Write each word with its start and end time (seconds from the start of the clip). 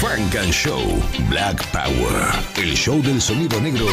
Frank 0.00 0.36
and 0.36 0.52
Show 0.52 0.80
Black 1.28 1.60
Power. 1.72 2.32
El 2.56 2.76
show 2.76 3.02
del 3.02 3.20
sonido 3.20 3.60
negro 3.60 3.86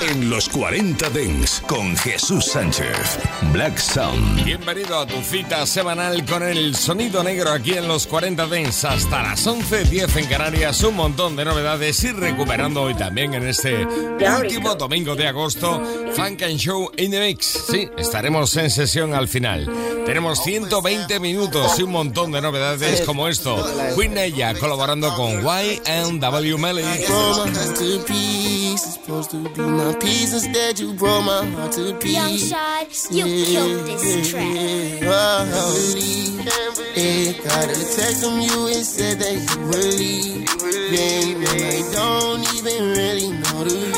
en 0.00 0.30
los 0.30 0.48
40 0.48 1.10
Dents 1.10 1.62
con 1.68 1.94
Jesús 1.98 2.46
Sánchez. 2.46 3.18
Black 3.52 3.76
Sound. 3.76 4.42
Bienvenido 4.42 4.98
a 4.98 5.06
tu 5.06 5.20
cita 5.20 5.66
semanal 5.66 6.24
con 6.24 6.42
el 6.42 6.74
sonido 6.74 7.22
negro 7.22 7.50
aquí 7.50 7.74
en 7.74 7.88
los 7.88 8.06
40 8.06 8.46
Dents 8.46 8.86
hasta 8.86 9.22
las 9.22 9.46
11, 9.46 9.84
10 9.84 10.16
en 10.16 10.26
Canarias. 10.28 10.82
Un 10.82 10.96
montón 10.96 11.36
de 11.36 11.44
novedades 11.44 12.02
y 12.04 12.12
recuperando 12.12 12.80
hoy 12.80 12.94
también 12.94 13.34
en 13.34 13.46
este 13.46 13.84
último 13.84 14.74
domingo 14.76 15.14
de 15.14 15.28
agosto. 15.28 15.82
Frank 16.14 16.40
and 16.42 16.56
Show 16.56 16.90
in 16.96 17.10
the 17.10 17.20
Mix. 17.20 17.66
Sí, 17.70 17.86
estaremos 17.98 18.56
en 18.56 18.70
sesión 18.70 19.12
al 19.12 19.28
final. 19.28 19.68
Tenemos 20.10 20.42
120 20.42 21.20
minutos 21.20 21.78
y 21.78 21.84
un 21.84 21.92
montón 21.92 22.32
de 22.32 22.40
novedades 22.40 23.02
como 23.02 23.28
esto. 23.28 23.64
Queen 23.96 24.12
Naya 24.12 24.54
colaborando 24.58 25.14
con 25.14 25.40
YNW 25.40 26.58
Melly. 26.58 26.82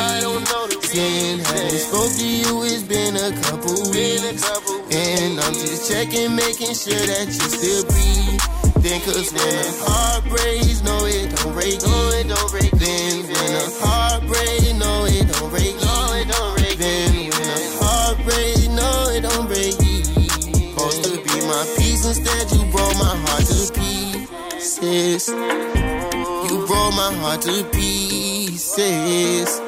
I 0.05 0.21
don't 0.21 0.45
know 0.45 0.72
reason. 0.93 1.41
Haven't 1.41 1.79
spoke 1.79 2.13
to 2.13 2.27
you, 2.27 2.63
it's 2.65 2.83
been 2.83 3.17
a 3.17 3.33
couple 3.43 3.75
weeks. 3.91 4.45
And 4.93 5.41
I'm 5.41 5.55
just 5.55 5.91
checking, 5.91 6.35
making 6.37 6.75
sure 6.75 7.01
that 7.07 7.27
you 7.27 7.49
still 7.49 7.85
breathe. 7.89 8.41
Then 8.83 9.01
cause 9.03 9.33
when 9.33 9.43
a 9.43 9.73
heart 9.87 10.25
breaks, 10.29 10.83
no 10.83 11.07
it 11.07 11.31
don't 11.37 11.53
break, 11.55 11.81
no 11.83 12.11
it 12.13 12.29
don't 12.29 12.51
break. 12.51 12.71
Then 12.73 13.23
when 13.25 13.53
a 13.57 13.71
heart 13.81 14.27
breaks, 14.27 14.73
no 14.75 15.05
it 15.07 15.27
don't 15.33 15.51
break, 15.51 15.77
no 15.81 16.13
it 16.19 16.29
don't 16.29 16.57
break. 16.59 16.79
Then 16.79 17.31
when 17.31 17.49
a 17.49 17.71
heart 17.81 18.19
breaks, 18.25 18.69
no 18.69 19.09
it 19.15 19.23
don't 19.23 19.47
break. 19.47 19.73
Supposed 19.73 21.05
to 21.05 21.11
be 21.23 21.41
my 21.47 21.65
peace, 21.79 22.05
instead 22.05 22.51
you 22.53 22.65
broke 22.73 22.97
my 22.99 23.15
heart 23.25 23.45
to 23.47 23.73
pieces. 23.73 25.29
You 25.29 26.67
broke 26.67 26.95
my 26.95 27.15
heart 27.23 27.43
to 27.43 27.65
pieces. 27.71 29.61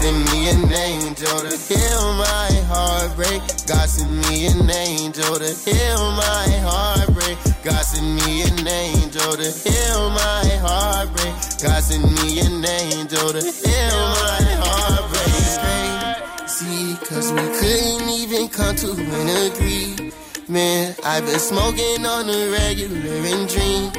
Send 0.00 0.18
me 0.30 0.48
an 0.50 0.72
angel 0.72 1.38
to 1.46 1.56
heal 1.68 2.12
my 2.14 2.50
heartbreak. 2.66 3.40
God 3.66 3.88
send 3.88 4.10
me 4.28 4.46
an 4.46 4.68
angel 4.68 5.36
to 5.36 5.54
heal 5.64 6.10
my 6.12 6.48
heartbreak. 6.66 7.38
God 7.62 7.84
send 7.84 8.16
me 8.16 8.42
an 8.42 8.66
angel 8.66 9.32
to 9.32 9.50
heal 9.62 10.10
my 10.10 10.44
heartbreak. 10.66 11.34
God 11.62 11.82
send 11.82 12.04
me 12.18 12.40
an 12.40 12.64
angel 12.64 13.32
to 13.32 13.40
heal 13.40 14.00
my 14.22 14.42
heartbreak. 14.62 16.48
See, 16.48 16.96
cause 17.06 17.32
we 17.32 17.42
couldn't 17.58 18.08
even 18.10 18.48
come 18.48 18.74
to 18.76 18.90
an 18.90 19.52
agreement. 19.52 20.25
I've 20.48 21.26
been 21.26 21.40
smoking 21.40 22.06
on 22.06 22.28
the 22.28 22.56
regular 22.56 22.94
and 22.94 23.48
dream 23.48 23.90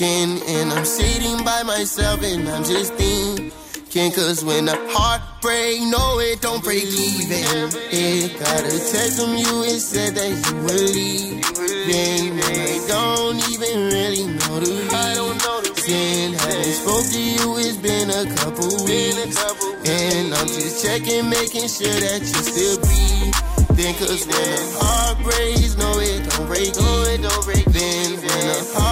and 0.00 0.72
I'm 0.72 0.86
sitting 0.86 1.44
by 1.44 1.62
myself 1.64 2.22
and 2.22 2.48
I'm 2.48 2.64
just 2.64 2.94
thinking. 2.94 3.52
Cause 4.12 4.42
when 4.42 4.64
the 4.64 4.76
heart 4.90 5.20
break, 5.42 5.82
no, 5.82 6.18
it 6.18 6.40
don't 6.40 6.64
break 6.64 6.84
even. 6.84 7.68
It 7.92 8.40
got 8.40 8.64
a 8.64 8.78
text 8.90 9.20
from 9.20 9.36
you, 9.36 9.64
it 9.64 9.80
said 9.80 10.14
that 10.14 10.32
you 10.32 10.56
were 10.64 10.88
leaving. 10.96 12.40
I 12.40 12.84
don't 12.88 13.36
even 13.52 13.92
really 13.92 14.26
know 14.26 14.60
the 14.60 14.72
reason. 14.88 16.32
Haven't 16.32 16.72
spoke 16.72 17.04
to 17.04 17.20
you, 17.20 17.58
it's 17.58 17.76
been 17.76 18.08
a 18.08 18.24
couple 18.36 18.64
weeks. 18.88 19.36
And 19.84 20.32
I'm 20.34 20.46
just 20.46 20.82
checking, 20.82 21.28
making 21.28 21.68
sure 21.68 21.92
that 21.92 22.20
you 22.22 22.42
still. 22.42 22.81
Then 23.74 23.94
cause 23.94 24.26
when 24.26 24.36
a 24.36 24.84
heart 24.84 25.18
breaks, 25.24 25.76
no 25.76 25.98
it 25.98 26.28
don't 26.28 26.46
break, 26.46 26.76
no 26.76 27.02
it 27.08 27.22
don't 27.22 27.44
break. 27.44 27.64
Then 27.64 28.20
when 28.20 28.46
a 28.48 28.78
heart 28.78 28.91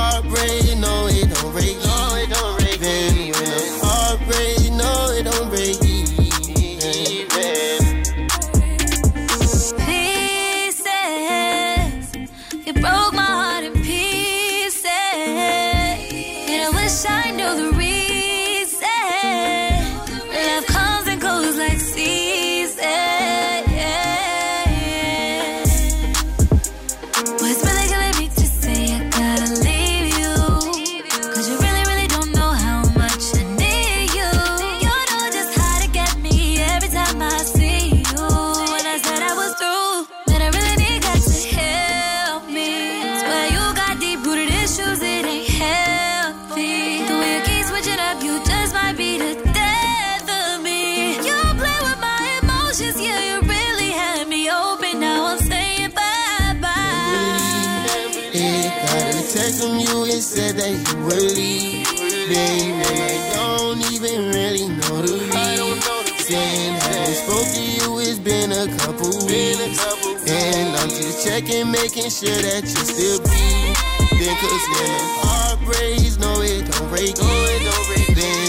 text 59.32 59.62
from 59.62 59.78
you, 59.78 60.04
it 60.10 60.22
said 60.22 60.56
that 60.58 60.74
you 60.74 60.96
were 61.06 61.22
leaving. 61.38 62.82
And 62.82 62.98
I 62.98 63.14
don't 63.38 63.78
even 63.94 64.34
really 64.34 64.66
know 64.66 65.02
the 65.06 65.22
reason. 65.30 66.74
Haven't 66.82 67.14
spoke 67.14 67.46
to 67.54 67.62
you, 67.62 67.98
it's 68.02 68.18
been 68.18 68.50
a 68.50 68.66
couple 68.82 69.10
weeks. 69.30 69.78
And 70.26 70.74
I'm 70.76 70.90
just 70.90 71.24
checking, 71.24 71.70
making 71.70 72.10
sure 72.10 72.34
that 72.42 72.62
you 72.66 72.82
still 72.82 73.22
breathe. 73.22 73.78
Then 74.18 74.34
cause 74.36 74.66
when 74.74 74.90
heart 75.22 75.58
breaks, 75.64 76.18
no 76.18 76.42
it 76.42 76.66
don't 76.66 76.88
break, 76.90 77.14
no 77.14 77.30
it 77.30 77.62
don't 77.62 77.86
break. 77.86 78.10
Then 78.18 78.39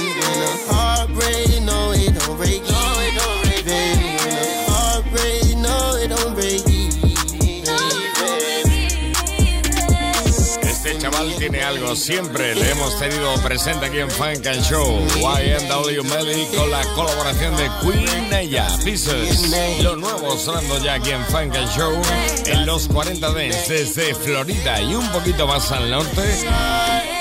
tiene 11.42 11.64
algo, 11.64 11.96
siempre 11.96 12.54
le 12.54 12.70
hemos 12.70 13.00
tenido 13.00 13.34
presente 13.42 13.88
aquí 13.88 13.98
en 13.98 14.12
Funk 14.12 14.46
and 14.46 14.62
Show. 14.62 15.04
YNW 15.16 16.04
Melly 16.04 16.46
con 16.56 16.70
la 16.70 16.84
colaboración 16.94 17.58
de 17.58 17.68
Queen 17.82 18.32
Ella, 18.32 18.68
Pieces. 18.84 19.52
Lo 19.82 19.96
nuevo 19.96 20.38
sonando 20.38 20.78
ya 20.78 20.94
aquí 20.94 21.10
en 21.10 21.26
Funk 21.26 21.56
and 21.56 21.68
Show 21.76 22.00
en 22.46 22.64
los 22.68 22.88
40 22.88 23.34
Dents 23.34 23.68
desde 23.68 24.14
Florida 24.14 24.84
y 24.84 24.94
un 24.94 25.12
poquito 25.12 25.48
más 25.48 25.72
al 25.72 25.90
norte. 25.90 26.22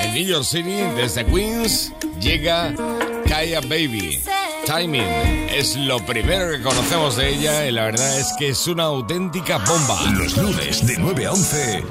En 0.02 0.12
New 0.12 0.26
York 0.26 0.44
City, 0.44 0.82
desde 0.96 1.24
Queens, 1.24 1.90
llega 2.20 2.74
Kaya 3.26 3.62
Baby. 3.62 4.20
Timing 4.66 5.48
es 5.48 5.76
lo 5.76 6.04
primero 6.04 6.50
que 6.50 6.60
conocemos 6.60 7.16
de 7.16 7.30
ella 7.30 7.66
y 7.66 7.72
la 7.72 7.84
verdad 7.84 8.18
es 8.18 8.34
que 8.38 8.50
es 8.50 8.66
una 8.66 8.82
auténtica 8.82 9.56
bomba. 9.56 9.98
Los 10.12 10.36
lunes 10.36 10.86
de 10.86 10.98
9 10.98 11.24
a 11.24 11.32
11. 11.32 11.84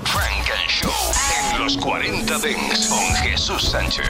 Los 1.69 1.77
40 1.77 2.37
Dents 2.39 2.87
con 2.87 3.15
Jesús 3.23 3.63
Sánchez. 3.63 4.05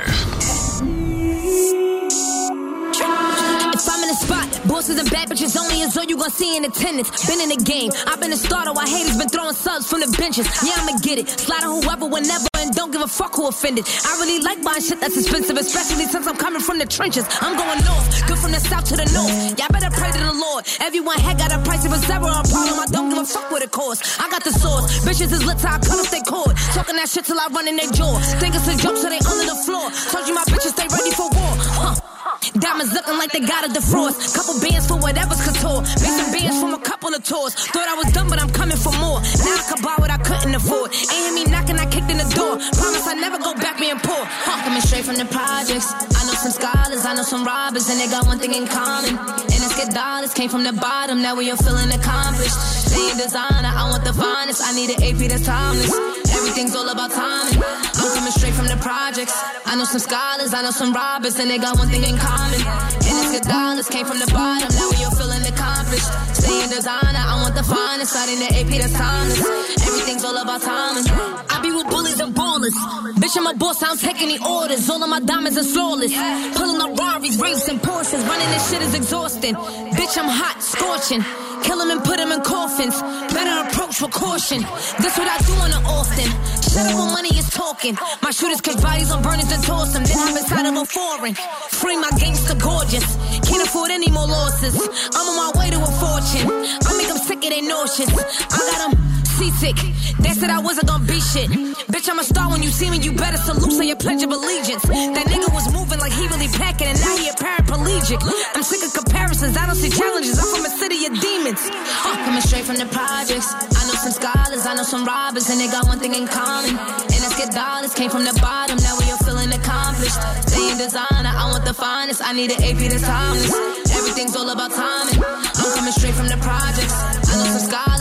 If 3.73 3.87
I'm 3.87 4.03
in 4.03 4.09
the 4.09 4.15
spot, 4.15 4.67
bosses 4.67 4.97
and 4.97 5.09
bad 5.11 5.29
bitches 5.29 5.57
only 5.59 5.81
is 5.81 5.97
all 5.97 6.05
you 6.05 6.17
gon' 6.17 6.31
see 6.31 6.55
in 6.55 6.63
attendance. 6.65 7.09
Been 7.27 7.41
in 7.41 7.49
the 7.49 7.61
game, 7.63 7.91
I've 8.07 8.21
been 8.21 8.31
a 8.31 8.37
starter 8.37 8.71
while 8.71 8.87
haters 8.87 9.17
been 9.17 9.29
throwing 9.29 9.55
subs 9.55 9.87
from 9.89 9.99
the 9.99 10.15
benches. 10.17 10.47
Yeah, 10.63 10.73
I'ma 10.77 10.99
get 11.01 11.19
it. 11.19 11.29
Slide 11.29 11.63
on 11.63 11.81
whoever, 11.83 12.05
whenever, 12.05 12.48
don't 12.69 12.91
give 12.91 13.01
a 13.01 13.07
fuck 13.07 13.35
who 13.35 13.47
offended. 13.47 13.85
I 14.05 14.17
really 14.19 14.41
like 14.41 14.63
buying 14.63 14.81
shit 14.81 14.99
that's 14.99 15.17
expensive, 15.17 15.57
especially 15.57 16.05
since 16.05 16.27
I'm 16.27 16.37
coming 16.37 16.61
from 16.61 16.79
the 16.79 16.85
trenches. 16.85 17.25
I'm 17.41 17.57
going 17.57 17.79
north, 17.85 18.27
good 18.27 18.37
from 18.37 18.51
the 18.51 18.59
south 18.59 18.85
to 18.89 18.95
the 18.95 19.07
north. 19.13 19.59
Y'all 19.59 19.69
better 19.69 19.91
pray 19.91 20.11
to 20.11 20.19
the 20.19 20.33
Lord. 20.33 20.65
Everyone 20.79 21.19
had 21.19 21.37
got 21.37 21.51
a 21.51 21.59
price, 21.63 21.85
if 21.85 21.93
it's 21.93 22.09
ever 22.09 22.27
a 22.27 22.43
problem, 22.47 22.79
I 22.79 22.85
don't 22.91 23.09
give 23.09 23.19
a 23.19 23.25
fuck 23.25 23.51
what 23.51 23.61
it 23.61 23.71
costs. 23.71 24.19
I 24.19 24.29
got 24.29 24.43
the 24.43 24.51
source, 24.51 25.05
bitches 25.05 25.31
is 25.31 25.43
lit 25.45 25.57
till 25.59 25.69
I 25.69 25.79
cut 25.79 25.99
off 25.99 26.11
their 26.11 26.21
cord. 26.21 26.55
Talking 26.73 26.95
that 26.97 27.09
shit 27.09 27.25
till 27.25 27.39
I 27.39 27.47
run 27.51 27.67
in 27.67 27.75
their 27.75 27.91
jaw. 27.91 28.19
Think 28.39 28.55
it's 28.55 28.67
a 28.67 28.75
joke, 28.77 28.97
so 28.97 29.09
they 29.09 29.19
under 29.19 29.45
the 29.45 29.59
floor. 29.65 29.89
Told 30.11 30.27
you 30.27 30.35
my 30.35 30.43
bitches 30.45 30.73
stay 30.75 30.87
ready 30.87 31.11
for 31.11 31.29
war. 31.29 31.53
Huh. 31.79 32.18
Diamonds 32.59 32.93
looking 32.93 33.17
like 33.17 33.31
they 33.31 33.41
got 33.41 33.65
a 33.65 33.69
defrost. 33.69 34.35
Couple 34.35 34.59
bands 34.59 34.87
for 34.87 34.97
whatever's 34.97 35.41
couture. 35.43 35.85
Some 35.85 36.31
bands 36.31 36.59
from 36.59 36.73
a 36.73 36.79
couple 36.79 37.13
of 37.13 37.23
tours. 37.23 37.53
Thought 37.53 37.87
I 37.87 37.95
was 37.95 38.11
done, 38.13 38.29
but 38.29 38.41
I'm 38.41 38.49
coming 38.49 38.77
for 38.77 38.93
more. 38.97 39.19
Now 39.21 39.55
I 39.59 39.63
can 39.67 39.79
buy 39.83 39.95
what 39.99 40.09
I 40.09 40.17
couldn't 40.17 40.55
afford. 40.55 40.91
Ain't 40.91 41.11
hear 41.11 41.33
me 41.33 41.43
knocking, 41.45 41.77
I 41.77 41.85
kicked 41.85 42.09
in 42.09 42.17
the 42.17 42.29
door. 42.33 42.57
Promise 42.57 43.07
I 43.07 43.15
never 43.19 43.37
go 43.37 43.53
back 43.55 43.77
being 43.79 43.99
poor. 43.99 44.23
Huh. 44.25 44.63
Coming 44.65 44.81
straight 44.81 45.05
from 45.05 45.15
the 45.15 45.25
projects. 45.25 45.91
I 45.91 46.21
know 46.25 46.35
some 46.39 46.51
scholars, 46.51 47.05
I 47.05 47.13
know 47.13 47.23
some 47.23 47.45
robbers, 47.45 47.89
and 47.89 47.99
they 47.99 48.07
got 48.07 48.25
one 48.25 48.39
thing 48.39 48.53
in 48.53 48.67
common. 48.67 49.17
And 49.17 49.59
it's 49.59 49.75
get 49.75 49.93
dollars. 49.93 50.33
Came 50.33 50.49
from 50.49 50.63
the 50.63 50.73
bottom, 50.73 51.21
now 51.21 51.35
we 51.35 51.51
are 51.51 51.57
feeling 51.57 51.91
accomplished. 51.91 52.55
Staying 52.89 53.17
designer, 53.17 53.71
I 53.71 53.89
want 53.89 54.03
the 54.03 54.13
finest. 54.13 54.61
I 54.63 54.73
need 54.73 54.89
an 54.89 55.03
AP 55.03 55.29
that's 55.29 55.45
timeless. 55.45 55.93
Everything's 56.33 56.75
all 56.75 56.87
about 56.89 57.11
timing. 57.11 57.88
Coming 58.29 58.41
straight 58.45 58.53
from 58.61 58.67
the 58.67 58.77
projects. 58.77 59.33
I 59.65 59.73
know 59.73 59.85
some 59.85 59.97
scholars, 59.97 60.53
I 60.53 60.61
know 60.61 60.69
some 60.69 60.93
robbers, 60.93 61.39
and 61.39 61.49
they 61.49 61.57
got 61.57 61.79
one 61.79 61.89
thing 61.89 62.03
in 62.03 62.13
common. 62.13 62.61
And 62.61 63.15
it's 63.25 63.31
good 63.33 63.49
dollars 63.49 63.89
came 63.89 64.05
from 64.05 64.19
the 64.19 64.29
bottom, 64.29 64.69
now 64.69 64.85
are 64.85 65.15
feeling 65.17 65.41
accomplished. 65.49 66.05
Staying 66.37 66.69
designer, 66.69 67.25
I 67.25 67.41
want 67.41 67.55
the 67.57 67.65
finest. 67.65 68.13
Need 68.29 68.45
the 68.45 68.49
AP 68.53 68.71
that's 68.85 68.93
timeless. 68.93 69.41
Everything's 69.81 70.23
all 70.23 70.37
about 70.37 70.61
timing. 70.61 71.09
I 71.09 71.57
be 71.65 71.68
with 71.79 71.89
bullies 71.89 72.19
and 72.19 72.35
ballers. 72.35 72.75
Bitch, 73.21 73.35
I'm 73.37 73.47
a 73.47 73.53
boss, 73.53 73.81
I 73.83 73.87
don't 73.87 73.99
take 73.99 74.21
any 74.21 74.37
orders. 74.39 74.89
All 74.89 75.01
of 75.01 75.09
my 75.09 75.19
diamonds 75.19 75.57
are 75.57 75.63
flawless. 75.63 76.13
Pulling 76.57 76.81
up 76.81 76.97
Rarries, 76.99 77.37
racing 77.39 77.79
Porsches. 77.79 78.21
Running 78.27 78.49
this 78.53 78.69
shit 78.69 78.81
is 78.81 78.93
exhausting. 78.93 79.55
Bitch, 79.97 80.17
I'm 80.17 80.29
hot, 80.29 80.61
scorching. 80.61 81.23
Kill 81.63 81.81
'em 81.81 81.91
and 81.91 82.03
put 82.03 82.19
'em 82.19 82.31
in 82.31 82.41
coffins. 82.41 82.95
Better 83.35 83.55
approach 83.67 84.01
with 84.01 84.11
caution. 84.11 84.61
This 85.01 85.17
what 85.17 85.27
I 85.27 85.37
do 85.49 85.53
on 85.65 85.71
the 85.71 85.81
often. 85.99 86.29
Shut 86.71 86.85
up 86.87 86.95
when 86.99 87.11
money 87.19 87.33
is 87.37 87.49
talking. 87.49 87.97
My 88.21 88.31
shooters 88.31 88.61
catch 88.61 88.81
bodies 88.81 89.11
on 89.11 89.21
burners 89.21 89.51
and 89.51 89.63
toss 89.63 89.89
them. 89.93 90.03
Then 90.03 90.19
I'm 90.19 90.37
inside 90.37 90.65
of 90.65 90.75
a 90.75 90.85
foreign. 90.85 91.35
Free 91.79 91.97
my 91.97 92.11
gangster 92.21 92.55
gorgeous. 92.55 93.07
Can't 93.47 93.63
afford 93.67 93.91
any 93.91 94.09
more 94.09 94.27
losses. 94.27 94.73
I'm 95.15 95.27
on 95.31 95.35
my 95.43 95.51
way 95.59 95.69
to 95.69 95.79
a 95.89 95.91
fortune. 96.03 96.47
I 96.87 96.93
make 96.97 97.07
them 97.07 97.21
sick 97.27 97.43
of 97.45 97.49
they 97.53 97.61
nauseous. 97.61 98.09
I 98.57 98.59
got 98.71 98.79
them 98.85 98.93
seasick. 99.39 99.79
They 100.19 100.33
said 100.35 100.49
I 100.51 100.59
wasn't 100.59 100.87
gonna 100.91 101.07
be 101.07 101.19
shit. 101.19 101.47
Bitch, 101.87 102.07
I'm 102.11 102.19
a 102.19 102.23
star 102.23 102.51
when 102.51 102.61
you 102.61 102.69
see 102.69 102.89
me. 102.91 102.97
You 102.99 103.13
better 103.13 103.37
salute, 103.37 103.71
say 103.71 103.87
your 103.87 103.95
pledge 103.95 104.21
of 104.21 104.31
allegiance. 104.31 104.83
That 104.83 105.25
nigga 105.31 105.49
was 105.55 105.71
moving 105.71 105.99
like 106.03 106.11
he 106.11 106.27
really 106.27 106.51
packing, 106.59 106.91
and 106.91 106.99
now 106.99 107.15
he 107.15 107.29
a 107.31 107.33
paraplegic. 107.33 108.19
I'm 108.55 108.63
sick 108.63 108.83
of 108.83 108.91
comparisons. 108.93 109.55
I 109.55 109.65
don't 109.65 109.79
see 109.79 109.89
challenges. 109.89 110.35
I'm 110.37 110.49
from 110.51 110.65
a 110.67 110.73
city 110.81 111.05
of 111.07 111.13
demons. 111.23 111.61
Uh, 111.71 112.15
coming 112.27 112.43
straight 112.43 112.65
from 112.67 112.77
the 112.83 112.89
projects. 112.91 113.47
I 113.79 113.81
know 113.87 113.97
some 114.03 114.15
scholars, 114.19 114.63
I 114.67 114.75
know 114.75 114.83
some 114.83 115.05
robbers, 115.05 115.49
and 115.49 115.59
they 115.59 115.67
got 115.71 115.87
one 115.87 115.99
thing 115.99 116.13
in 116.13 116.27
common. 116.27 116.75
And 116.75 117.19
let's 117.23 117.37
get 117.39 117.55
dollars. 117.55 117.93
Came 117.95 118.11
from 118.11 118.25
the 118.27 118.35
bottom, 118.43 118.75
now 118.83 118.95
we 118.99 119.07
are 119.07 119.21
feeling 119.23 119.51
accomplished. 119.55 120.19
Staying 120.51 120.77
designer, 120.77 121.31
I 121.31 121.47
want 121.51 121.63
the 121.63 121.73
finest. 121.73 122.19
I 122.23 122.33
need 122.33 122.51
an 122.51 122.59
AP 122.59 122.81
that's 122.91 123.07
timeless. 123.07 123.55
Everything's 123.95 124.35
all 124.35 124.49
about 124.51 124.71
timing. 124.75 125.23
I'm 125.23 125.69
coming 125.75 125.95
straight 125.95 126.15
from 126.15 126.27
the 126.27 126.39
projects. 126.43 126.95
I 127.31 127.33
know 127.39 127.47
some 127.55 127.65
scholars, 127.71 127.98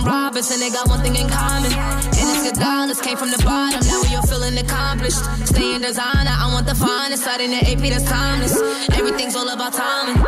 I 0.00 0.02
know 0.02 0.08
some 0.08 0.12
robbers, 0.12 0.50
and 0.50 0.62
they 0.62 0.70
got 0.70 0.88
one 0.88 1.00
thing 1.00 1.16
in 1.16 1.28
common. 1.28 1.72
And 1.72 2.26
it's 2.32 2.42
good 2.42 2.58
dollars 2.60 3.00
came 3.00 3.16
from 3.16 3.30
the 3.30 3.42
bottom, 3.44 3.80
now 3.86 4.00
we 4.02 4.14
are 4.16 4.26
feeling 4.26 4.56
accomplished. 4.58 5.20
Staying 5.46 5.82
designer, 5.82 6.30
I 6.30 6.50
want 6.52 6.66
the 6.66 6.74
finest. 6.74 7.26
I 7.26 7.36
need 7.38 7.52
an 7.52 7.66
AP 7.66 7.90
that's 7.90 8.04
timeless. 8.04 8.56
Everything's 8.92 9.36
all 9.36 9.48
about 9.48 9.72
timing. 9.72 10.22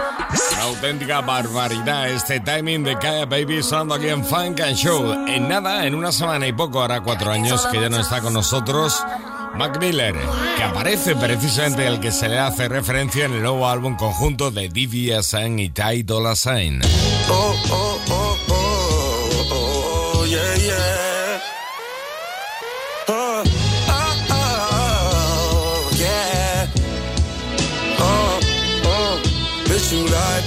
Una 0.52 0.62
auténtica 0.62 1.20
barbaridad 1.20 2.08
este 2.10 2.40
timing 2.40 2.84
de 2.84 2.96
Kaya 2.98 3.26
Baby 3.26 3.62
sonando 3.62 3.94
aquí 3.94 4.08
en 4.08 4.24
Funk 4.24 4.60
and 4.60 4.76
Show. 4.76 5.26
En 5.26 5.48
nada, 5.48 5.86
en 5.86 5.94
una 5.94 6.12
semana 6.12 6.46
y 6.46 6.52
poco, 6.52 6.82
hará 6.82 7.00
cuatro 7.00 7.30
años 7.30 7.66
que 7.66 7.80
ya 7.80 7.88
no 7.88 8.00
está 8.00 8.20
con 8.20 8.32
nosotros. 8.32 9.04
Mac 9.54 9.78
Miller, 9.78 10.14
que 10.56 10.62
aparece 10.62 11.14
precisamente 11.14 11.86
el 11.86 12.00
que 12.00 12.10
se 12.10 12.28
le 12.28 12.38
hace 12.38 12.68
referencia 12.68 13.26
en 13.26 13.34
el 13.34 13.42
nuevo 13.42 13.68
álbum 13.68 13.96
conjunto 13.96 14.50
de 14.50 14.68
DVSN 14.68 15.58
y 15.58 15.68
Ty 15.68 16.04
Dolla 16.04 16.34
Sign. 16.34 16.80
Oh, 17.28 17.54
oh, 17.70 18.00
oh, 18.10 18.11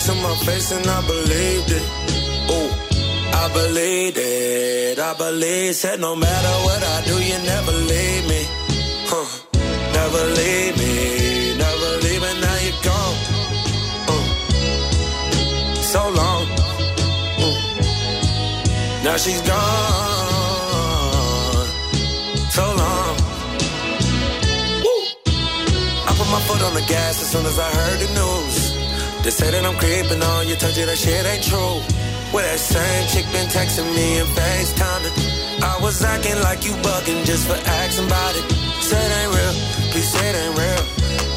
to 0.05 0.13
my 0.21 0.35
face 0.45 0.71
and 0.71 0.85
I 0.85 1.01
believed 1.07 1.71
it. 1.71 1.83
Oh, 2.55 2.69
I 3.41 3.45
believed 3.59 4.17
it. 4.19 4.99
I 4.99 5.13
believe 5.17 5.73
said 5.73 5.99
no 5.99 6.15
matter 6.15 6.53
what 6.67 6.81
I 6.83 6.97
do, 7.09 7.15
you 7.29 7.37
never 7.53 7.71
leave 7.71 8.25
me. 8.29 8.41
Huh. 9.09 9.27
Never 9.97 10.23
leave 10.39 10.73
me. 10.81 10.93
Never 11.57 11.89
leave 12.05 12.21
me. 12.25 12.31
Now 12.45 12.57
you're 12.65 12.81
gone. 12.89 13.17
Uh. 14.13 14.25
So 15.93 16.01
long. 16.21 16.45
Now 19.05 19.17
she's 19.17 19.41
gone. 19.41 19.55
So 22.57 22.65
long. 22.81 23.15
Woo. 24.85 24.93
I 26.07 26.11
put 26.19 26.29
my 26.35 26.41
foot 26.47 26.61
on 26.61 26.73
the 26.75 26.85
gas 26.93 27.21
as 27.23 27.27
soon 27.31 27.45
as 27.47 27.57
I 27.57 27.69
heard 27.77 27.99
the 28.03 28.09
news. 28.19 28.54
They 29.25 29.33
say 29.33 29.49
that 29.49 29.65
I'm 29.65 29.73
creeping 29.81 30.21
on 30.21 30.45
you, 30.45 30.53
told 30.53 30.77
you 30.77 30.85
that 30.85 31.01
shit 31.01 31.25
ain't 31.25 31.41
true. 31.41 31.81
Well, 32.29 32.45
that 32.45 32.61
same 32.61 33.09
chick 33.09 33.25
been 33.33 33.49
texting 33.49 33.89
me 33.97 34.21
and 34.21 34.29
FaceTiming. 34.37 35.65
I 35.65 35.81
was 35.81 35.97
acting 36.05 36.37
like 36.45 36.61
you 36.61 36.77
bugging 36.85 37.25
just 37.25 37.49
for 37.49 37.57
asking 37.57 38.05
about 38.05 38.37
it. 38.37 38.45
Said 38.85 39.01
ain't 39.01 39.33
real, 39.33 39.53
please 39.89 40.05
say 40.13 40.29
it 40.29 40.37
ain't 40.37 40.53
real. 40.53 40.83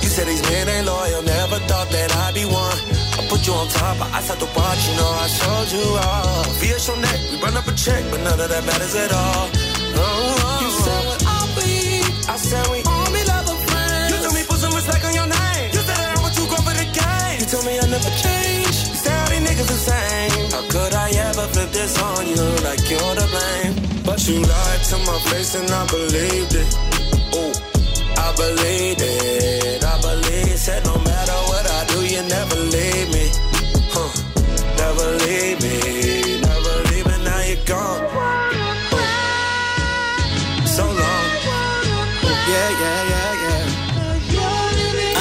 You 0.05 0.09
said 0.13 0.29
these 0.29 0.45
men 0.53 0.69
ain't 0.69 0.85
loyal, 0.85 1.25
never 1.25 1.65
thought 1.65 1.89
that 1.89 2.13
I'd 2.29 2.37
be 2.37 2.45
one. 2.45 2.77
I 3.17 3.25
put 3.25 3.49
you 3.49 3.57
on 3.57 3.73
top, 3.73 3.97
I 4.13 4.21
start 4.21 4.45
to 4.45 4.51
watch, 4.53 4.85
you 4.85 4.95
know 5.01 5.09
I 5.09 5.27
showed 5.33 5.71
you 5.73 5.89
all. 5.97 6.45
Via 6.61 6.77
neck, 7.01 7.21
we 7.33 7.41
run 7.41 7.57
up 7.57 7.73
a 7.73 7.73
check, 7.73 8.05
but 8.13 8.21
none 8.21 8.37
of 8.37 8.53
that 8.53 8.69
matters 8.69 8.93
at 9.01 9.17
all. 9.17 9.49
Oh, 9.97 10.38
never 17.99 18.15
change. 18.17 18.77
You 18.89 18.97
said 19.03 19.19
all 19.21 19.29
these 19.29 19.43
niggas 19.47 19.69
the 19.75 19.81
same. 19.91 20.51
How 20.55 20.63
could 20.71 20.95
I 20.95 21.11
ever 21.29 21.47
flip 21.53 21.71
this 21.71 22.01
on 22.01 22.27
you 22.27 22.45
like 22.67 22.83
you're 22.91 23.15
to 23.21 23.27
blame? 23.35 23.75
But 24.05 24.27
you 24.29 24.41
lied 24.41 24.83
to 24.91 24.97
my 25.09 25.19
face 25.31 25.55
and 25.55 25.71
I 25.71 25.87
believed 25.87 26.55
it. 26.55 26.69
Oh, 27.35 27.53
I 28.17 28.29
believed 28.37 29.03
it. 29.03 29.85
I 29.85 30.01
believe 30.01 30.59
said 30.59 30.85
no 30.85 30.97
matter 31.11 31.39
what 31.51 31.65
I 31.71 31.81
do, 31.93 31.99
you 32.15 32.23
never 32.23 32.57
leave 32.75 33.09
me. 33.17 33.27
Huh. 33.95 34.11
Never 34.83 35.07
leave 35.25 35.59
me. 35.65 36.41
Never 36.41 36.75
leave 36.91 37.07
me. 37.07 37.17
Now 37.25 37.41
you're 37.51 37.65
gone. 37.67 38.03
So 40.67 40.85
long. 40.85 41.27
Yeah, 42.53 42.71
yeah, 42.83 43.01
yeah, 43.13 43.33
yeah. 43.45 43.89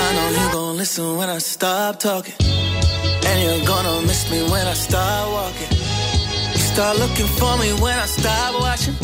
I 0.04 0.08
know 0.16 0.30
you 0.40 0.52
gon' 0.54 0.78
listen 0.78 1.18
when 1.18 1.30
I 1.30 1.40
stop 1.40 2.00
talking. 2.00 2.36
And 3.38 3.46
you're 3.46 3.68
gonna 3.68 4.02
miss 4.02 4.32
me 4.32 4.42
when 4.50 4.66
I 4.66 4.74
start 4.74 5.30
walking. 5.32 5.70
You 6.54 6.64
start 6.74 6.98
looking 6.98 7.28
for 7.38 7.56
me 7.60 7.70
when 7.84 8.00
I 8.00 8.08
stop 8.08 8.60
watching. 8.60 8.96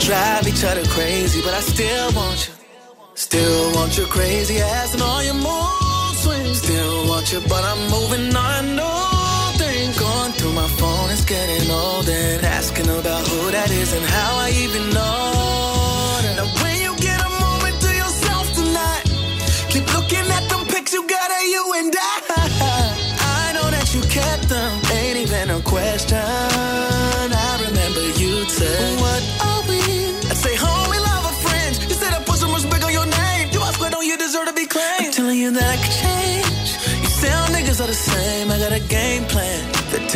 Drive 0.00 0.48
each 0.48 0.64
other 0.64 0.84
crazy, 0.86 1.40
but 1.40 1.54
I 1.54 1.60
still 1.60 2.12
want 2.14 2.48
you. 2.48 2.54
Still 3.14 3.72
want 3.76 3.96
your 3.96 4.08
crazy 4.08 4.58
ass 4.58 4.94
and 4.94 5.02
all 5.02 5.22
your 5.22 5.34
mood 5.34 6.16
swings. 6.16 6.62
Still 6.62 7.06
want 7.06 7.32
you, 7.32 7.40
but 7.48 7.62
I'm 7.62 7.80
moving 7.90 8.34
on. 8.34 8.74
No 8.74 9.13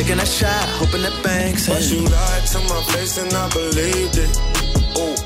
taking 0.08 0.22
a 0.22 0.26
shot, 0.26 0.64
hoping 0.80 1.02
the 1.02 1.12
banks. 1.22 1.68
But 1.68 1.82
you 1.90 2.00
lied 2.00 2.46
to 2.52 2.58
my 2.60 2.82
face 2.92 3.18
and 3.18 3.32
I 3.32 3.48
believed 3.50 4.16
it. 4.16 4.30
Ooh, 4.96 5.16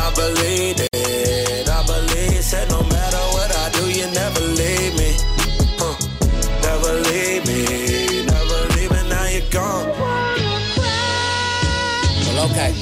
I 0.00 0.06
believed 0.16 0.80
it. 0.80 1.68
I 1.68 1.84
believe 1.84 2.42
said 2.42 2.70
no 2.70 2.80
matter 2.84 3.22
what 3.36 3.54
I 3.54 3.70
do, 3.76 3.84
you 3.90 4.06
never 4.12 4.40
leave 4.40 4.94
me. 4.96 5.12
Huh, 5.76 5.96
never 6.64 6.92
leave 7.08 7.44
me. 7.46 8.24
Never 8.24 8.58
leave 8.74 8.90
me. 8.96 9.08
now 9.12 9.26
you're 9.28 9.50
gone. 9.50 9.88
Well, 12.24 12.48
okay. 12.48 12.72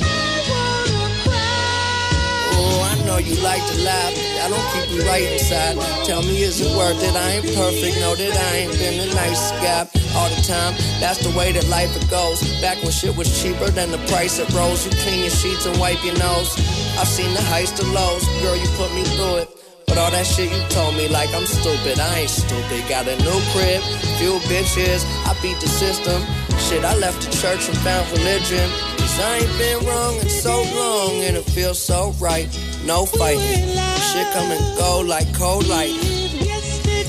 Oh, 2.55 2.89
I 2.91 3.05
know 3.05 3.19
you 3.19 3.35
like 3.43 3.67
to 3.67 3.77
laugh, 3.83 4.15
but 4.15 4.39
I 4.43 4.49
don't 4.49 4.69
keep 4.75 4.95
you 4.95 5.03
right 5.11 5.27
inside. 5.33 5.75
Tell 6.07 6.23
me, 6.23 6.43
is 6.43 6.61
it 6.61 6.71
worth 6.77 7.03
it? 7.03 7.17
I 7.17 7.31
ain't 7.33 7.47
perfect, 7.57 7.99
know 7.99 8.15
that 8.15 8.37
I 8.37 8.57
ain't 8.59 8.73
been 8.79 9.11
a 9.11 9.15
nice 9.15 9.51
guy 9.63 10.02
time. 10.43 10.75
That's 11.01 11.19
the 11.19 11.31
way 11.37 11.53
that 11.53 11.67
life 11.69 11.95
it 11.97 12.09
goes. 12.11 12.43
Back 12.61 12.83
when 12.83 12.93
shit 12.93 13.17
was 13.17 13.31
cheaper 13.41 13.71
than 13.71 13.91
the 13.91 13.99
price 14.11 14.39
it 14.39 14.49
rose. 14.53 14.85
You 14.85 14.93
clean 15.03 15.21
your 15.21 15.31
sheets 15.31 15.67
and 15.67 15.77
wipe 15.79 16.03
your 16.05 16.19
nose. 16.19 16.51
I've 16.99 17.09
seen 17.09 17.33
the 17.35 17.43
highs 17.43 17.73
to 17.73 17.85
lows. 17.87 18.25
Girl, 18.43 18.57
you 18.57 18.69
put 18.77 18.93
me 18.95 19.05
through 19.05 19.37
it. 19.43 19.49
But 19.87 19.99
all 19.99 20.11
that 20.11 20.27
shit 20.27 20.51
you 20.51 20.63
told 20.69 20.97
me 20.97 21.09
like 21.09 21.29
I'm 21.35 21.45
stupid. 21.45 22.01
I 22.01 22.21
ain't 22.21 22.31
stupid. 22.31 22.89
Got 22.89 23.09
a 23.09 23.17
new 23.23 23.41
crib, 23.53 23.83
few 24.17 24.41
bitches. 24.49 25.05
I 25.29 25.37
beat 25.43 25.61
the 25.61 25.69
system. 25.69 26.23
Shit, 26.59 26.85
I 26.85 26.97
left 26.97 27.21
the 27.21 27.31
church 27.37 27.69
and 27.69 27.77
found 27.79 28.09
religion. 28.13 28.71
Cause 28.97 29.21
I 29.21 29.39
ain't 29.45 29.59
been 29.59 29.87
wrong 29.87 30.17
in 30.17 30.29
so 30.29 30.63
long 30.75 31.25
and 31.25 31.37
it 31.37 31.45
feels 31.45 31.79
so 31.79 32.13
right. 32.19 32.49
No 32.87 33.05
fighting. 33.05 33.69
Shit 34.11 34.27
come 34.33 34.51
and 34.51 34.79
go 34.79 35.01
like 35.07 35.29
cold 35.35 35.67
light. 35.69 36.12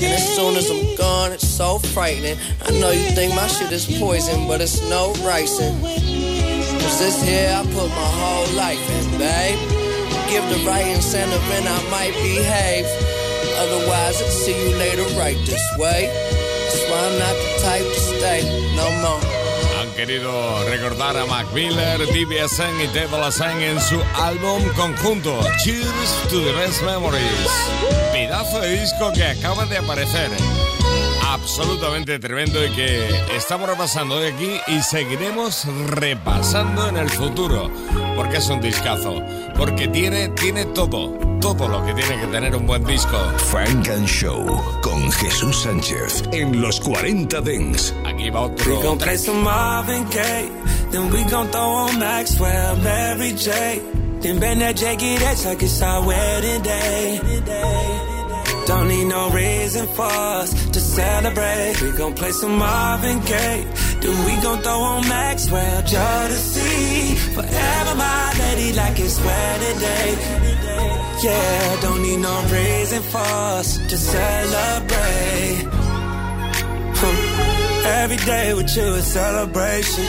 And 0.04 0.12
as 0.12 0.36
soon 0.36 0.56
as 0.56 0.70
I'm 0.70 0.96
gone, 0.96 1.32
it's 1.32 1.48
so 1.48 1.78
frightening. 1.78 2.36
I 2.60 2.70
know 2.78 2.90
you 2.90 3.08
think 3.16 3.34
my 3.34 3.46
shit 3.46 3.72
is 3.72 3.86
poison, 3.98 4.46
but 4.46 4.60
it's 4.60 4.82
no 4.90 5.14
ricin'. 5.24 5.80
Cause 6.82 6.98
this 6.98 7.22
here 7.22 7.48
I 7.48 7.62
put 7.64 7.88
my 7.88 8.10
whole 8.20 8.48
life 8.54 8.84
in, 8.96 9.18
babe. 9.18 9.58
Give 10.28 10.44
the 10.52 10.60
right 10.68 10.86
incentive 10.86 11.42
and 11.56 11.66
I 11.66 11.90
might 11.90 12.12
behave. 12.12 12.86
Otherwise, 13.56 14.20
I'll 14.20 14.28
see 14.28 14.52
you 14.52 14.76
later 14.76 15.04
right 15.16 15.38
this 15.46 15.64
way. 15.78 16.10
That's 16.12 16.84
why 16.90 17.00
I'm 17.00 17.18
not 17.18 17.34
the 17.34 17.50
type 17.62 17.86
to 17.94 18.00
stay 18.00 18.40
no 18.76 18.86
more. 19.00 19.33
Querido 20.06 20.62
recordar 20.68 21.16
a 21.16 21.24
Mac 21.24 21.46
Miller, 21.54 21.98
DBSN 21.98 22.78
y 22.84 22.88
Ted 22.88 23.08
Lassang 23.10 23.58
en 23.62 23.80
su 23.80 23.98
álbum 24.20 24.62
conjunto 24.76 25.40
Cheers 25.64 26.28
to 26.28 26.42
the 26.42 26.52
Best 26.52 26.82
Memories. 26.82 27.24
Pedazo 28.12 28.60
de 28.60 28.82
disco 28.82 29.10
que 29.14 29.24
acaba 29.24 29.64
de 29.64 29.78
aparecer. 29.78 30.30
Absolutamente 31.26 32.18
tremendo 32.18 32.62
y 32.62 32.68
que 32.72 33.08
estamos 33.34 33.66
repasando 33.66 34.16
hoy 34.16 34.26
aquí 34.26 34.60
y 34.66 34.82
seguiremos 34.82 35.64
repasando 35.86 36.86
en 36.86 36.98
el 36.98 37.08
futuro. 37.08 37.70
Porque 38.14 38.36
es 38.36 38.48
un 38.50 38.60
discazo. 38.60 39.22
Porque 39.56 39.88
tiene, 39.88 40.28
tiene 40.28 40.66
todo. 40.66 41.23
Todo 41.44 41.68
lo 41.68 41.84
que 41.84 41.92
tiene 41.92 42.22
que 42.22 42.26
tener 42.28 42.56
un 42.56 42.66
buen 42.66 42.82
disco. 42.84 43.18
Funk 43.36 43.90
and 43.90 44.06
Show 44.06 44.46
con 44.80 45.12
Jesús 45.12 45.60
Sánchez 45.60 46.22
en 46.32 46.58
los 46.58 46.80
40 46.80 47.38
Dents. 47.42 47.94
Aquí 48.06 48.30
va 48.30 48.46
We 48.46 48.82
gon' 48.82 48.96
play 48.96 49.18
some 49.18 49.42
Marvin 49.42 50.06
Gaye, 50.08 50.50
then 50.90 51.10
we 51.10 51.22
gon' 51.24 51.48
throw 51.48 51.60
on 51.60 51.98
Maxwell, 51.98 52.76
Mary 52.76 53.34
J. 53.34 53.78
Then 54.22 54.40
bend 54.40 54.62
that 54.62 54.76
jacket, 54.76 55.20
that's 55.20 55.44
like 55.44 55.62
it's 55.62 55.82
our 55.82 56.06
wedding 56.06 56.62
day. 56.62 57.20
Don't 58.66 58.88
need 58.88 59.04
no 59.04 59.28
reason 59.28 59.86
for 59.88 60.08
us 60.40 60.54
to 60.70 60.80
celebrate. 60.80 61.78
We 61.82 61.92
gon' 61.92 62.14
play 62.14 62.32
some 62.32 62.56
Marvin 62.56 63.20
Gaye, 63.20 63.66
then 64.00 64.24
we 64.24 64.42
gon' 64.42 64.62
throw 64.62 64.80
on 64.80 65.06
Maxwell, 65.10 65.82
Jodeci. 65.82 67.16
Forever 67.34 67.94
my 67.96 68.32
lady, 68.38 68.72
like 68.72 68.98
it's 68.98 69.20
wedding 69.20 69.78
day. 69.78 70.53
Yeah, 71.24 71.80
don't 71.80 72.02
need 72.02 72.18
no 72.18 72.36
reason 72.52 73.02
for 73.02 73.16
us 73.56 73.78
to 73.78 73.96
celebrate. 73.96 75.64
Every 77.86 78.18
day 78.18 78.52
with 78.52 78.76
you 78.76 78.82
is 79.00 79.06
celebration. 79.06 80.04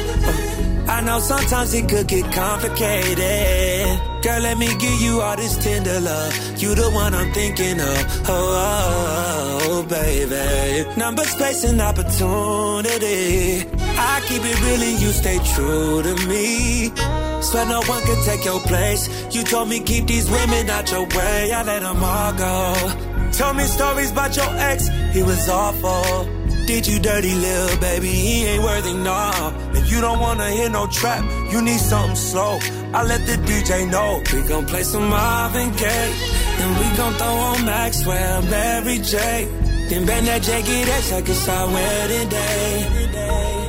I 0.89 1.00
know 1.05 1.19
sometimes 1.19 1.74
it 1.74 1.88
could 1.88 2.07
get 2.10 2.25
complicated. 2.34 4.00
Girl, 4.24 4.41
let 4.41 4.57
me 4.57 4.67
give 4.77 5.00
you 5.00 5.22
all 5.22 5.38
this 5.38 5.57
tender 5.63 6.01
love. 6.01 6.62
You 6.62 6.75
the 6.75 6.89
one 6.91 7.15
I'm 7.15 7.31
thinking 7.31 7.79
of. 7.79 8.29
Oh, 8.29 8.60
oh, 8.67 9.60
oh, 9.69 9.84
baby. 9.84 11.00
Number, 11.00 11.24
space, 11.24 11.63
and 11.63 11.79
opportunity. 11.79 13.63
I 13.98 14.22
keep 14.27 14.43
it 14.43 14.62
real 14.63 14.84
and 14.84 15.01
you 15.01 15.12
stay 15.13 15.39
true 15.53 16.03
to 16.03 16.27
me. 16.27 17.35
Swear 17.55 17.67
no 17.67 17.81
one 17.83 18.03
can 18.03 18.21
take 18.25 18.43
your 18.43 18.59
place. 18.59 19.07
You 19.33 19.41
told 19.43 19.69
me 19.69 19.79
keep 19.79 20.07
these 20.07 20.29
women 20.29 20.69
out 20.69 20.91
your 20.91 21.07
way. 21.15 21.53
I 21.53 21.63
let 21.63 21.83
them 21.83 22.03
all 22.03 22.33
go. 22.33 23.31
Tell 23.31 23.53
me 23.53 23.63
stories 23.63 24.12
about 24.12 24.35
your 24.35 24.51
ex. 24.57 24.89
He 25.13 25.24
was 25.24 25.47
awful. 25.47 26.25
Did 26.67 26.85
you 26.85 27.00
dirty 27.00 27.33
little 27.33 27.79
baby? 27.79 28.09
He 28.09 28.43
ain't 28.43 28.62
worthy, 28.62 28.93
nah. 28.93 29.53
If 29.71 29.89
you 29.89 30.01
don't 30.01 30.19
wanna 30.19 30.51
hear 30.51 30.69
no 30.69 30.88
trap, 30.88 31.24
you 31.50 31.62
need 31.62 31.79
something 31.79 32.17
slow. 32.17 32.59
I 32.93 33.03
let 33.03 33.25
the 33.25 33.38
DJ 33.47 33.89
know. 33.89 34.21
We 34.33 34.41
gon' 34.50 34.65
play 34.65 34.83
some 34.83 35.07
Marvin 35.07 35.71
Gaye. 35.77 36.13
Then 36.57 36.71
we 36.79 36.97
gon' 36.97 37.13
throw 37.13 37.35
on 37.51 37.63
Maxwell, 37.63 38.41
Mary 38.41 38.97
J. 38.97 39.47
Then 39.88 40.05
bend 40.05 40.27
that 40.27 40.41
jacket, 40.41 40.88
that's 40.88 41.09
like 41.09 41.29
it's 41.29 41.47
our 41.47 41.67
wedding 41.67 42.27
day. 42.27 43.64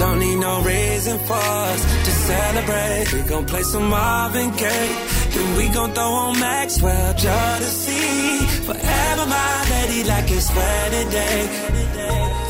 Don't 0.00 0.18
need 0.18 0.36
no 0.36 0.62
reason 0.62 1.18
for 1.18 1.34
us 1.34 1.80
to 2.06 2.10
celebrate. 2.10 3.12
We 3.12 3.20
gon' 3.28 3.44
play 3.44 3.62
some 3.62 3.86
Marvin 3.90 4.50
Gaye. 4.52 4.96
Then 5.34 5.56
we 5.58 5.68
gon' 5.68 5.92
throw 5.92 6.10
on 6.24 6.40
Maxwell, 6.40 7.12
Jodeci. 7.12 8.64
Forever 8.64 9.26
my 9.26 9.54
lady, 9.70 10.08
like 10.08 10.30
it's 10.30 10.48
wedding 10.56 11.10
day. 11.10 11.40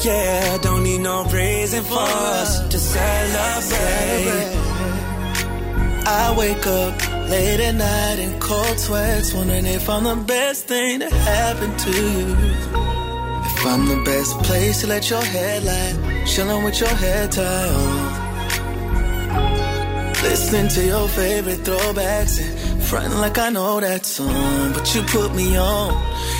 Yeah, 0.04 0.58
don't 0.58 0.84
need 0.84 1.00
no 1.00 1.24
reason 1.24 1.82
for 1.82 1.98
us 1.98 2.68
to 2.68 2.78
celebrate. 2.78 4.50
I 6.06 6.34
wake 6.38 6.66
up 6.68 6.94
late 7.30 7.60
at 7.68 7.74
night 7.74 8.18
in 8.20 8.38
cold 8.38 8.78
sweats, 8.78 9.34
wondering 9.34 9.66
if 9.66 9.90
I'm 9.90 10.04
the 10.04 10.14
best 10.24 10.66
thing 10.66 11.00
that 11.00 11.12
happened 11.12 11.76
to 11.80 11.90
you. 11.90 12.89
I'm 13.62 13.86
the 13.86 14.02
best 14.04 14.38
place 14.42 14.80
to 14.80 14.86
let 14.86 15.10
your 15.10 15.22
head 15.22 15.64
lie, 15.64 16.24
chilling 16.24 16.64
with 16.64 16.80
your 16.80 16.88
head 16.88 17.30
tied 17.30 17.68
on. 17.68 18.30
Listening 20.22 20.68
to 20.68 20.86
your 20.86 21.08
favorite 21.08 21.60
throwbacks 21.60 22.40
and 22.40 22.82
fronting 22.82 23.18
like 23.20 23.36
I 23.38 23.50
know 23.50 23.78
that 23.80 24.06
song. 24.06 24.72
But 24.72 24.94
you 24.94 25.02
put 25.02 25.34
me 25.34 25.58
on, 25.58 25.92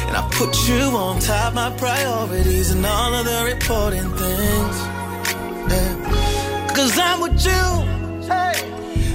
and 0.07 0.17
I 0.17 0.29
put 0.33 0.69
you 0.69 0.81
on 0.81 1.21
top 1.21 1.55
my 1.55 1.71
priorities 1.77 2.71
and 2.71 2.85
all 2.87 3.15
of 3.15 3.25
the 3.27 3.51
important 3.51 4.19
things. 4.19 4.77
Yeah. 5.73 6.73
Cause 6.75 6.99
I'm 6.99 7.21
with 7.21 7.45
you. 7.45 7.65
Hey. 8.33 8.55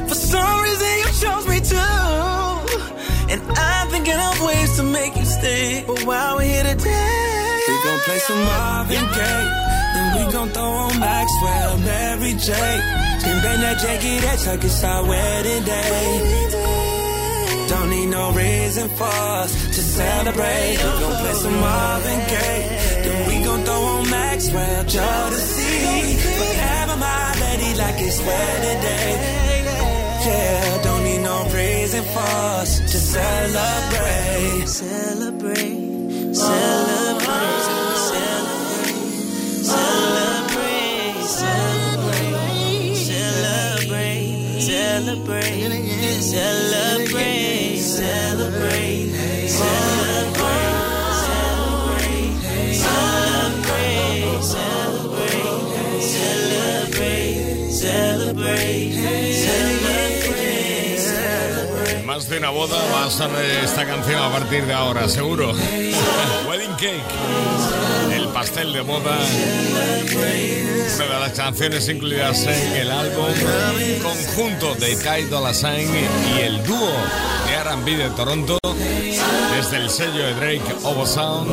For 0.08 0.16
some 0.16 0.62
reason 0.62 0.88
you 1.02 1.10
chose 1.22 1.48
me 1.48 1.60
to. 1.60 1.86
And 3.32 3.42
I'm 3.58 3.88
thinking 3.90 4.14
of 4.14 4.42
ways 4.42 4.76
to 4.78 4.84
make 4.84 5.16
you 5.16 5.26
stay. 5.26 5.84
But 5.88 6.04
while 6.06 6.38
we're 6.38 6.44
here 6.44 6.76
today, 6.76 7.35
Gonna 7.86 8.01
play 8.01 8.18
some 8.18 8.44
Marvin 8.44 9.06
Gaye. 9.13 9.48
Then 9.94 10.08
we 10.18 10.32
gon' 10.34 10.50
throw 10.50 10.72
on 10.86 11.00
Maxwell, 11.00 11.77
Mary 11.77 12.34
J. 12.34 12.51
Can 13.22 13.38
bend 13.44 13.62
that 13.62 13.77
jacket, 13.77 14.22
that's 14.25 14.48
like 14.48 14.63
it's 14.63 14.84
our 14.84 15.06
wedding 15.06 15.63
day. 15.63 16.65
Don't 17.70 17.89
need 17.92 18.08
no 18.08 18.32
reason 18.32 18.89
for 18.89 19.13
us 19.38 19.54
to 19.75 19.82
celebrate. 19.82 20.77
We 20.82 20.92
gon' 21.01 21.15
play 21.22 21.34
some 21.34 21.60
Marvin 21.60 22.20
Gaye. 22.34 22.63
Then 23.06 23.27
we 23.27 23.46
gon' 23.46 23.63
throw 23.63 23.82
on 23.96 24.10
Maxwell, 24.10 24.84
Jodeci. 24.86 26.18
Forever 26.39 26.98
my 26.98 27.36
lady, 27.39 27.77
like 27.77 28.01
it's 28.01 28.20
wedding 28.20 28.82
day. 28.82 29.12
Yeah, 30.25 30.82
don't 30.82 31.04
need 31.04 31.22
no 31.22 31.38
reason 31.54 32.04
for 32.04 32.30
us 32.60 32.80
to 32.80 32.98
celebrate. 32.98 34.70
Celebrate 34.70 35.95
celebrate, 57.86 58.85
Más 62.15 62.29
de 62.29 62.38
una 62.38 62.50
boda 62.50 62.77
va 62.93 63.07
a 63.07 63.12
ser 63.12 63.29
esta 63.62 63.86
canción 63.86 64.24
a 64.24 64.31
partir 64.31 64.65
de 64.65 64.72
ahora, 64.72 65.10
seguro. 65.10 65.51
Wedding 66.48 66.72
Cake. 66.77 67.03
El 68.15 68.29
pastel 68.29 68.72
de 68.72 68.79
boda. 68.79 69.17
Una 70.95 71.13
de 71.13 71.19
las 71.19 71.34
canciones 71.34 71.89
incluidas 71.89 72.43
en 72.43 72.72
el 72.77 72.89
álbum 72.89 73.25
conjunto 74.01 74.75
de 74.75 74.95
Ty 74.95 75.24
Dolla 75.29 75.53
Sign 75.53 75.89
y 76.38 76.39
el 76.39 76.63
dúo 76.63 76.89
de 77.48 77.53
R&B 77.53 77.98
de 77.98 78.10
Toronto 78.12 78.60
desde 79.53 79.75
el 79.75 79.89
sello 79.89 80.24
de 80.24 80.34
Drake 80.36 80.75
Ovo 80.84 81.05
Sound 81.05 81.51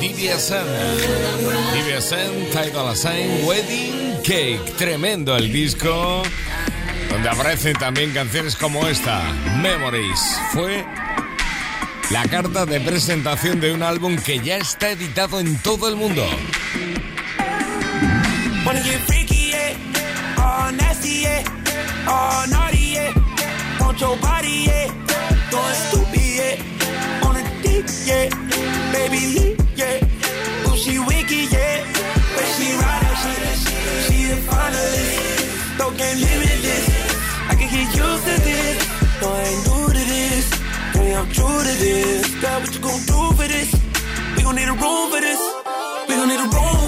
DBSN 0.00 0.66
DBSN 1.74 2.50
Ty 2.50 2.70
Dolla 2.72 2.96
Sign 2.96 3.44
Wedding 3.44 4.16
Cake 4.24 4.72
tremendo 4.76 5.36
el 5.36 5.52
disco 5.52 6.24
donde 7.10 7.28
aparecen 7.28 7.74
también 7.74 8.12
canciones 8.12 8.56
como 8.56 8.86
esta, 8.86 9.22
Memories. 9.62 10.20
Fue 10.52 10.84
la 12.10 12.22
carta 12.24 12.66
de 12.66 12.80
presentación 12.80 13.60
de 13.60 13.72
un 13.72 13.82
álbum 13.82 14.16
que 14.16 14.38
ya 14.40 14.56
está 14.56 14.90
editado 14.90 15.40
en 15.40 15.56
todo 15.58 15.88
el 15.88 15.96
mundo. 15.96 16.24
Used 37.94 38.24
to 38.24 38.36
this. 38.48 38.78
No, 39.22 39.28
I 39.32 39.42
ain't 39.42 39.62
new 39.66 39.86
to 39.88 40.04
this. 40.14 40.46
Girl, 40.92 41.16
I'm 41.16 41.28
true 41.32 41.58
to 41.68 41.74
this. 41.84 42.34
God, 42.42 42.62
what 42.62 42.74
you 42.74 42.80
gon' 42.80 43.02
do 43.06 43.36
for 43.36 43.48
this? 43.48 43.70
We 44.36 44.42
gon' 44.42 44.56
need 44.56 44.68
a 44.68 44.72
room 44.72 45.10
for 45.12 45.20
this. 45.20 45.40
We 46.08 46.14
gon' 46.14 46.28
need 46.28 46.40
a 46.40 46.48
room. 46.48 46.85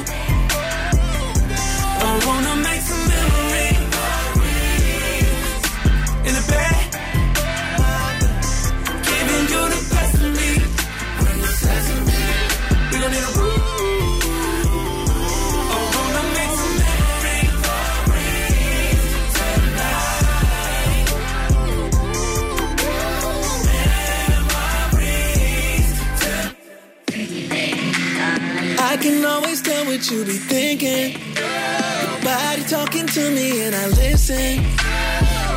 What 29.87 30.11
you 30.11 30.25
be 30.25 30.39
thinking. 30.39 31.13
Your 31.37 32.21
body 32.23 32.63
talking 32.65 33.07
to 33.07 33.31
me 33.31 33.63
and 33.63 33.75
I 33.75 33.87
listen. 33.89 34.65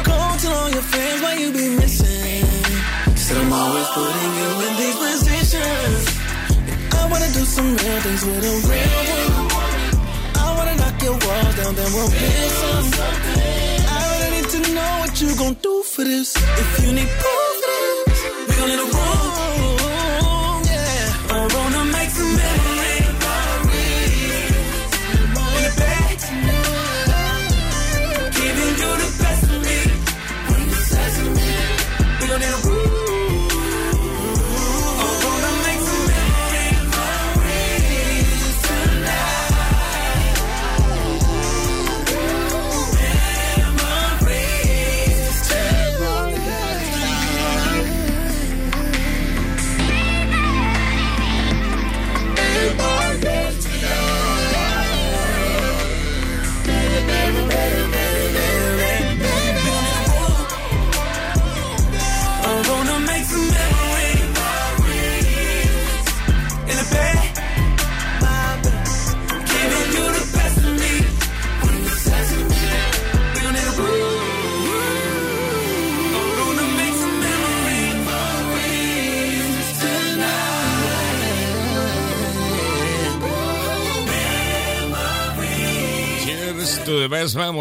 Go 0.04 0.18
tell 0.42 0.54
all 0.54 0.70
your 0.70 0.82
friends 0.82 1.22
why 1.22 1.36
you 1.36 1.51
be 1.51 1.70
missing. 1.75 2.46
Said 3.16 3.38
I'm 3.38 3.54
always 3.54 3.88
putting 3.98 4.32
you 4.40 4.50
in 4.68 4.74
these 4.82 4.98
positions. 5.06 6.01
I 6.94 7.08
wanna 7.10 7.30
do 7.34 7.44
some 7.46 7.70
real 7.82 8.00
things 8.06 8.24
with 8.25 8.51
a 8.51 8.56
real 8.70 9.32
one. 9.60 9.82
I 10.36 10.48
wanna 10.58 10.75
knock 10.75 11.01
your 11.01 11.18
walls 11.24 11.56
down, 11.58 11.75
then 11.75 11.90
we'll 11.94 12.12
build 12.12 12.51
some. 12.62 12.88
I 13.96 14.00
really 14.12 14.30
need 14.36 14.50
to 14.56 14.60
know 14.75 14.92
what 15.01 15.22
you 15.22 15.36
gon' 15.36 15.58
do 15.62 15.84
for 15.84 16.04
this. 16.04 16.36
If 16.36 16.86
you 16.86 16.94
need 16.94 17.10
proof 17.22 17.56
We 18.48 18.54
gon' 18.56 18.70
need 18.70 18.80
a 18.80 18.86
room. 18.86 19.31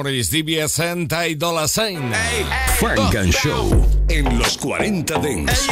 Memories, 0.03 0.31
DBS 0.31 1.09
Ty 1.09 1.35
Dolla 1.35 1.69
Sign. 1.69 2.13
Funk 2.79 3.15
and 3.17 3.33
Show 3.35 3.85
en 4.09 4.39
los 4.39 4.57
40 4.57 5.19
Dents. 5.19 5.67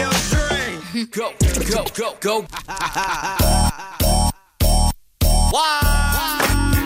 Go, 1.11 1.33
go, 1.71 1.85
go, 1.97 2.17
go. 2.21 2.47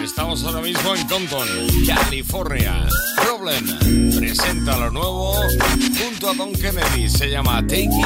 Estamos 0.04 0.44
ahora 0.44 0.60
mismo 0.60 0.94
en 0.94 1.08
Compton, 1.08 1.48
California. 1.86 2.86
Problem 3.42 4.14
presenta 4.18 4.76
lo 4.76 4.88
nuevo 4.90 5.34
junto 5.98 6.28
a 6.28 6.32
Don 6.32 6.52
Kennedy. 6.52 7.08
Se 7.08 7.28
llama 7.28 7.60
Taking 7.66 8.04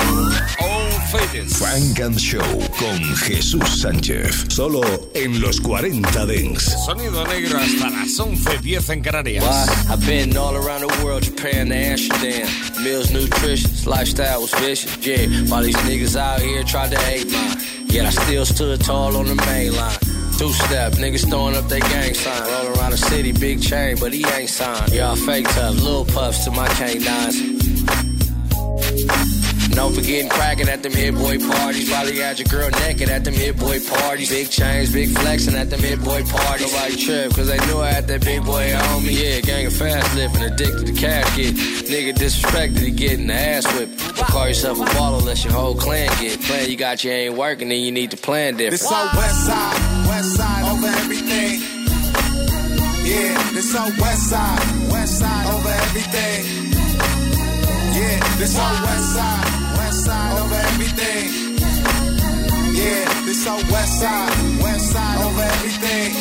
All 0.61 0.91
Faded. 1.11 1.47
Funk 1.51 2.01
and 2.01 2.19
Show 2.19 2.41
con 2.79 2.99
Jesús 3.17 3.83
Sánchez. 3.83 4.47
Solo 4.49 4.81
en 5.13 5.39
los 5.43 5.61
40 5.61 6.25
Dents. 6.25 6.75
Sonido 6.87 7.27
negro 7.27 7.59
hasta 7.59 7.91
las 7.91 8.19
11.10 8.19 8.95
en 8.95 9.03
Canarias. 9.03 9.45
Why? 9.45 9.93
I've 9.93 10.07
been 10.07 10.35
all 10.39 10.57
around 10.57 10.89
the 10.89 11.05
world, 11.05 11.23
Japan 11.23 11.69
to 11.69 11.75
Amsterdam. 11.75 12.49
Meals 12.83 13.11
nutritious, 13.11 13.87
lifestyle 13.87 14.41
was 14.41 14.55
vicious. 14.55 14.97
Yeah, 15.05 15.27
while 15.51 15.63
these 15.63 15.77
niggas 15.85 16.17
out 16.17 16.41
here 16.41 16.65
tried 16.65 16.93
to 16.93 16.99
hate 16.99 17.31
mine. 17.31 17.59
Yet 17.89 18.07
I 18.07 18.11
still 18.11 18.47
stood 18.47 18.81
tall 18.81 19.15
on 19.15 19.27
the 19.27 19.35
main 19.35 19.77
line. 19.77 19.99
Two 20.39 20.51
step, 20.53 20.93
niggas 20.95 21.29
throwing 21.29 21.57
up 21.57 21.69
their 21.69 21.81
gang 21.81 22.15
sign. 22.15 22.66
The 22.97 23.03
city, 23.11 23.33
big 23.33 23.61
chain, 23.61 23.99
but 24.01 24.11
he 24.11 24.25
ain't 24.25 24.49
signed. 24.49 24.91
Y'all 24.91 25.17
fake 25.17 25.47
tough, 25.51 25.75
little 25.83 26.07
puffs 26.07 26.47
to 26.47 26.51
my 26.51 26.67
canines. 26.81 27.37
No 29.77 29.91
forgetting 29.91 30.31
cracking 30.31 30.71
at 30.71 30.83
them 30.83 30.93
hit 30.93 31.15
boy 31.15 31.37
parties. 31.39 31.91
Probably 31.91 32.17
had 32.17 32.39
your 32.39 32.49
girl 32.49 32.71
naked 32.71 33.11
at 33.11 33.23
them 33.23 33.35
hit 33.35 33.59
boy 33.59 33.81
parties. 33.81 34.31
Big 34.31 34.49
chains, 34.49 34.95
big 34.95 35.11
flexing 35.11 35.55
at 35.57 35.69
them 35.69 35.81
hit 35.81 36.03
boy 36.03 36.25
parties. 36.25 36.73
Nobody 36.73 36.97
trip, 36.97 37.35
cause 37.35 37.49
they 37.49 37.59
knew 37.67 37.81
I 37.81 37.91
had 37.91 38.09
that 38.09 38.25
big 38.25 38.43
boy 38.47 38.75
on 38.75 39.05
me. 39.05 39.13
Yeah, 39.13 39.41
gang 39.43 39.67
of 39.67 39.75
fast 39.75 40.17
living, 40.17 40.43
addicted 40.43 40.87
to 40.87 40.93
cash 40.95 41.37
get. 41.37 41.55
Nigga 41.55 42.15
disrespected, 42.15 42.79
he 42.79 42.93
getting 42.93 43.27
the 43.27 43.35
ass 43.35 43.67
whipped. 43.75 43.99
Don't 44.17 44.27
call 44.29 44.49
yourself 44.49 44.81
a 44.81 44.85
baller 44.85 45.19
unless 45.19 45.45
your 45.45 45.53
whole 45.53 45.75
clan 45.75 46.09
get. 46.19 46.41
Plan 46.41 46.71
you 46.71 46.79
got 46.79 47.05
you 47.05 47.11
ain't 47.11 47.35
working, 47.35 47.69
then 47.69 47.81
you 47.81 47.93
need 47.93 48.11
to 48.13 48.17
plan 48.17 48.57
different. 48.57 48.81
This 48.81 48.91
on 48.91 49.15
west 49.15 49.45
side, 49.45 50.09
west 50.09 50.35
side 50.37 50.73
over 50.73 50.87
everything. 50.87 51.46
This 53.57 53.75
on 53.75 53.91
west 53.97 54.29
side, 54.29 54.91
west 54.93 55.19
side 55.19 55.47
over 55.47 55.71
everything. 55.71 56.45
Yeah, 57.97 58.37
this 58.37 58.59
on 58.59 58.83
west 58.83 59.15
side, 59.15 59.79
west 59.79 60.05
side 60.05 60.39
over 60.43 60.55
everything. 60.55 61.57
Yeah, 62.77 63.25
this 63.25 63.47
on 63.47 63.57
west 63.73 63.99
side, 63.99 64.63
west 64.63 64.93
side 64.93 65.25
over 65.25 65.41
everything. 65.41 66.13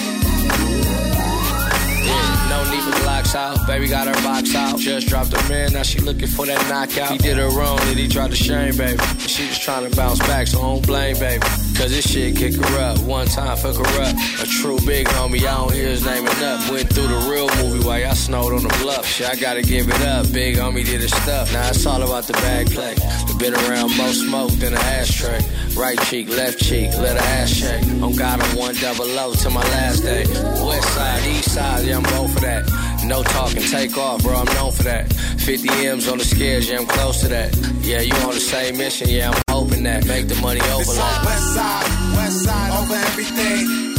Yeah, 2.06 2.48
no 2.48 2.72
need 2.72 2.84
for 2.84 3.04
blocks 3.04 3.36
out. 3.36 3.68
Baby 3.68 3.90
got 3.90 4.08
her 4.08 4.24
box 4.24 4.56
out. 4.56 4.80
Just 4.80 5.10
dropped 5.10 5.34
a 5.34 5.50
man, 5.50 5.74
now 5.74 5.84
she 5.84 6.00
looking 6.00 6.30
for 6.30 6.46
that 6.46 6.66
knockout. 6.70 7.12
He 7.12 7.18
did 7.18 7.36
her 7.36 7.50
wrong, 7.50 7.80
then 7.80 7.98
he 7.98 8.08
tried 8.08 8.30
to 8.30 8.38
shame, 8.38 8.78
baby. 8.78 9.04
She 9.28 9.50
just 9.50 9.62
trying 9.62 9.90
to 9.90 9.94
bounce 9.94 10.20
back, 10.20 10.48
so 10.48 10.62
don't 10.62 10.88
blame, 10.88 11.20
baby. 11.20 11.46
Cause 11.76 11.92
this 11.92 12.10
shit 12.10 12.38
kick 12.38 12.56
her 12.56 12.80
up. 12.80 13.00
One 13.00 13.28
time 13.28 13.58
fuck 13.58 13.76
her 13.76 14.02
up. 14.02 14.16
A 14.42 14.46
true 14.46 14.80
big 14.86 15.08
homie, 15.08 15.40
I 15.40 15.56
don't 15.58 15.74
hear 15.74 15.90
his 15.90 16.06
name 16.06 16.26
enough. 16.26 16.72
Went 16.72 16.92
through 16.92 17.08
the 17.08 17.28
real 17.30 17.50
movie 17.58 17.86
while 17.86 18.00
y'all 18.00 18.16
snowed 18.16 18.54
on 18.54 18.64
the 18.64 18.76
bluff. 18.82 19.06
Shit, 19.06 19.30
I 19.30 19.36
gotta 19.36 19.62
give 19.62 19.90
it 19.90 20.02
up. 20.02 20.32
Big 20.32 20.56
homie 20.56 20.86
did 20.86 21.02
his 21.02 21.12
stuff. 21.12 21.52
Now 21.52 21.68
it's 21.70 21.86
all 21.86 22.02
about 22.02 22.24
the 22.24 22.34
bag 22.34 22.72
play. 22.72 22.96
Been 23.38 23.54
around 23.54 23.96
more 23.98 24.14
smoke 24.14 24.52
than 24.52 24.74
an 24.74 24.80
ashtray. 24.80 25.42
Right 25.76 26.00
cheek, 26.04 26.30
left 26.30 26.60
cheek, 26.60 26.90
let 26.98 27.18
her 27.18 27.28
ass 27.42 27.50
shake. 27.50 27.84
On 28.02 28.16
God, 28.16 28.40
I'm 28.40 28.58
one 28.58 28.76
double 28.76 29.20
O 29.20 29.34
till 29.34 29.52
my 29.52 29.62
last 29.62 30.04
day. 30.04 30.24
West 30.66 30.88
side, 30.96 31.26
east 31.28 31.54
side, 31.54 31.86
yeah, 31.86 31.98
I'm 31.98 32.04
both 32.04 32.34
for 32.34 32.40
that. 32.40 32.64
No 33.08 33.22
talking, 33.22 33.62
take 33.62 33.96
off, 33.98 34.24
bro. 34.24 34.34
I'm 34.34 34.52
known 34.56 34.72
for 34.72 34.82
that. 34.84 35.14
50 35.14 35.70
M's 35.86 36.08
on 36.08 36.18
the 36.18 36.26
schedule, 36.26 36.74
yeah, 36.74 36.80
I'm 36.80 36.88
close 36.88 37.22
to 37.22 37.28
that. 37.28 37.56
Yeah, 37.82 38.02
you 38.02 38.14
on 38.26 38.34
the 38.34 38.40
same 38.40 38.78
mission, 38.78 39.10
yeah, 39.10 39.30
I'm 39.30 39.42
hoping 39.48 39.84
that. 39.84 40.08
Make 40.08 40.28
the 40.28 40.36
money 40.42 40.60
overlap. 40.62 41.24
West 41.24 41.54
side, 41.54 42.16
west 42.18 42.44
side, 42.44 42.72
over 42.82 42.96
everything. 42.96 43.96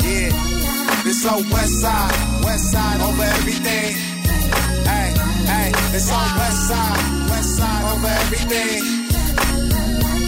Yeah. 0.00 0.58
This 1.04 1.24
whole 1.24 1.44
west 1.52 1.80
side, 1.82 2.44
west 2.44 2.72
side, 2.72 3.00
over 3.02 3.22
everything. 3.22 3.96
Hey, 4.88 5.12
hey, 5.44 5.72
it's 5.92 6.10
all 6.10 6.28
west 6.40 6.68
side, 6.68 7.28
west 7.28 7.56
side, 7.56 7.84
over 7.92 8.12
everything. 8.24 8.80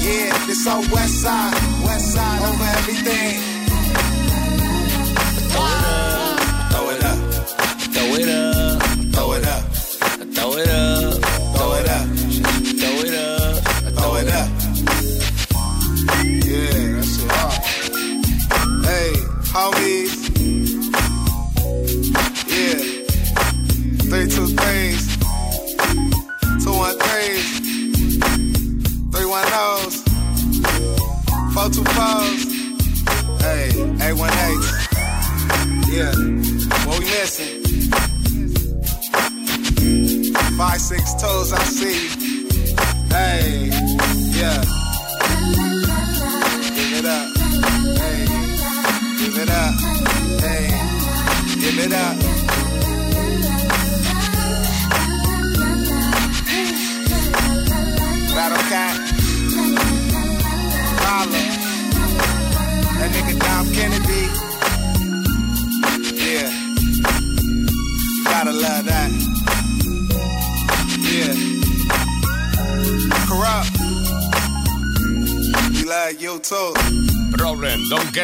Yeah, 0.04 0.46
this 0.46 0.66
all 0.66 0.84
west 0.92 1.22
side, 1.22 1.54
west 1.84 2.12
side, 2.12 2.42
over 2.42 2.64
everything. 2.64 3.49
Wait 8.10 8.26
up. 8.26 8.49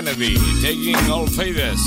Kennedy, 0.06 0.38
Taking 0.62 1.10
All 1.10 1.26
Fades. 1.26 1.80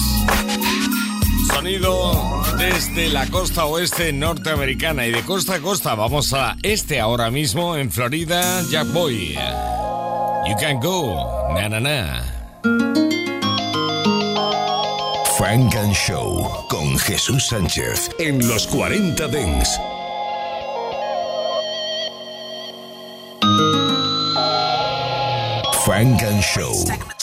Sonido 1.54 2.44
desde 2.58 3.08
la 3.08 3.26
costa 3.28 3.64
oeste 3.64 4.12
norteamericana 4.12 5.08
y 5.08 5.12
de 5.12 5.22
costa 5.22 5.56
a 5.56 5.60
costa 5.60 5.96
vamos 5.96 6.34
a 6.34 6.58
este 6.62 7.00
ahora 7.00 7.32
mismo 7.32 7.78
en 7.78 7.90
Florida, 7.90 8.62
Jack 8.70 8.92
Boy. 8.92 9.38
You 10.50 10.56
can 10.60 10.82
go, 10.82 11.16
na 11.54 11.70
na 11.70 11.80
na. 11.80 12.24
Frank 15.38 15.74
and 15.76 15.94
Show 15.94 16.68
con 16.70 17.00
Jesús 17.00 17.48
Sánchez 17.48 18.10
en 18.20 18.46
los 18.50 18.68
40 18.68 19.28
Dents. 19.30 19.80
Frank 25.86 26.22
and 26.22 26.44
Show. 26.44 27.19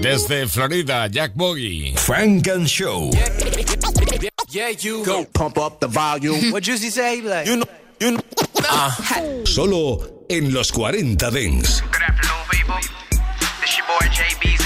Desde 0.00 0.46
Florida, 0.48 1.08
Jack 1.10 1.34
Boggy. 1.34 1.94
Frank 1.96 2.46
and 2.48 2.68
Show. 2.68 3.10
Yeah, 3.12 4.30
yeah, 4.50 4.68
you 4.78 5.04
go. 5.04 5.24
Pump 5.26 5.58
up 5.58 5.80
the 5.80 5.86
volume. 5.88 6.50
What 6.52 6.62
Juicy 6.62 6.90
say? 6.90 7.20
Like, 7.20 7.46
you 7.46 7.56
know, 7.56 7.66
you 8.00 8.10
know. 8.12 8.20
Uh. 8.70 9.44
Solo 9.44 10.24
en 10.30 10.52
los 10.52 10.70
40 10.70 11.30
Dents. 11.30 11.80
Good 11.82 12.02
afternoon, 12.02 12.44
people. 12.50 12.80
This 13.60 13.76
your 13.76 13.86
boy 13.86 14.06
JB's 14.08 14.63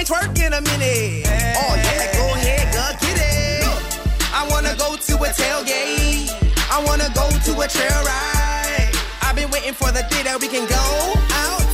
ain't 0.00 0.08
twerk 0.08 0.38
in 0.38 0.52
a 0.52 0.60
minute. 0.60 1.26
Oh 1.60 1.74
yeah, 1.76 2.12
go 2.16 2.34
ahead, 2.34 2.72
go 2.72 2.84
get 3.00 3.18
it. 3.20 3.64
I 4.32 4.48
wanna 4.50 4.74
go 4.76 4.96
to 4.96 5.14
a 5.16 5.28
tailgate. 5.28 6.30
I 6.70 6.82
wanna 6.84 7.10
go 7.14 7.28
to 7.28 7.60
a 7.60 7.68
trail 7.68 8.02
ride. 8.04 8.92
I've 9.22 9.36
been 9.36 9.50
waiting 9.50 9.74
for 9.74 9.92
the 9.92 10.02
day 10.10 10.22
that 10.22 10.38
we 10.40 10.48
can 10.48 10.66
go 10.68 10.84
outside. 11.30 11.69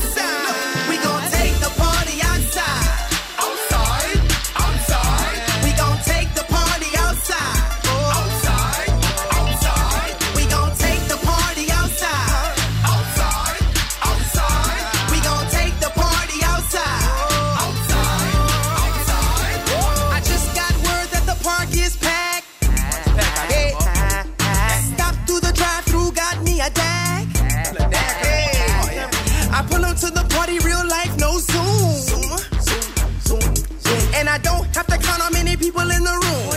Many 35.47 35.57
people 35.57 35.81
in 35.81 36.03
the 36.03 36.15
room. 36.23 36.47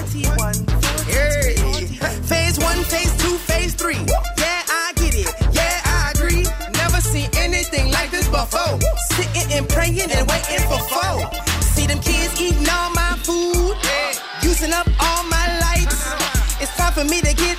Hey. 1.07 1.55
Phase 2.27 2.59
one, 2.59 2.83
phase 2.85 3.15
two, 3.23 3.37
phase 3.51 3.75
three. 3.75 4.03
Yeah, 4.43 4.63
I 4.83 4.93
get 4.97 5.15
it. 5.15 5.31
Yeah, 5.53 5.81
I 5.85 6.13
agree. 6.15 6.45
Never 6.75 7.01
seen 7.01 7.29
anything 7.37 7.93
like 7.93 8.11
this 8.11 8.27
before. 8.27 8.79
Sitting 9.15 9.49
and 9.57 9.69
praying 9.69 10.11
and 10.11 10.27
waiting 10.27 10.65
for 10.71 10.81
four. 10.91 11.17
See 11.75 11.87
them 11.87 12.01
kids 12.01 12.35
eating 12.41 12.69
all 12.69 12.91
my 12.91 13.15
food, 13.23 13.77
using 14.43 14.73
up 14.73 14.89
all 14.99 15.23
my 15.25 15.47
lights. 15.65 16.01
It's 16.61 16.75
time 16.77 16.93
for 16.93 17.05
me 17.05 17.21
to 17.21 17.33
get 17.35 17.50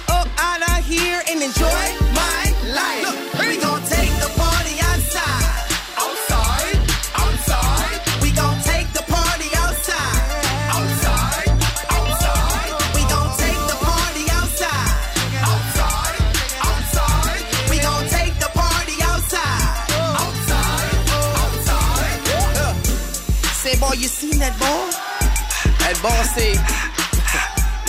Say 26.32 26.54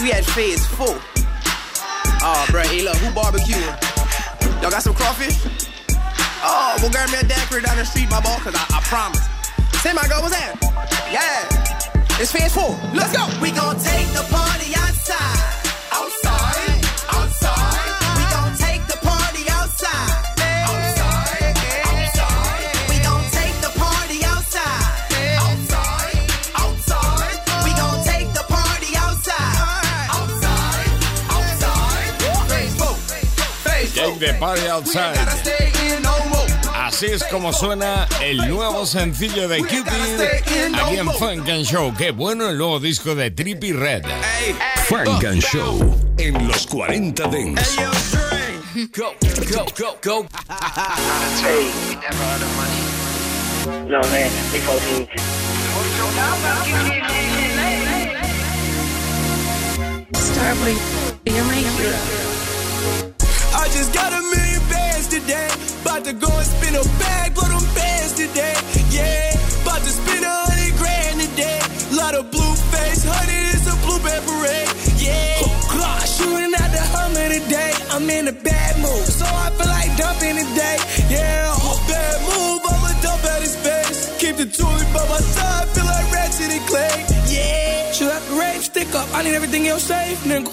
we 0.02 0.11
had 0.11 0.26
phase 0.26 0.66
four. 0.66 0.98
Ah, 2.24 2.44
oh, 2.44 2.50
bro, 2.50 2.62
hey, 2.62 2.83
look, 2.83 2.96
who 2.96 3.11
barbecuing? 3.14 3.62
Y'all 4.61 4.70
got 4.70 4.83
some 4.83 4.94
crawfish? 4.94 5.38
Oh, 6.42 6.74
well, 6.83 6.90
grab 6.90 7.09
me 7.11 7.18
a 7.18 7.22
daiquiri 7.22 7.62
down 7.62 7.76
the 7.76 7.85
street, 7.85 8.11
my 8.11 8.20
ball, 8.20 8.38
cause 8.40 8.55
I, 8.55 8.78
I 8.78 8.81
promise. 8.83 9.22
Say, 9.83 9.92
my 9.92 10.07
girl, 10.09 10.22
what's 10.22 10.35
that? 10.35 10.59
Yeah. 11.11 12.18
It's 12.20 12.33
phase 12.33 12.52
four. 12.52 12.78
Let's 12.94 13.16
go. 13.16 13.26
We 13.40 13.52
gon' 13.52 13.78
take 13.78 14.09
the 14.09 14.26
party. 14.31 14.74
Outside. 14.74 15.41
The 34.22 34.35
party 34.38 34.68
outside. 34.68 35.16
Gotta 35.16 35.32
stay 35.32 35.96
in 35.96 36.00
no 36.00 36.16
more. 36.28 36.46
Así 36.76 37.06
es 37.06 37.24
como 37.24 37.52
suena 37.52 38.06
el 38.22 38.37
nuevo 38.48 38.87
sencillo 38.87 39.48
de 39.48 39.58
Cupid 39.58 39.85
aquí 40.76 40.96
en 40.96 41.11
Funk 41.14 41.48
and 41.48 41.64
Show. 41.64 41.92
Qué 41.98 42.12
bueno 42.12 42.48
el 42.48 42.56
nuevo 42.56 42.78
disco 42.78 43.16
de 43.16 43.32
Trippy 43.32 43.72
Red. 43.72 44.04
Funk 44.85 45.24
and 45.24 45.42
Show 45.42 45.96
en 46.18 46.46
los 46.46 46.68
40 46.68 47.26
Dents. 47.30 47.76
Go, 48.94 49.12
go, 49.50 49.66
go, 49.76 49.98
go. 50.00 50.26
No, 53.66 54.00
man, 54.02 54.30
big 54.52 54.62
14. 54.62 55.08
Starboy, 60.14 60.76
you're 61.26 61.44
my 61.44 61.54
hero. 61.56 62.32
I 63.62 63.66
just 63.70 63.94
got 63.94 64.11
a 64.12 64.20
million 64.35 64.62
bands 64.66 65.07
today. 65.07 65.46
About 65.83 66.03
to 66.05 66.12
go 66.12 66.27
and 66.27 66.46
spin 66.51 66.75
a 66.75 66.83
bag, 66.98 67.33
blow 67.33 67.46
them 67.46 67.62
bands 67.79 68.12
today. 68.18 68.59
Yeah, 68.90 69.38
about 69.62 69.79
to 69.87 69.92
spin 70.03 70.18
a 70.18 70.35
hundred 70.51 70.75
grand 70.83 71.22
today. 71.22 71.62
Lot 71.94 72.18
of 72.18 72.27
blue 72.35 72.55
face, 72.75 73.07
honey, 73.07 73.55
it's 73.55 73.62
a 73.70 73.77
blueberry 73.87 74.18
parade. 74.27 74.66
Yeah, 74.98 75.46
Clock 75.70 76.03
shooting 76.11 76.51
at 76.59 76.70
the 76.75 76.83
Hummer 76.90 77.29
today. 77.38 77.72
I'm 77.94 78.11
in 78.11 78.27
a 78.27 78.35
bad 78.35 78.83
mood, 78.83 79.07
so 79.07 79.31
I 79.31 79.55
feel 79.55 79.70
like 79.70 79.94
dumping 79.94 80.42
today. 80.42 80.79
Yeah, 81.07 81.55
a 81.55 81.72
bad 81.87 82.18
move, 82.27 82.66
I'ma 82.66 82.90
dump 82.98 83.22
at 83.31 83.46
his 83.46 83.55
face. 83.62 84.11
Keep 84.18 84.42
the 84.42 84.48
toolie 84.51 84.90
by 84.90 85.07
my 85.07 85.22
side, 85.22 85.68
I 89.14 89.22
need 89.22 89.35
everything 89.35 89.68
else 89.68 89.85
safe, 89.85 90.25
nigga. 90.25 90.48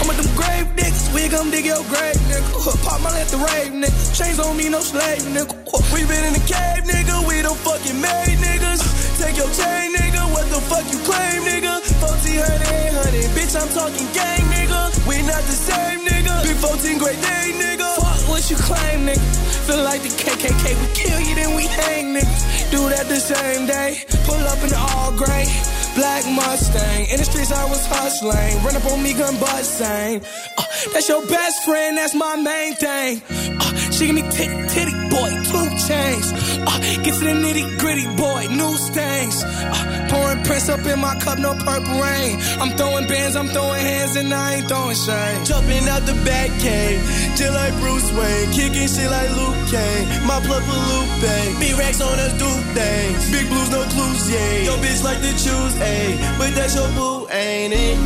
I'm 0.00 0.06
with 0.06 0.18
them 0.20 0.30
grave 0.36 0.68
niggas, 0.78 1.12
we 1.14 1.28
gon' 1.28 1.50
dig 1.50 1.66
your 1.66 1.82
grave, 1.90 2.16
nigga. 2.30 2.84
Pop 2.84 3.00
my 3.02 3.10
at 3.18 3.28
the 3.28 3.38
rave, 3.38 3.72
nigga. 3.74 3.98
Chains 4.14 4.38
on 4.38 4.56
me, 4.56 4.68
no 4.68 4.80
slave, 4.80 5.22
nigga. 5.34 5.54
We 5.92 6.04
been 6.06 6.24
in 6.24 6.32
the 6.32 6.44
cave, 6.46 6.84
nigga. 6.86 7.26
We 7.26 7.42
don't 7.42 7.58
fucking 7.66 7.98
made 8.00 8.38
niggas. 8.38 8.82
Take 9.18 9.36
your 9.36 9.50
chain, 9.50 9.94
nigga. 9.96 10.22
What 10.30 10.46
the 10.54 10.60
fuck 10.70 10.86
you 10.92 11.00
claim, 11.02 11.42
nigga? 11.50 11.82
1400, 11.98 12.62
800. 12.62 13.34
Bitch, 13.34 13.54
I'm 13.58 13.68
talking 13.74 14.08
gang, 14.14 14.44
nigga. 14.54 14.80
We 15.08 15.22
not 15.26 15.42
the 15.42 15.56
same, 15.56 16.06
nigga. 16.06 16.46
Big 16.46 16.56
14 16.62 16.98
great 16.98 17.20
day, 17.20 17.46
nigga. 17.58 17.88
Fuck 17.96 18.28
what 18.30 18.44
you 18.50 18.56
claim, 18.56 19.06
nigga. 19.08 19.26
Feel 19.66 19.82
like 19.82 20.02
the 20.02 20.12
KKK. 20.14 20.64
We 20.78 20.86
kill 20.94 21.20
you, 21.26 21.34
then 21.34 21.56
we 21.56 21.66
hang, 21.66 22.14
nigga. 22.14 22.70
Do 22.70 22.88
that 22.88 23.06
the 23.08 23.18
same 23.18 23.66
day. 23.66 24.04
Pull 24.28 24.42
up 24.46 24.62
in 24.62 24.70
the 24.70 24.78
all 24.78 25.12
gray. 25.16 25.46
Black 25.96 26.26
Mustang. 26.26 27.06
In 27.10 27.16
the 27.16 27.24
streets, 27.24 27.50
I 27.50 27.64
was 27.64 27.84
hustling. 27.86 28.62
Run 28.62 28.76
up 28.76 28.84
on 28.84 29.02
me, 29.02 29.14
gun 29.14 29.34
busting. 29.40 30.20
Uh, 30.58 30.62
that's 30.92 31.08
your 31.08 31.26
best 31.26 31.64
friend, 31.64 31.96
that's 31.96 32.14
my 32.14 32.36
main 32.36 32.74
thing. 32.74 33.22
Uh, 33.58 33.74
she 33.90 34.06
give 34.06 34.14
me 34.14 34.22
titty, 34.30 34.68
titty, 34.68 34.92
boy, 35.08 35.30
two 35.48 35.66
chains. 35.88 36.55
Uh, 36.66 36.78
get 37.02 37.14
to 37.14 37.24
the 37.24 37.36
nitty 37.38 37.78
gritty, 37.78 38.06
boy, 38.16 38.46
new 38.50 38.74
stains. 38.76 39.42
Uh, 39.44 40.08
pouring 40.10 40.42
press 40.42 40.68
up 40.68 40.84
in 40.84 40.98
my 40.98 41.14
cup, 41.20 41.38
no 41.38 41.54
purple 41.54 41.94
rain. 42.02 42.38
I'm 42.60 42.76
throwing 42.76 43.06
bands, 43.06 43.36
I'm 43.36 43.46
throwing 43.48 43.80
hands, 43.80 44.16
and 44.16 44.32
I 44.34 44.56
ain't 44.56 44.68
throwing 44.68 44.96
shade. 44.96 45.46
Jumping 45.46 45.86
out 45.88 46.02
the 46.02 46.14
back 46.26 46.50
cave, 46.58 46.98
just 47.38 47.54
like 47.54 47.72
Bruce 47.78 48.10
Wayne. 48.12 48.50
Kicking 48.52 48.88
shit 48.88 49.10
like 49.10 49.30
Luke 49.38 49.60
Kane. 49.70 50.06
My 50.26 50.42
blood 50.42 50.62
for 50.66 50.80
Lupe. 50.90 51.78
Racks 51.78 52.00
on 52.00 52.18
us, 52.18 52.32
do 52.38 52.50
things. 52.74 53.30
Big 53.30 53.46
blues, 53.48 53.70
no 53.70 53.82
clues, 53.94 54.30
yeah. 54.30 54.66
Yo, 54.66 54.76
bitch 54.82 55.04
like 55.04 55.20
to 55.20 55.32
choose, 55.38 55.74
ayy. 55.78 56.18
But 56.38 56.54
that's 56.54 56.74
your 56.74 56.88
boo, 56.98 57.28
ain't 57.30 57.74
it? 57.74 57.96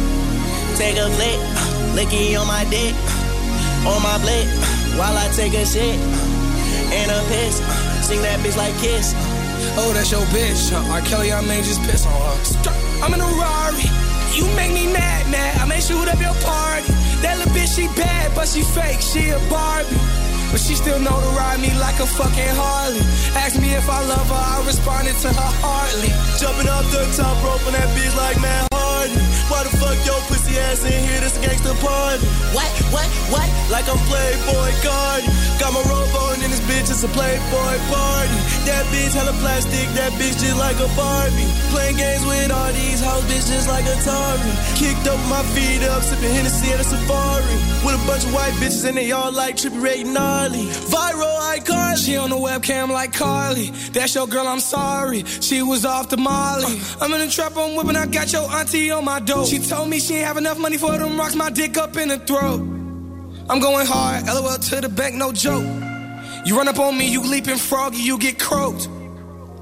Take 0.77 0.97
a 0.97 1.09
flick, 1.17 1.41
licky 1.97 2.41
on 2.41 2.47
my 2.47 2.65
dick, 2.69 2.95
on 3.87 4.03
my 4.03 4.19
blick, 4.23 4.49
while 4.99 5.17
I 5.17 5.29
take 5.37 5.55
a 5.55 5.65
shit 5.65 6.40
and 6.93 7.11
a 7.11 7.21
piss. 7.29 7.59
Sing 8.07 8.21
that 8.23 8.41
bitch 8.41 8.57
like 8.57 8.75
Kiss. 8.81 9.15
Oh, 9.79 9.93
that's 9.95 10.11
your 10.11 10.25
bitch. 10.35 10.71
huh? 10.71 10.93
R. 10.93 11.01
Kelly, 11.03 11.33
I 11.33 11.41
may 11.43 11.63
just 11.63 11.81
piss 11.83 12.07
on 12.07 12.13
her. 12.13 12.37
I'm 13.03 13.15
in 13.15 13.21
a 13.21 13.31
Rari. 13.39 13.87
You 14.35 14.47
make 14.55 14.73
me 14.73 14.87
mad, 14.93 15.31
mad. 15.31 15.59
I 15.59 15.67
may 15.67 15.81
shoot 15.81 16.07
up 16.09 16.21
your 16.21 16.35
party. 16.43 16.93
That 17.23 17.39
little 17.39 17.53
bitch, 17.53 17.75
she 17.77 17.87
bad, 17.99 18.35
but 18.35 18.47
she 18.49 18.63
fake. 18.63 19.01
She 19.01 19.31
a 19.31 19.39
Barbie. 19.51 19.99
But 20.51 20.59
she 20.59 20.75
still 20.75 20.99
know 20.99 21.15
to 21.15 21.31
ride 21.39 21.61
me 21.63 21.71
like 21.79 21.99
a 22.03 22.07
fucking 22.07 22.55
Harley. 22.59 23.03
Ask 23.39 23.55
me 23.63 23.71
if 23.75 23.87
I 23.89 24.03
love 24.07 24.27
her, 24.27 24.35
I 24.35 24.63
responded 24.67 25.15
to 25.23 25.29
her 25.31 25.53
hardly. 25.63 26.11
Jumping 26.43 26.67
off 26.67 26.87
the 26.91 27.07
top 27.15 27.39
rope 27.47 27.63
on 27.67 27.75
that 27.75 27.87
bitch 27.95 28.15
like 28.19 28.35
Matt 28.43 28.67
Hardy. 28.75 29.15
Why 29.47 29.63
the 29.63 29.71
fuck 29.79 29.99
your 30.07 30.19
pussy 30.27 30.59
ass 30.59 30.83
in 30.83 30.91
here? 30.91 31.21
This 31.23 31.39
a 31.39 31.43
gangster 31.43 31.75
party. 31.79 32.23
What, 32.55 32.67
what, 32.91 33.07
what? 33.31 33.47
Like 33.71 33.87
I'm 33.91 33.99
Playboi 34.11 34.71
Carti. 34.83 35.31
Got 35.59 35.71
my 35.75 35.83
robe 35.87 36.15
on 36.19 36.30
in 36.30 36.30
this 36.30 36.30
bitch, 36.71 36.87
it's 36.87 37.03
a 37.03 37.11
Playboy 37.11 37.75
party. 37.91 38.39
That 38.71 38.85
bitch 38.95 39.13
hella 39.19 39.35
plastic, 39.43 39.87
that 39.99 40.13
bitch 40.15 40.39
just 40.39 40.57
like 40.57 40.79
a 40.79 40.89
Barbie. 40.95 41.51
Playing 41.75 41.97
games 41.97 42.25
with 42.25 42.51
all 42.53 42.73
these 42.73 43.01
house 43.03 43.25
bitch 43.27 43.47
just 43.51 43.67
like 43.69 43.85
Atari. 43.85 44.53
Kicked 44.79 45.07
up 45.11 45.21
my 45.27 45.43
feet 45.55 45.83
up, 45.91 46.03
sipping 46.03 46.33
Hennessy 46.33 46.71
at 46.73 46.81
a 46.81 46.85
safari. 46.85 47.57
With 47.85 47.99
a 47.99 48.07
bunch 48.07 48.25
of 48.25 48.33
white 48.33 48.55
bitches 48.63 48.87
and 48.87 48.97
they 48.97 49.11
all 49.11 49.33
like 49.33 49.57
Trippy 49.57 49.83
Ray 49.83 50.03
gnarly. 50.05 50.65
Viral 50.95 51.37
icon. 51.55 51.97
She 51.97 52.17
on 52.17 52.31
the 52.31 52.37
webcam 52.37 52.89
like 52.89 53.13
Carly. 53.13 53.71
That's 53.93 54.15
your 54.15 54.29
girl, 54.29 54.47
I'm 54.47 54.61
sorry. 54.61 55.25
She 55.25 55.63
was 55.63 55.85
off 55.85 56.09
the 56.09 56.17
Molly. 56.17 56.81
I'm 57.01 57.13
in 57.13 57.21
the 57.21 57.31
trap, 57.31 57.57
I'm 57.57 57.75
whipping, 57.75 57.97
I 57.97 58.07
got 58.07 58.33
your 58.33 58.49
auntie 58.49 58.91
on 58.91 59.05
my 59.05 59.19
dope. 59.19 59.49
She 59.49 59.59
told 59.59 59.89
me 59.89 59.99
she 59.99 60.15
ain't 60.15 60.27
have 60.27 60.37
enough 60.37 60.59
money 60.59 60.79
for 60.79 60.97
them 60.97 61.19
rocks, 61.19 61.35
my 61.35 61.51
dick 61.51 61.77
up 61.77 61.97
in 61.97 62.09
the 62.09 62.19
throat. 62.19 62.61
I'm 63.49 63.59
going 63.59 63.87
hard, 63.87 64.27
LOL 64.27 64.59
to 64.59 64.81
the 64.81 64.89
bank, 64.89 65.17
no 65.17 65.33
joke. 65.33 65.90
You 66.45 66.57
run 66.57 66.69
up 66.69 66.79
on 66.79 66.97
me, 66.97 67.11
you 67.11 67.23
leaping 67.23 67.59
froggy, 67.59 67.99
you 67.99 68.19
get 68.19 68.39
croaked. 68.39 68.89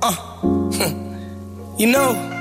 Uh, 0.03 0.15
you 1.79 1.87
know. 1.87 2.38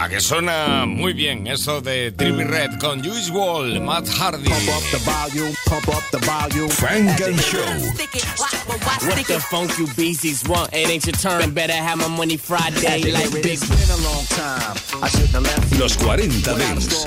A 0.00 0.08
que 0.08 0.18
suena 0.18 0.86
muy 0.86 1.12
bien 1.12 1.46
eso 1.46 1.82
de 1.82 2.10
Trippie 2.10 2.44
Redd 2.44 2.78
con 2.78 3.06
Usual, 3.06 3.82
Matt 3.82 4.08
Hardy. 4.08 4.48
Pump 4.48 4.68
up 4.70 4.82
the 4.92 4.98
volume, 5.04 5.54
pump 5.66 5.88
up 5.88 6.02
the 6.10 6.18
volume. 6.24 6.70
Funk 6.70 7.20
and 7.20 7.38
Show. 7.38 7.60
What 9.06 9.26
the 9.26 9.38
funk 9.50 9.78
you 9.78 9.86
beasties 9.98 10.42
want? 10.48 10.72
It 10.72 10.88
ain't 10.88 11.04
your 11.04 11.12
turn. 11.16 11.52
Better 11.52 11.74
have 11.74 11.98
my 11.98 12.08
money 12.08 12.38
Friday 12.38 13.12
like 13.12 13.30
big. 13.42 13.60
Los 15.78 15.96
40 15.96 16.28
Dance. 16.44 17.04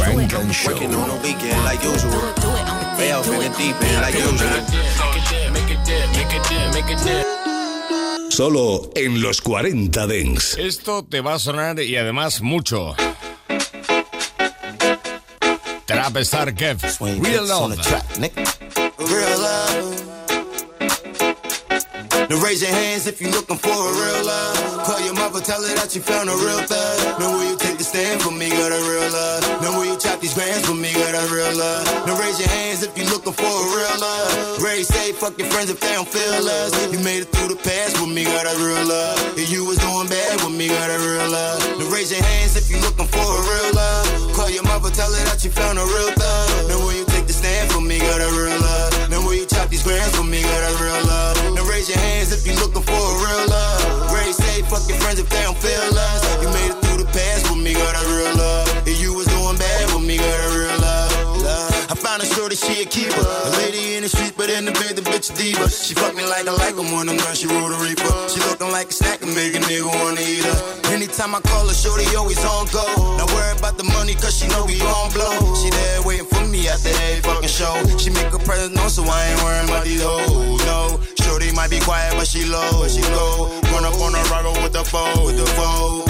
Funk 0.00 0.32
and 0.32 0.54
Show. 0.54 0.72
Working 0.72 0.94
on 0.94 1.08
the 1.10 1.20
weekend 1.22 1.62
like 1.64 1.84
usual. 1.84 2.22
Way 2.96 3.12
off 3.12 3.28
in 3.28 3.38
the 3.38 3.54
deep 3.58 3.76
end 3.82 4.00
like 4.00 4.14
usual. 4.14 5.11
Solo 8.30 8.90
en 8.94 9.20
los 9.20 9.40
40 9.42 10.06
Dents. 10.06 10.56
Esto 10.58 11.04
te 11.04 11.20
va 11.20 11.34
a 11.34 11.38
sonar 11.38 11.80
y 11.80 11.96
además 11.96 12.40
mucho. 12.40 12.94
Trap 15.84 16.16
Star 16.18 16.54
Kev, 16.54 16.78
Real 17.20 17.46
Love. 17.46 17.76
Real 18.98 19.40
love. 19.40 20.21
Now 22.32 22.40
raise 22.40 22.64
your 22.64 22.72
hands 22.72 23.04
if 23.04 23.20
you're 23.20 23.28
looking 23.28 23.60
for 23.60 23.76
a 23.76 23.92
real 23.92 24.24
love. 24.24 24.56
Call 24.88 24.96
your 25.04 25.12
mother, 25.12 25.44
tell 25.44 25.60
her 25.60 25.74
that 25.76 25.92
you 25.92 26.00
found 26.00 26.32
a 26.32 26.36
real 26.40 26.64
thug. 26.64 27.20
Now 27.20 27.28
will 27.36 27.44
you 27.44 27.60
take 27.60 27.76
the 27.76 27.84
stand 27.84 28.24
for 28.24 28.32
me, 28.32 28.48
got 28.48 28.72
a 28.72 28.80
real 28.88 29.04
love. 29.12 29.44
Now 29.60 29.76
will 29.76 29.84
you 29.84 30.00
chop 30.00 30.16
these 30.24 30.32
grands 30.32 30.64
for 30.64 30.72
me, 30.72 30.96
got 30.96 31.12
a 31.12 31.28
real 31.28 31.52
love. 31.52 31.84
Now 32.08 32.16
raise 32.16 32.40
your 32.40 32.48
hands 32.48 32.80
if 32.80 32.96
you're 32.96 33.12
looking 33.12 33.36
for 33.36 33.52
a 33.52 33.66
real 33.76 33.96
love. 34.00 34.64
Ray 34.64 34.80
say 34.80 35.12
fuck 35.12 35.36
your 35.36 35.44
friends 35.52 35.68
if 35.68 35.76
they 35.84 35.92
don't 35.92 36.08
feel 36.08 36.48
us. 36.48 36.72
You 36.88 37.04
made 37.04 37.20
it 37.20 37.28
through 37.36 37.52
the 37.52 37.60
past 37.60 38.00
with 38.00 38.08
me, 38.08 38.24
got 38.24 38.48
a 38.48 38.56
real 38.56 38.80
love. 38.80 39.36
If 39.36 39.52
you 39.52 39.68
was 39.68 39.76
doing 39.76 40.08
bad 40.08 40.40
with 40.40 40.56
me, 40.56 40.72
got 40.72 40.88
a 40.88 40.96
real 41.04 41.28
love. 41.28 41.60
Now 41.84 41.92
raise 41.92 42.16
your 42.16 42.24
hands 42.24 42.56
if 42.56 42.64
you're 42.72 42.80
looking 42.80 43.12
for 43.12 43.28
a 43.28 43.40
real 43.44 43.76
love. 43.76 44.08
Call 44.32 44.48
your 44.48 44.64
mother, 44.64 44.88
tell 44.88 45.12
her 45.12 45.24
that 45.28 45.44
you 45.44 45.52
found 45.52 45.76
a 45.76 45.84
real 45.84 46.08
thug. 46.16 46.48
Now 46.72 46.80
will 46.80 46.96
you 46.96 47.04
take 47.12 47.28
the 47.28 47.36
stand 47.36 47.68
for 47.68 47.84
me, 47.84 48.00
got 48.00 48.24
a 48.24 48.30
real 48.32 48.56
love. 48.56 48.91
Now 49.22 49.28
will 49.28 49.38
you 49.38 49.46
chop 49.46 49.70
these 49.70 49.84
grands 49.84 50.16
for 50.16 50.24
me, 50.24 50.42
got 50.42 50.66
a 50.66 50.82
real 50.82 51.06
love. 51.06 51.54
Now 51.54 51.62
raise 51.70 51.88
your 51.88 51.98
hands 51.98 52.32
if 52.34 52.44
you're 52.44 52.58
looking 52.58 52.82
for 52.82 52.90
a 52.90 53.14
real 53.22 53.46
love. 53.46 54.10
Ray 54.10 54.32
say 54.32 54.62
fuck 54.66 54.82
your 54.90 54.98
friends 54.98 55.20
if 55.20 55.30
they 55.30 55.42
don't 55.46 55.56
feel 55.56 55.94
us. 55.94 56.42
You 56.42 56.48
made 56.50 56.74
it 56.74 56.82
through 56.82 57.06
the 57.06 57.10
past 57.14 57.46
with 57.46 57.62
me, 57.62 57.72
got 57.72 57.94
a 57.94 58.04
real 58.10 58.34
love. 58.34 58.66
If 58.82 59.00
you 59.00 59.14
was 59.14 59.30
doing 59.30 59.54
bad 59.62 59.94
with 59.94 60.02
me, 60.02 60.18
got 60.18 60.51
I 61.92 61.94
found 61.94 62.22
a 62.22 62.24
shorty, 62.24 62.56
she 62.56 62.80
a 62.80 62.86
keeper. 62.88 63.20
A 63.20 63.50
lady 63.60 63.96
in 63.96 64.02
the 64.02 64.08
street, 64.08 64.32
but 64.34 64.48
in 64.48 64.64
the 64.64 64.72
bed, 64.72 64.96
the 64.96 65.04
bitch 65.04 65.28
a 65.28 65.36
diva. 65.36 65.68
She 65.68 65.92
fuck 65.92 66.16
me 66.16 66.24
like 66.24 66.48
I 66.48 66.56
like 66.56 66.72
when 66.72 66.88
I'm 66.88 67.20
done, 67.20 67.36
she 67.36 67.44
roll 67.44 67.68
the 67.68 67.76
reaper. 67.84 68.08
She 68.32 68.40
looking 68.48 68.72
like 68.72 68.88
a 68.88 68.96
snack 68.96 69.20
and 69.20 69.36
make 69.36 69.52
a 69.52 69.60
nigga 69.60 69.84
wanna 69.84 70.24
eat 70.24 70.40
her. 70.40 70.88
Anytime 70.88 71.36
I 71.36 71.44
call 71.44 71.68
her, 71.68 71.76
shorty 71.76 72.08
always 72.16 72.40
on 72.48 72.64
go. 72.72 72.80
Not 73.20 73.28
worry 73.36 73.52
about 73.60 73.76
the 73.76 73.84
money, 73.84 74.14
cause 74.16 74.32
she 74.32 74.48
know 74.48 74.64
we 74.64 74.80
gon' 74.80 75.12
blow. 75.12 75.36
She 75.60 75.68
there 75.68 76.00
waiting 76.08 76.24
for 76.32 76.40
me 76.48 76.64
after 76.64 76.88
every 76.88 77.20
fucking 77.28 77.52
show. 77.52 77.76
She 78.00 78.08
make 78.08 78.32
a 78.32 78.40
present 78.40 78.72
known, 78.72 78.88
so 78.88 79.04
I 79.04 79.28
ain't 79.28 79.42
worrying 79.44 79.68
about 79.68 79.84
these 79.84 80.00
hoes, 80.00 80.64
no. 80.64 80.96
Shorty 81.32 81.48
might 81.56 81.70
be 81.72 81.80
quiet, 81.80 82.12
but 82.12 82.28
she 82.28 82.44
low, 82.44 82.60
but 82.76 82.92
she 82.92 83.00
go. 83.08 83.48
Run 83.72 83.88
up 83.88 83.96
on 84.04 84.12
a 84.12 84.20
rival 84.28 84.52
with 84.60 84.76
the 84.76 84.84
foe, 84.84 85.24
with 85.24 85.40
the 85.40 85.48
foe. 85.56 86.04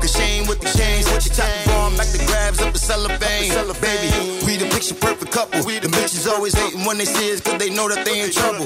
Cause 0.00 0.08
she 0.16 0.40
ain't 0.40 0.48
with 0.48 0.64
the 0.64 0.72
chains, 0.72 1.04
with 1.04 1.20
your 1.28 1.36
top 1.36 1.52
going 1.68 1.92
back 2.00 2.08
the 2.16 2.24
grabs 2.24 2.56
up 2.64 2.72
the 2.72 2.80
cellophane. 2.80 3.52
Baby, 3.84 4.08
we 4.48 4.56
the 4.56 4.64
picture 4.72 4.96
perfect 4.96 5.36
couple. 5.36 5.60
We 5.68 5.76
The 5.84 5.92
bitches 5.92 6.24
always 6.24 6.56
hating 6.56 6.80
when 6.88 6.96
they 6.96 7.04
see 7.04 7.28
us, 7.28 7.44
cause 7.44 7.60
they 7.60 7.68
know 7.68 7.92
that 7.92 8.08
they 8.08 8.24
in 8.24 8.32
trouble. 8.32 8.64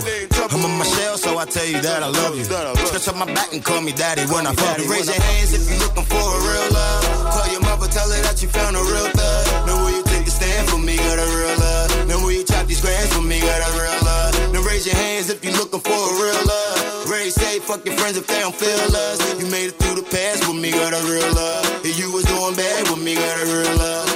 I'm 0.54 0.62
on 0.62 0.78
my 0.78 0.86
shell, 0.86 1.18
so 1.18 1.34
I 1.34 1.50
tell 1.50 1.66
you 1.66 1.82
that 1.82 2.06
I 2.06 2.14
love 2.14 2.38
you. 2.38 2.46
Stretch 2.46 3.08
up 3.10 3.18
my 3.18 3.26
back 3.34 3.50
and 3.50 3.58
call 3.58 3.82
me 3.82 3.90
daddy 3.90 4.22
when 4.30 4.46
I 4.46 4.54
fuck 4.54 4.78
you. 4.78 4.86
Raise 4.86 5.10
your 5.10 5.18
hands 5.18 5.50
if 5.50 5.66
you're 5.66 5.82
looking 5.82 6.06
for 6.06 6.22
a 6.22 6.38
real 6.46 6.68
love. 6.78 7.02
Call 7.34 7.48
your 7.50 7.62
mother, 7.66 7.90
tell 7.90 8.06
her 8.06 8.22
that 8.22 8.38
you 8.38 8.46
found 8.46 8.78
a 8.78 8.82
real 8.86 9.10
thug. 9.18 9.66
Now 9.66 9.82
where 9.82 9.98
you 9.98 10.04
take 10.06 10.30
a 10.30 10.30
stand 10.30 10.70
for 10.70 10.78
me, 10.78 10.94
got 10.94 11.18
a 11.18 11.26
real 11.26 11.58
love. 11.58 11.90
Now 12.06 12.22
where 12.22 12.38
you 12.38 12.46
chop 12.46 12.70
these 12.70 12.78
grands 12.78 13.10
for 13.10 13.22
me, 13.26 13.42
got 13.42 13.58
a 13.66 13.70
real 13.74 13.90
love. 13.98 14.01
Raise 14.72 14.86
your 14.86 14.96
hands 14.96 15.28
if 15.28 15.44
you're 15.44 15.52
looking 15.52 15.84
for 15.84 15.92
a 15.92 16.12
real 16.16 16.42
love. 16.48 17.04
Ray 17.04 17.28
say 17.28 17.60
fuck 17.60 17.84
your 17.84 17.92
friends 17.92 18.16
if 18.16 18.26
they 18.26 18.40
don't 18.40 18.56
feel 18.56 18.88
us. 18.96 19.20
You 19.36 19.44
made 19.52 19.68
it 19.68 19.76
through 19.76 20.00
the 20.00 20.08
past 20.08 20.48
with 20.48 20.56
me, 20.56 20.72
got 20.72 20.96
a 20.96 21.02
real 21.04 21.28
love. 21.36 21.84
If 21.84 22.00
you 22.00 22.08
was 22.08 22.24
doing 22.24 22.56
bad 22.56 22.88
with 22.88 23.04
me, 23.04 23.12
got 23.12 23.36
a 23.36 23.46
real 23.52 23.76
love. 23.76 24.08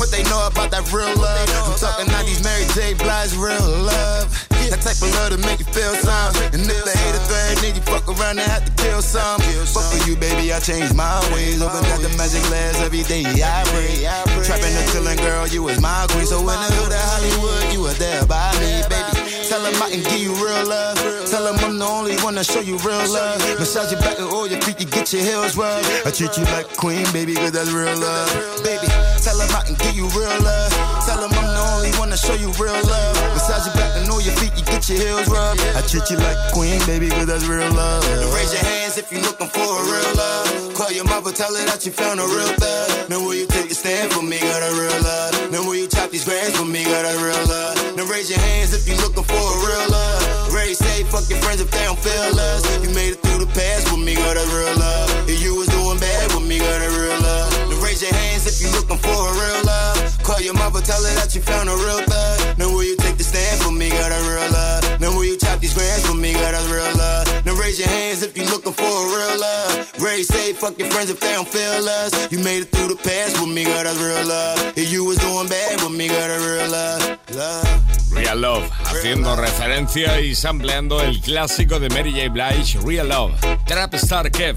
What 0.00 0.08
they 0.08 0.24
know 0.24 0.40
about 0.48 0.72
that 0.72 0.88
real 0.88 1.12
love? 1.20 1.44
I'm 1.68 1.76
talking 1.76 2.08
90s 2.08 2.40
Mary 2.40 2.64
J. 2.72 2.96
Blige 2.96 3.36
real 3.36 3.60
love. 3.84 4.32
That 4.72 4.80
type 4.80 5.04
of 5.04 5.12
love 5.20 5.36
to 5.36 5.40
make 5.44 5.60
you 5.60 5.68
feel 5.68 5.92
some. 6.00 6.32
And 6.48 6.64
if 6.64 6.84
they 6.88 6.96
hate 6.96 7.16
a 7.16 7.22
thread, 7.28 7.60
then 7.60 7.76
you 7.76 7.84
fuck 7.84 8.08
around 8.08 8.40
and 8.40 8.48
have 8.48 8.64
to 8.64 8.72
kill 8.80 9.04
some. 9.04 9.36
Fuck 9.68 9.84
for 9.92 10.00
you, 10.08 10.16
baby, 10.16 10.48
I 10.48 10.64
changed 10.64 10.96
my 10.96 11.20
ways. 11.36 11.60
Open 11.60 11.84
up 11.92 12.00
the 12.00 12.08
magic 12.16 12.40
glass 12.48 12.80
every 12.80 13.04
day, 13.04 13.20
I 13.44 13.68
pray. 13.68 14.00
Trapping 14.48 14.72
and 14.72 14.88
chilling, 14.96 15.20
girl, 15.20 15.44
you 15.44 15.60
was 15.60 15.76
my 15.76 16.08
queen. 16.08 16.24
So 16.24 16.40
when 16.40 16.56
the 16.56 16.72
hood 16.72 16.88
of 16.88 17.04
Hollywood, 17.04 17.68
you 17.76 17.84
were 17.84 17.96
there 18.00 18.24
by 18.24 18.48
me, 18.64 18.80
baby. 18.88 19.27
Tell 19.48 19.62
them 19.62 19.80
I 19.80 19.88
can 19.88 20.02
give 20.04 20.20
you 20.20 20.36
real 20.36 20.68
love. 20.68 21.00
Tell 21.24 21.40
them 21.40 21.56
I'm 21.64 21.78
the 21.78 21.88
only 21.88 22.20
one 22.20 22.34
that 22.36 22.44
show 22.44 22.60
you 22.60 22.76
real 22.84 23.00
love. 23.08 23.40
Massage 23.56 23.88
your 23.90 24.00
back 24.04 24.20
and 24.20 24.28
all 24.28 24.46
your 24.46 24.60
feet, 24.60 24.76
you 24.76 24.84
get 24.84 25.08
your 25.08 25.24
heels 25.24 25.56
rubbed. 25.56 25.88
I 26.04 26.12
treat 26.12 26.36
you 26.36 26.44
like 26.52 26.68
queen, 26.76 27.08
baby, 27.16 27.32
cause 27.32 27.56
that's 27.56 27.72
real 27.72 27.96
love. 27.96 28.28
Baby, 28.60 28.92
tell 29.24 29.40
them 29.40 29.48
I 29.56 29.64
can 29.64 29.72
give 29.80 29.96
you 29.96 30.04
real 30.12 30.36
love. 30.44 30.68
Tell 31.08 31.16
them 31.16 31.32
I'm 31.32 31.48
the 31.48 31.64
only 31.72 31.92
one 31.96 32.12
that 32.12 32.20
show 32.20 32.36
you 32.36 32.52
real 32.60 32.76
love. 32.76 33.14
Massage 33.32 33.64
your 33.64 33.76
back 33.80 33.96
and 33.96 34.12
all 34.12 34.20
your 34.20 34.36
feet, 34.36 34.52
get 34.88 34.98
your 34.98 35.08
heels 35.08 35.28
rubbed. 35.28 35.60
I 35.76 35.82
treat 35.82 36.08
you 36.10 36.16
like 36.16 36.36
queen, 36.52 36.80
baby, 36.86 37.08
cause 37.10 37.26
that's 37.26 37.44
real 37.44 37.68
love. 37.72 38.02
Now 38.04 38.32
raise 38.32 38.52
your 38.52 38.64
hands 38.64 38.96
if 38.96 39.12
you're 39.12 39.22
looking 39.22 39.48
for 39.48 39.60
a 39.60 39.82
real 39.84 40.12
love. 40.16 40.74
Call 40.74 40.92
your 40.92 41.04
mother, 41.04 41.32
tell 41.32 41.52
her 41.52 41.64
that 41.66 41.84
you 41.84 41.92
found 41.92 42.20
a 42.20 42.24
real 42.24 42.52
thug. 42.56 43.10
Now 43.10 43.20
will 43.20 43.34
you 43.34 43.46
take 43.46 43.70
a 43.70 43.74
stand 43.74 44.12
for 44.12 44.22
me, 44.22 44.38
got 44.40 44.62
a 44.64 44.72
real 44.72 44.98
love. 45.02 45.52
Now 45.52 45.62
will 45.64 45.76
you 45.76 45.88
chop 45.88 46.10
these 46.10 46.24
grands 46.24 46.56
for 46.56 46.64
me, 46.64 46.84
got 46.84 47.04
a 47.04 47.14
real 47.20 47.44
love. 47.48 47.76
Now 47.96 48.08
raise 48.08 48.30
your 48.30 48.40
hands 48.40 48.72
if 48.72 48.88
you're 48.88 49.00
looking 49.04 49.24
for 49.24 49.36
a 49.36 49.58
real 49.60 49.86
love. 49.90 50.54
Ray 50.54 50.72
say 50.72 51.04
fuck 51.04 51.28
your 51.28 51.40
friends 51.44 51.60
if 51.60 51.70
they 51.70 51.84
don't 51.84 51.98
feel 51.98 52.32
us. 52.38 52.64
You 52.82 52.90
made 52.94 53.12
it 53.12 53.20
through 53.20 53.44
the 53.44 53.50
past 53.52 53.92
with 53.92 54.00
me, 54.00 54.14
got 54.14 54.36
a 54.36 54.46
real 54.48 54.76
love. 54.78 55.08
If 55.28 55.42
you 55.42 55.56
was 55.56 55.68
doing 55.68 55.98
bad 56.00 56.32
with 56.32 56.46
me, 56.48 56.58
got 56.58 56.80
a 56.80 56.90
real 56.96 57.18
love. 57.20 57.50
Now 57.68 57.84
raise 57.84 58.00
your 58.00 58.14
hands 58.14 58.48
if 58.48 58.56
you're 58.62 58.72
looking 58.72 58.98
for 58.98 59.20
a 59.20 59.32
real 59.36 59.60
love. 59.64 59.96
Call 60.24 60.40
your 60.40 60.54
mother, 60.54 60.80
tell 60.80 61.00
her 61.00 61.14
that 61.20 61.34
you 61.34 61.40
found 61.40 61.68
a 61.68 61.76
real 61.76 62.00
thug. 62.08 62.58
Now 62.58 62.68
will 62.72 62.84
you 62.84 62.96
stand 63.28 63.60
for 63.60 63.72
me, 63.72 63.90
got 63.90 64.10
a 64.10 64.20
real 64.24 64.50
love. 64.50 65.00
Now 65.00 65.12
will 65.14 65.24
you 65.24 65.36
chop 65.38 65.60
these 65.60 65.74
grands 65.74 66.06
for 66.06 66.16
me, 66.16 66.32
got 66.32 66.54
a 66.54 66.62
real 66.72 66.92
love. 66.96 67.26
Now 67.44 67.54
raise 67.54 67.78
your 67.78 67.88
hands 67.88 68.22
if 68.22 68.36
you're 68.36 68.46
looking 68.46 68.72
for 68.72 68.84
a 68.84 69.06
real 69.16 69.40
love. 69.40 69.92
Ray 70.00 70.22
say 70.22 70.52
fuck 70.52 70.78
your 70.78 70.90
friends 70.90 71.10
if 71.10 71.20
they 71.20 71.32
don't 71.32 71.48
feel 71.48 71.84
us. 71.88 72.10
You 72.32 72.38
made 72.40 72.62
it 72.64 72.70
through 72.72 72.88
the 72.88 72.96
past 72.96 73.38
with 73.40 73.52
me, 73.54 73.64
got 73.64 73.86
a 73.86 73.94
real 74.00 74.26
love. 74.26 74.72
If 74.76 74.92
you 74.92 75.04
was 75.04 75.18
doing 75.18 75.48
bad 75.48 75.80
with 75.82 75.92
me, 75.92 76.08
got 76.08 76.30
a 76.30 76.38
real 76.40 76.70
love. 76.70 77.18
Love. 77.34 77.98
Real 78.10 78.40
Love, 78.40 78.70
haciendo 78.84 79.36
referencia 79.36 80.20
y 80.20 80.34
sampleando 80.34 81.00
el 81.02 81.20
clásico 81.20 81.78
de 81.78 81.88
Mary 81.90 82.12
J. 82.12 82.30
Blige, 82.30 82.78
Real 82.80 83.08
Love, 83.08 83.34
Trap 83.66 83.94
Star 83.94 84.30
Kev, 84.30 84.56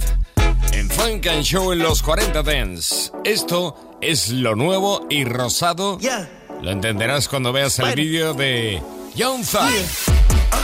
en 0.72 0.89
Funk 0.89 1.28
and 1.28 1.43
Show 1.43 1.74
en 1.74 1.80
los 1.80 2.01
40 2.01 2.41
Dance. 2.43 3.11
Esto 3.24 3.97
es 4.01 4.30
lo 4.30 4.55
nuevo 4.55 5.05
y 5.09 5.26
rosado. 5.26 5.99
Lo 6.62 6.70
entenderás 6.70 7.28
cuando 7.28 7.51
veas 7.51 7.80
el 7.80 7.95
vídeo 7.95 8.34
de 8.36 8.80
Young 9.16 9.43
Thug. 9.43 9.72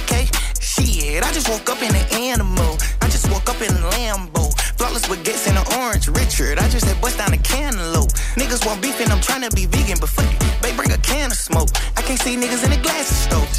Okay, 0.03 0.27
shit. 0.59 1.23
I 1.23 1.31
just 1.33 1.49
woke 1.49 1.67
up 1.71 1.81
in 1.81 1.89
an 1.95 2.05
animal. 2.13 2.77
I 3.01 3.09
just 3.09 3.27
woke 3.31 3.49
up 3.49 3.59
in 3.63 3.73
a 3.73 3.89
Lambo. 3.89 4.53
Flawless 4.77 5.09
with 5.09 5.25
and 5.47 5.57
an 5.57 5.65
orange 5.81 6.07
Richard. 6.09 6.59
I 6.59 6.69
just 6.69 6.85
had 6.85 7.01
bust 7.01 7.17
down 7.17 7.33
a 7.33 7.37
cantaloupe. 7.37 8.13
Niggas 8.37 8.63
want 8.63 8.79
beef 8.79 9.01
and 9.01 9.11
I'm 9.11 9.21
trying 9.21 9.41
to 9.41 9.49
be 9.55 9.65
vegan, 9.65 9.97
but 9.99 10.09
fuck 10.09 10.29
it. 10.31 10.39
They 10.61 10.71
bring 10.75 10.91
a 10.91 10.99
can 10.99 11.31
of 11.31 11.37
smoke. 11.37 11.69
I 11.97 12.03
can't 12.03 12.19
see 12.19 12.37
niggas 12.37 12.63
in 12.63 12.69
the 12.69 12.77
glasses 12.77 13.17
stove. 13.17 13.49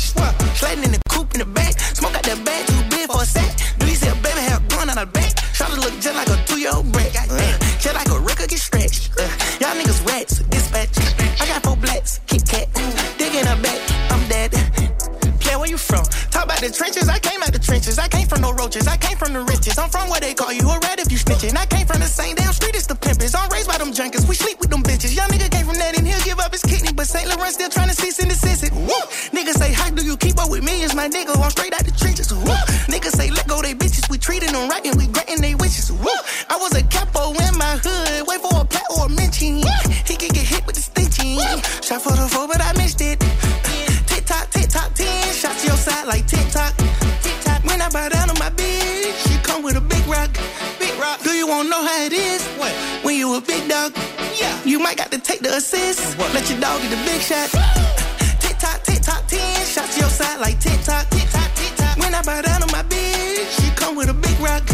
Sliding 0.54 0.84
in 0.84 0.92
the 0.92 1.00
coupe 1.08 1.34
in 1.34 1.40
the 1.40 1.44
back. 1.44 1.74
Smoke 1.80 2.14
out 2.14 2.22
that 2.22 2.38
bag 2.44 2.66
too 2.68 2.82
big 2.88 3.10
for 3.10 3.20
a 3.20 3.26
sack. 3.26 3.50
Do 3.78 3.86
you 3.88 3.96
see 3.96 4.06
a 4.06 4.14
baby 4.22 4.38
hair 4.46 4.60
growing 4.68 4.90
out 4.90 4.98
of 4.98 5.12
back? 5.12 5.34
Try 5.58 5.66
to 5.70 5.80
look 5.80 5.94
just 5.98 6.14
like 6.14 6.28
a 6.30 6.38
two 6.46 6.60
year 6.60 6.70
old 6.72 6.86
brat. 6.92 7.12
Goddamn. 7.12 7.58
Just 7.82 7.94
like 7.98 8.10
a 8.14 8.20
record 8.20 8.48
get 8.48 8.60
stretched. 8.60 9.10
Uh, 9.18 9.26
y'all 9.58 9.74
niggas 9.74 10.06
rats. 10.06 10.38
Dispatch. 10.54 11.27
From? 15.88 16.04
Talk 16.28 16.44
about 16.44 16.60
the 16.60 16.70
trenches, 16.70 17.08
I 17.08 17.18
came 17.18 17.42
out 17.42 17.52
the 17.52 17.58
trenches. 17.58 17.98
I 17.98 18.08
came 18.08 18.28
from 18.28 18.42
no 18.44 18.52
roaches, 18.52 18.86
I 18.86 18.96
came 18.96 19.16
from 19.16 19.32
the 19.32 19.40
riches. 19.40 19.78
I'm 19.80 19.88
from 19.88 20.12
where 20.12 20.20
they 20.20 20.34
call 20.34 20.52
you 20.52 20.68
a 20.68 20.76
rat 20.84 21.00
if 21.00 21.10
you 21.10 21.16
snitching. 21.16 21.56
I 21.56 21.64
came 21.64 21.86
from 21.88 22.00
the 22.04 22.06
same 22.06 22.36
damn 22.36 22.52
street 22.52 22.76
as 22.76 22.86
the 22.86 22.94
pimpers. 22.94 23.34
I'm 23.34 23.48
raised 23.48 23.68
by 23.68 23.78
them 23.78 23.92
junkers, 23.92 24.28
we 24.28 24.36
sleep 24.36 24.60
with 24.60 24.68
them 24.68 24.82
bitches. 24.84 25.16
Young 25.16 25.28
nigga 25.32 25.50
came 25.50 25.64
from 25.64 25.80
that 25.80 25.96
and 25.96 26.06
he'll 26.06 26.20
give 26.28 26.38
up 26.38 26.52
his 26.52 26.62
kidney, 26.62 26.92
but 26.92 27.08
St. 27.08 27.26
Laurent 27.26 27.52
still 27.52 27.70
trying 27.70 27.88
to 27.88 27.96
cease 27.96 28.18
and 28.20 28.28
desist 28.28 28.62
it. 28.68 28.72
Woo! 28.72 29.00
Niggas 29.32 29.56
say, 29.56 29.72
how 29.72 29.88
do 29.90 30.04
you 30.04 30.16
keep 30.16 30.36
up 30.38 30.50
with 30.50 30.62
me? 30.62 30.84
It's 30.84 30.94
my 30.94 31.08
nigga, 31.08 31.32
I'm 31.32 31.50
straight 31.50 31.72
out 31.72 31.84
the 31.88 31.96
trenches. 31.96 32.28
Woo! 32.32 32.60
Niggas 32.92 33.16
say, 33.16 33.30
let 33.30 33.48
go 33.48 33.62
they 33.62 33.74
bitches, 33.74 34.10
we 34.10 34.18
treating 34.18 34.52
them 34.52 34.68
right 34.68 34.84
and 34.84 34.94
we 35.00 35.08
granting 35.08 35.40
they 35.40 35.54
wishes. 35.54 35.90
Woo! 35.90 36.12
I 36.52 36.56
was 36.60 36.76
a 36.76 36.77
a 53.38 53.40
big 53.40 53.68
dog? 53.68 53.92
Yeah. 54.34 54.54
You 54.64 54.78
might 54.78 54.96
got 54.96 55.10
to 55.12 55.18
take 55.18 55.40
the 55.40 55.54
assist. 55.56 56.18
Let 56.18 56.48
your 56.50 56.60
dog 56.60 56.82
get 56.82 56.90
the 56.90 57.00
big 57.06 57.20
shot. 57.20 57.48
Tick 58.40 58.58
tock, 58.58 58.82
tick 58.82 59.00
tock, 59.00 59.22
ten. 59.28 59.66
Shots 59.66 59.94
to 59.94 60.00
your 60.00 60.10
side 60.10 60.40
like 60.40 60.58
tick 60.58 60.80
tock. 60.82 61.08
Tick 61.10 61.28
tock, 61.30 61.50
tick 61.54 61.72
tock. 61.76 61.96
When 61.98 62.14
I 62.14 62.22
bow 62.22 62.42
down 62.42 62.62
on 62.62 62.70
my 62.72 62.82
bitch, 62.82 63.48
she 63.58 63.70
come 63.76 63.96
with 63.96 64.08
a 64.08 64.14
big 64.14 64.38
rock. 64.40 64.64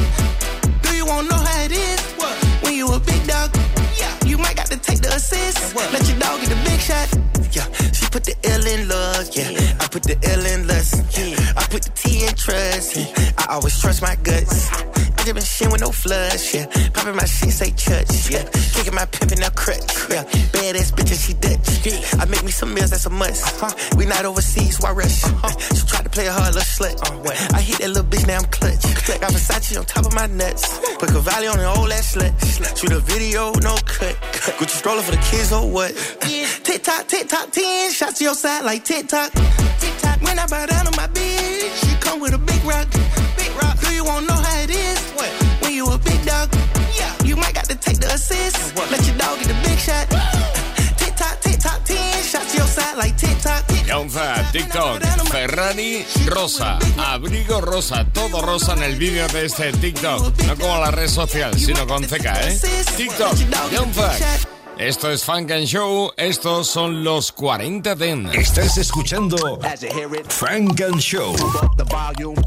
Do 0.83 0.97
you 0.97 1.05
wanna 1.05 1.29
know 1.29 1.37
how 1.37 1.65
it 1.65 1.73
is? 1.73 2.01
What? 2.17 2.35
When 2.62 2.75
you 2.75 2.89
a 2.89 3.01
big 3.01 3.27
dog? 3.27 3.51
Yeah. 4.01 4.12
You 4.25 4.39
might 4.39 4.57
got 4.57 4.67
to 4.67 4.79
take 4.79 5.01
the 5.03 5.12
assist. 5.15 5.75
Let 5.75 6.09
your 6.09 6.19
dog 6.19 6.41
get 6.41 6.49
the 6.49 6.61
big 6.65 6.81
shot. 6.81 7.09
Yeah. 7.53 7.69
She 7.93 8.07
put 8.09 8.25
the 8.25 8.35
L 8.45 8.67
in 8.67 8.89
love. 8.89 9.29
Yeah. 9.37 9.77
I 9.81 9.87
put 9.89 10.05
the 10.05 10.17
L 10.25 10.45
in 10.47 10.67
lust. 10.67 11.05
Yeah. 11.19 11.37
I 11.57 11.65
put 11.69 11.83
the 11.83 11.91
T 11.91 12.27
in 12.27 12.35
trust. 12.35 12.97
Yeah. 12.97 13.33
I 13.39 13.55
always 13.55 13.79
trust 13.79 14.01
my 14.01 14.17
guts. 14.23 14.71
Just 15.25 15.57
shit 15.57 15.72
with 15.72 15.81
no 15.81 15.91
flush. 15.91 16.55
Yeah. 16.55 16.66
Popping 16.93 17.16
my 17.16 17.25
shit, 17.25 17.51
say 17.51 17.70
church. 17.70 18.31
Yeah. 18.31 18.45
Kicking 18.72 18.95
my 18.95 19.07
pimp 19.07 19.33
in 19.33 19.41
that 19.41 19.57
crutch. 19.57 19.81
Yeah. 20.11 20.25
Badass 20.53 20.93
bitch 20.93 21.11
and 21.11 21.18
she 21.18 21.33
Dutch. 21.35 21.87
Yeah. 21.87 22.20
I 22.20 22.27
make 22.27 22.45
me 22.45 22.53
some 22.53 22.75
meals, 22.75 22.91
that's 22.91 23.07
a 23.07 23.11
must. 23.11 23.62
Uh-huh. 23.62 23.97
We 23.97 24.05
not 24.05 24.25
overseas, 24.25 24.79
why 24.81 24.93
rush? 24.93 25.25
Uh-huh. 25.25 25.49
She 25.75 25.87
tried 25.87 26.05
to 26.05 26.11
play 26.11 26.27
a 26.27 26.33
hard 26.33 26.55
little 26.55 26.61
slut. 26.62 27.01
Uh-huh. 27.01 27.57
I 27.57 27.61
hit 27.61 27.79
that 27.79 27.89
little 27.89 28.05
bitch, 28.05 28.27
now 28.27 28.39
I'm 28.39 28.45
clutch. 28.45 28.83
Got 29.20 29.33
Versace 29.33 29.79
on 29.79 29.85
top 29.87 30.07
of 30.07 30.14
my 30.14 30.27
nuts. 30.27 30.79
Put 30.99 31.09
Cavalli 31.09 31.47
on 31.49 31.57
the 31.57 31.66
old 31.72 31.91
ass 31.91 32.14
slut. 32.14 32.33
Shoot 32.79 32.93
a 32.93 33.01
video, 33.01 33.53
no 33.64 33.75
cut. 33.87 34.14
Gucci 34.61 34.77
stroller 34.77 35.03
for 35.03 35.12
the 35.12 35.22
kids 35.31 35.53
or 35.53 35.68
what? 35.68 35.97
Tick 36.64 36.83
tock, 36.83 37.09
tick 37.09 37.29
tock, 37.29 37.51
ten. 37.51 37.91
Shots 37.91 38.18
to 38.18 38.25
your 38.25 38.35
side 38.35 38.64
like 38.64 38.85
tick 38.85 39.09
tock. 39.09 39.33
Tick 39.33 39.97
tock. 39.99 40.20
When 40.20 40.39
I 40.39 40.47
bow 40.47 40.66
down 40.66 40.87
on 40.87 40.97
my 40.97 41.09
bitch, 41.09 41.72
she 41.81 41.97
come 41.99 42.20
with 42.20 42.35
a 42.35 42.39
big 42.39 42.62
rock. 42.64 42.89
Big 43.37 43.51
rock. 43.62 43.81
Do 43.81 43.93
you 43.95 44.05
wanna 44.05 44.27
know 44.27 44.35
how 44.35 44.61
it 44.61 44.70
is? 44.70 45.14
What? 45.17 45.31
When 45.62 45.73
you 45.73 45.87
a 45.87 45.99
big 45.99 46.25
dog? 46.25 46.49
Yeah. 46.99 47.12
You 47.25 47.37
might 47.37 47.55
got 47.55 47.65
to 47.67 47.77
take 47.77 47.99
the 47.99 48.12
assist. 48.15 48.77
Let 48.77 49.07
your 49.07 49.17
dog 49.17 49.39
get 49.39 49.49
the 49.49 49.59
big 49.62 49.79
shot. 49.79 50.09
Tick 50.99 51.15
tock, 51.17 51.41
tick 51.41 51.59
tock, 51.59 51.85
ten. 51.85 52.23
Shots 52.23 52.53
to 52.53 52.59
your 52.59 52.67
side 52.67 52.97
like 52.97 53.17
tick 53.17 53.39
tock. 53.41 53.65
Yaunza, 53.87 54.51
TikTok, 54.51 55.03
Ferrari 55.31 56.07
rosa, 56.27 56.79
abrigo 56.99 57.61
rosa, 57.61 58.05
todo 58.12 58.41
rosa 58.41 58.73
en 58.73 58.83
el 58.83 58.97
vídeo 58.97 59.27
de 59.29 59.45
este 59.45 59.73
TikTok. 59.73 60.43
No 60.47 60.57
como 60.57 60.79
la 60.79 60.91
red 60.91 61.09
social, 61.09 61.59
sino 61.59 61.87
con 61.87 62.03
CK, 62.03 62.25
¿eh? 62.25 62.59
TikTok, 62.97 63.37
Yaunza. 63.71 64.12
Esto 64.79 65.11
es 65.12 65.23
Funk 65.23 65.53
and 65.53 65.67
Show, 65.67 66.12
estos 66.17 66.67
son 66.67 67.05
los 67.05 67.31
40 67.31 67.95
Den. 67.95 68.27
Estás 68.33 68.77
escuchando 68.79 69.61
Funk 70.29 70.81
and 70.81 70.99
Show. 70.99 71.35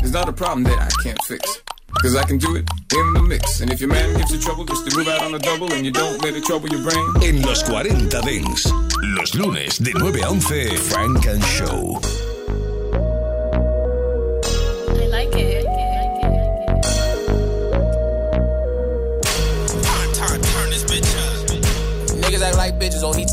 It's 0.02 0.12
not 0.12 0.28
a 0.28 0.34
problem 0.34 0.66
that 0.66 0.80
I 0.80 1.04
can't 1.04 1.24
fix. 1.26 1.64
Cause 2.02 2.16
I 2.16 2.24
can 2.24 2.38
do 2.38 2.56
it 2.56 2.70
in 2.94 3.14
the 3.14 3.22
mix. 3.22 3.60
And 3.62 3.72
if 3.72 3.80
your 3.80 3.90
man 3.90 4.16
gives 4.18 4.32
you 4.32 4.40
trouble 4.40 4.66
just 4.66 4.88
to 4.90 4.96
move 4.98 5.08
out 5.08 5.24
on 5.24 5.34
a 5.34 5.40
double 5.40 5.72
and 5.74 5.84
you 5.84 5.92
don't 5.92 6.22
let 6.24 6.36
it 6.36 6.46
trouble 6.46 6.70
your 6.70 6.84
brain. 6.84 7.06
En 7.24 7.42
los 7.42 7.64
40 7.64 8.22
Dance, 8.22 8.72
los 9.02 9.34
lunes 9.34 9.80
de 9.80 9.94
9 9.94 10.22
a 10.24 10.30
11, 10.30 10.78
Funk 10.78 11.26
and 11.28 11.44
Show. 11.44 12.27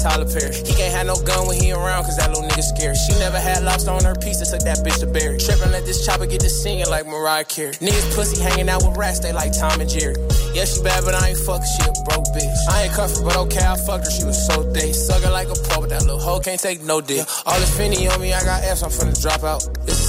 Tyler 0.04 0.28
Perry. 0.28 0.52
He 0.52 0.76
can't 0.76 0.92
have 0.92 1.06
no 1.06 1.16
gun 1.16 1.48
when 1.48 1.56
he 1.56 1.72
around, 1.72 2.04
cause 2.04 2.18
that 2.18 2.28
little 2.28 2.44
nigga 2.44 2.60
scared. 2.60 2.94
She 3.08 3.16
never 3.16 3.40
had 3.40 3.64
lobster 3.64 3.90
on 3.90 4.04
her 4.04 4.14
pizza, 4.14 4.44
took 4.44 4.60
that 4.68 4.84
bitch 4.84 5.00
to 5.00 5.06
bury. 5.06 5.38
Trippin', 5.38 5.72
let 5.72 5.86
this 5.86 6.04
chopper 6.04 6.26
get 6.26 6.40
to 6.42 6.50
singing 6.50 6.90
like 6.90 7.06
Mariah 7.06 7.44
Carey. 7.44 7.72
Niggas 7.80 8.14
pussy 8.14 8.36
hanging 8.42 8.68
out 8.68 8.84
with 8.84 8.98
rats, 8.98 9.20
they 9.20 9.32
like 9.32 9.56
Tom 9.58 9.80
and 9.80 9.88
Jerry. 9.88 10.14
Yeah, 10.52 10.66
she 10.66 10.82
bad, 10.82 11.08
but 11.08 11.14
I 11.14 11.32
ain't 11.32 11.40
fuckin' 11.40 11.64
she 11.64 11.88
a 11.88 11.92
broke 12.04 12.28
bitch. 12.36 12.52
I 12.68 12.84
ain't 12.84 12.92
cuffin', 12.92 13.24
but 13.24 13.36
okay, 13.48 13.64
I 13.64 13.76
fucked 13.80 14.04
her, 14.04 14.10
she 14.12 14.24
was 14.24 14.36
so 14.46 14.60
thick. 14.76 14.94
Suckin' 14.94 15.32
like 15.32 15.48
a 15.48 15.56
pro, 15.72 15.80
but 15.80 15.88
that 15.88 16.02
little 16.04 16.20
hoe 16.20 16.38
can't 16.38 16.60
take 16.60 16.84
no 16.84 17.00
dick. 17.00 17.24
All 17.46 17.58
this 17.58 17.74
finny 17.74 18.06
on 18.06 18.20
me, 18.20 18.34
I 18.34 18.44
got 18.44 18.62
F's, 18.62 18.82
I'm 18.82 18.90
finna 18.90 19.16
drop 19.16 19.42
out. 19.42 19.64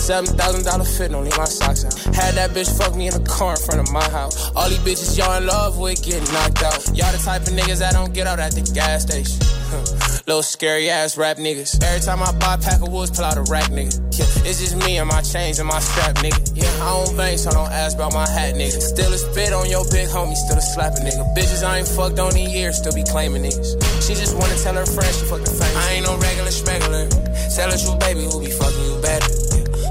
$7,000 0.06 0.98
fit, 0.98 1.12
leave 1.12 1.36
my 1.36 1.46
socks 1.46 1.84
out. 1.84 1.98
Had 2.14 2.36
that 2.36 2.52
bitch 2.52 2.70
fuck 2.78 2.96
me 2.96 3.08
in 3.08 3.14
the 3.14 3.26
car 3.28 3.58
in 3.58 3.62
front 3.66 3.82
of 3.82 3.92
my 3.92 4.08
house. 4.14 4.52
All 4.56 4.70
these 4.70 4.78
bitches 4.86 5.18
y'all 5.18 5.34
in 5.34 5.48
love 5.48 5.80
with 5.80 5.98
getting 6.06 6.32
knocked 6.32 6.62
out. 6.62 6.78
Y'all 6.94 7.10
the 7.10 7.18
type 7.18 7.42
of 7.42 7.54
niggas 7.58 7.80
that 7.80 7.94
don't 7.94 8.14
get 8.14 8.28
out 8.28 8.38
at 8.38 8.54
the 8.54 8.62
gas 8.62 9.02
station. 9.02 9.42
Little 10.30 10.46
scary 10.46 10.92
ass 10.92 11.18
rap 11.18 11.38
niggas. 11.38 11.82
Every 11.82 12.06
time 12.06 12.22
I 12.22 12.30
buy 12.38 12.54
a 12.54 12.58
pack 12.62 12.86
of 12.86 12.94
woods, 12.94 13.18
pull 13.18 13.26
out 13.26 13.38
a 13.38 13.50
rack 13.50 13.74
nigga. 13.74 13.98
Yeah, 14.14 14.30
it's 14.46 14.62
just 14.62 14.78
me 14.78 15.02
and 15.02 15.10
my 15.10 15.22
chains 15.26 15.58
and 15.58 15.68
my 15.68 15.80
strap 15.80 16.22
nigga. 16.22 16.38
Yeah, 16.54 16.70
I 16.86 17.02
don't 17.02 17.18
bank, 17.18 17.40
so 17.40 17.50
don't 17.50 17.74
ask 17.74 17.98
about 17.98 18.14
my 18.14 18.30
hat 18.30 18.54
nigga. 18.54 18.78
Still 18.78 19.10
a 19.10 19.18
spit 19.18 19.54
on 19.54 19.70
your 19.70 19.90
big 19.90 20.06
homie, 20.06 20.38
still 20.38 20.58
a 20.58 20.62
slapping 20.62 21.02
nigga. 21.02 21.26
Bitches 21.34 21.66
I 21.66 21.80
ain't 21.80 21.88
fucked 21.88 22.20
on 22.20 22.38
in 22.38 22.50
years, 22.52 22.78
still 22.78 22.94
be 22.94 23.04
claiming 23.10 23.42
niggas. 23.42 23.74
She 24.06 24.14
just 24.14 24.38
wanna 24.38 24.56
tell 24.62 24.76
her 24.76 24.86
friends 24.86 25.18
she 25.18 25.26
fucking 25.26 25.50
famous. 25.50 25.82
I 25.82 25.98
ain't 25.98 26.06
no 26.06 26.14
regular 26.18 26.54
schmegular. 26.54 27.10
Tell 27.56 27.72
her 27.72 27.78
true 27.78 27.98
baby 27.98 28.30
who 28.30 28.40
be 28.40 28.52
fucking 28.54 28.86
you 28.86 29.02
better. 29.02 29.35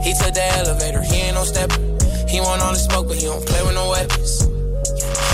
He 0.05 0.12
took 0.12 0.34
the 0.34 0.44
elevator, 0.61 1.00
he 1.00 1.16
ain't 1.16 1.34
no 1.34 1.44
stepper. 1.44 1.80
He 2.28 2.38
want 2.38 2.61
all 2.61 2.72
the 2.72 2.78
smoke, 2.78 3.09
but 3.09 3.16
he 3.16 3.24
don't 3.24 3.44
play 3.46 3.62
with 3.64 3.74
no 3.74 3.88
weapons. 3.88 4.44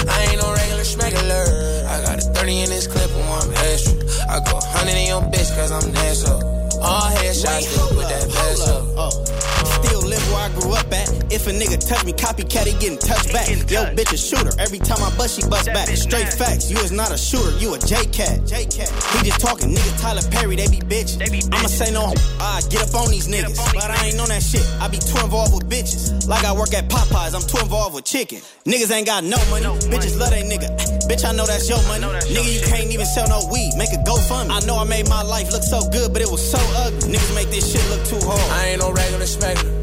I 0.07 0.31
ain't 0.31 0.41
no 0.41 0.55
regular 0.55 0.87
schmegular. 0.87 1.85
I 1.91 2.01
got 2.07 2.19
a 2.19 2.23
30 2.23 2.61
in 2.61 2.71
this 2.71 2.87
clip 2.87 3.11
and 3.11 3.29
one 3.29 3.51
extra. 3.67 3.99
I 4.31 4.39
go 4.47 4.63
100 4.63 4.95
in 4.95 5.09
your 5.09 5.23
bitch 5.27 5.51
cause 5.59 5.75
I'm 5.75 5.91
up. 5.91 6.43
All 6.79 7.11
headshots, 7.19 7.67
still 7.67 7.89
put 7.89 8.09
that 8.09 8.31
vest 8.31 8.69
up. 8.69 9.60
Still 9.91 10.07
live 10.07 10.23
where 10.31 10.47
I 10.47 10.49
grew 10.55 10.71
up 10.71 10.87
at. 10.95 11.11
If 11.35 11.49
a 11.49 11.51
nigga 11.51 11.75
touch 11.75 12.05
me, 12.07 12.13
copycat, 12.13 12.65
he 12.65 12.79
getting 12.79 12.97
touched 12.97 13.33
back. 13.33 13.51
Yo, 13.51 13.91
bitch 13.91 14.13
a 14.13 14.17
shooter. 14.17 14.55
Every 14.61 14.79
time 14.79 15.03
I 15.03 15.11
bust, 15.19 15.35
she 15.35 15.43
bust 15.51 15.67
back. 15.67 15.89
Straight 15.89 16.33
facts. 16.33 16.71
You 16.71 16.79
is 16.79 16.93
not 16.93 17.11
a 17.11 17.19
shooter, 17.19 17.51
you 17.59 17.75
a 17.75 17.79
J-cat. 17.79 18.39
He 18.55 19.19
just 19.27 19.41
talking. 19.41 19.75
Niggas 19.75 20.01
Tyler 20.01 20.23
Perry, 20.31 20.55
they 20.55 20.69
be 20.69 20.79
bitches. 20.79 21.19
I'ma 21.53 21.67
say 21.67 21.91
no, 21.91 22.15
I 22.39 22.63
get 22.71 22.87
up 22.87 22.95
on 22.95 23.11
these 23.11 23.27
niggas. 23.27 23.59
But 23.75 23.91
I 23.91 24.07
ain't 24.07 24.21
on 24.21 24.29
that 24.29 24.45
shit. 24.45 24.65
I 24.79 24.87
be 24.87 24.99
too 24.99 25.25
involved 25.25 25.55
with 25.55 25.69
bitches. 25.69 26.29
Like 26.29 26.45
I 26.45 26.53
work 26.53 26.73
at 26.73 26.89
Popeyes, 26.89 27.35
I'm 27.35 27.43
too 27.43 27.59
involved 27.59 27.97
with 27.97 28.05
chicken. 28.05 28.39
Niggas 28.67 28.93
ain't 28.95 29.07
got 29.09 29.25
no 29.25 29.39
money. 29.51 29.67
Bitches 29.91 30.17
love 30.17 30.31
they 30.31 30.47
nigga. 30.47 30.71
Bitch, 31.11 31.27
I 31.27 31.35
know 31.35 31.43
that's 31.43 31.69
your 31.69 31.83
money. 31.91 32.07
Nigga, 32.07 32.55
you 32.55 32.63
can't 32.71 32.87
even 32.87 33.05
sell 33.05 33.27
no 33.27 33.43
weed. 33.51 33.75
Make 33.75 33.91
a 33.91 33.99
go 34.07 34.15
fund 34.31 34.49
me. 34.49 34.55
I 34.55 34.61
know 34.63 34.79
I 34.79 34.85
made 34.85 35.09
my 35.09 35.23
life 35.27 35.51
look 35.51 35.67
so 35.67 35.83
good, 35.91 36.13
but 36.13 36.23
it 36.23 36.31
was 36.31 36.39
so 36.39 36.63
ugly. 36.87 37.11
Niggas 37.11 37.35
make 37.35 37.51
this 37.51 37.67
shit 37.67 37.83
look 37.91 38.07
too 38.07 38.23
hard. 38.23 38.39
I 38.55 38.71
ain't 38.71 38.81
no 38.81 38.95
regular 38.95 39.27
schmegular. 39.27 39.75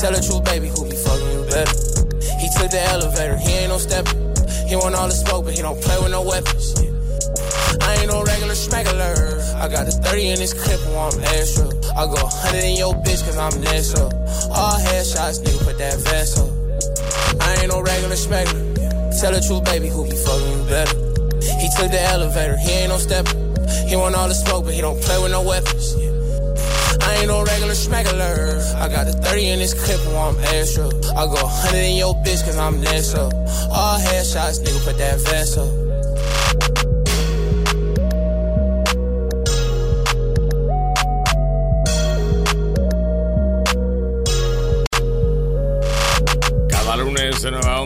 Tell 0.00 0.08
the 0.08 0.24
truth, 0.24 0.40
baby, 0.48 0.72
who 0.72 0.88
be 0.88 0.96
fucking 0.96 1.32
you 1.36 1.44
better. 1.52 1.76
He 2.40 2.48
took 2.56 2.72
the 2.72 2.80
elevator, 2.96 3.36
he 3.36 3.60
ain't 3.60 3.68
no 3.68 3.76
stepper. 3.76 4.16
He 4.64 4.74
want 4.74 4.96
all 4.96 5.04
the 5.04 5.12
smoke, 5.12 5.44
but 5.44 5.52
he 5.52 5.60
don't 5.60 5.76
play 5.84 6.00
with 6.00 6.16
no 6.16 6.24
weapons. 6.24 6.72
I 7.84 8.00
ain't 8.00 8.08
no 8.08 8.24
regular 8.24 8.56
smuggler. 8.56 9.36
I 9.60 9.68
got 9.68 9.84
a 9.84 9.92
30 9.92 10.32
in 10.32 10.38
this 10.40 10.56
clip 10.56 10.80
and 10.80 10.96
I'm 10.96 11.12
extra. 11.36 11.68
I 11.92 12.08
go 12.08 12.24
100 12.24 12.64
in 12.64 12.80
your 12.80 12.96
bitch 13.04 13.20
cause 13.28 13.36
I'm 13.36 13.52
next 13.60 14.00
up. 14.00 14.16
All 14.48 14.80
headshots, 14.80 15.44
nigga, 15.44 15.60
put 15.60 15.76
that 15.76 16.00
vest 16.08 16.40
up. 16.40 16.48
I 17.36 17.60
ain't 17.60 17.68
no 17.68 17.84
regular 17.84 18.16
schmegular. 18.16 18.69
Tell 19.18 19.32
the 19.32 19.40
truth, 19.40 19.64
baby, 19.64 19.88
who 19.88 20.04
be 20.04 20.16
fucking 20.16 20.66
better. 20.66 20.96
He 21.40 21.68
took 21.76 21.90
the 21.90 22.00
elevator, 22.00 22.56
he 22.56 22.70
ain't 22.70 22.90
no 22.90 22.98
stepper. 22.98 23.34
He 23.88 23.96
want 23.96 24.14
all 24.14 24.28
the 24.28 24.34
smoke, 24.34 24.64
but 24.64 24.74
he 24.74 24.80
don't 24.80 25.00
play 25.02 25.20
with 25.22 25.32
no 25.32 25.42
weapons. 25.42 25.96
I 27.02 27.16
ain't 27.18 27.28
no 27.28 27.42
regular 27.42 27.74
schmegular. 27.74 28.74
I 28.76 28.88
got 28.88 29.08
a 29.08 29.12
30 29.12 29.48
in 29.48 29.58
this 29.58 29.74
clip 29.74 30.00
and 30.06 30.16
I'm 30.16 30.38
extra. 30.54 30.86
I 30.86 31.26
go 31.26 31.42
100 31.42 31.76
in 31.76 31.96
your 31.96 32.14
bitch 32.22 32.44
cause 32.44 32.56
I'm 32.56 32.80
next 32.80 33.14
up. 33.14 33.32
All 33.72 33.98
headshots, 33.98 34.60
nigga, 34.60 34.84
put 34.84 34.98
that 34.98 35.18
vest 35.20 35.58
up. 35.58 35.89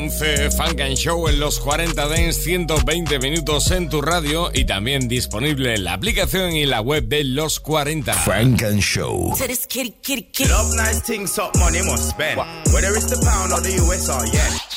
11, 0.05 0.50
Funk 0.50 0.80
and 0.82 0.96
Show 0.96 1.28
en 1.28 1.40
los 1.40 1.59
40 1.61 2.09
Dance, 2.09 2.34
120 2.34 3.18
minutos 3.20 3.70
en 3.70 3.88
tu 3.88 4.02
radio 4.02 4.50
y 4.52 4.66
también 4.66 5.09
disponible 5.09 5.74
en 5.74 5.84
la 5.84 5.94
aplicación 5.94 6.52
y 6.52 6.66
la 6.66 6.82
web 6.82 7.09
de 7.09 7.24
los 7.24 7.59
40. 7.59 8.12
Funk 8.12 8.64
and 8.64 8.80
Show. 8.80 9.34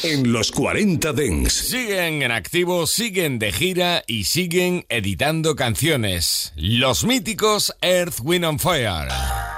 En 0.04 0.32
los 0.32 0.52
40 0.54 1.12
Dance. 1.12 1.50
Siguen 1.50 2.22
en 2.22 2.32
activo, 2.32 2.88
siguen 2.88 3.38
de 3.38 3.52
gira 3.52 4.04
y 4.08 4.24
siguen 4.24 4.86
editando 4.88 5.58
canciones. 5.58 6.54
Los 6.56 7.04
míticos 7.04 7.76
Earth, 7.82 8.20
Wind 8.24 8.46
and 8.46 8.62
Fire. 8.62 9.57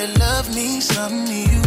Love 0.00 0.48
me 0.54 0.80
to 0.80 1.02
you. 1.28 1.62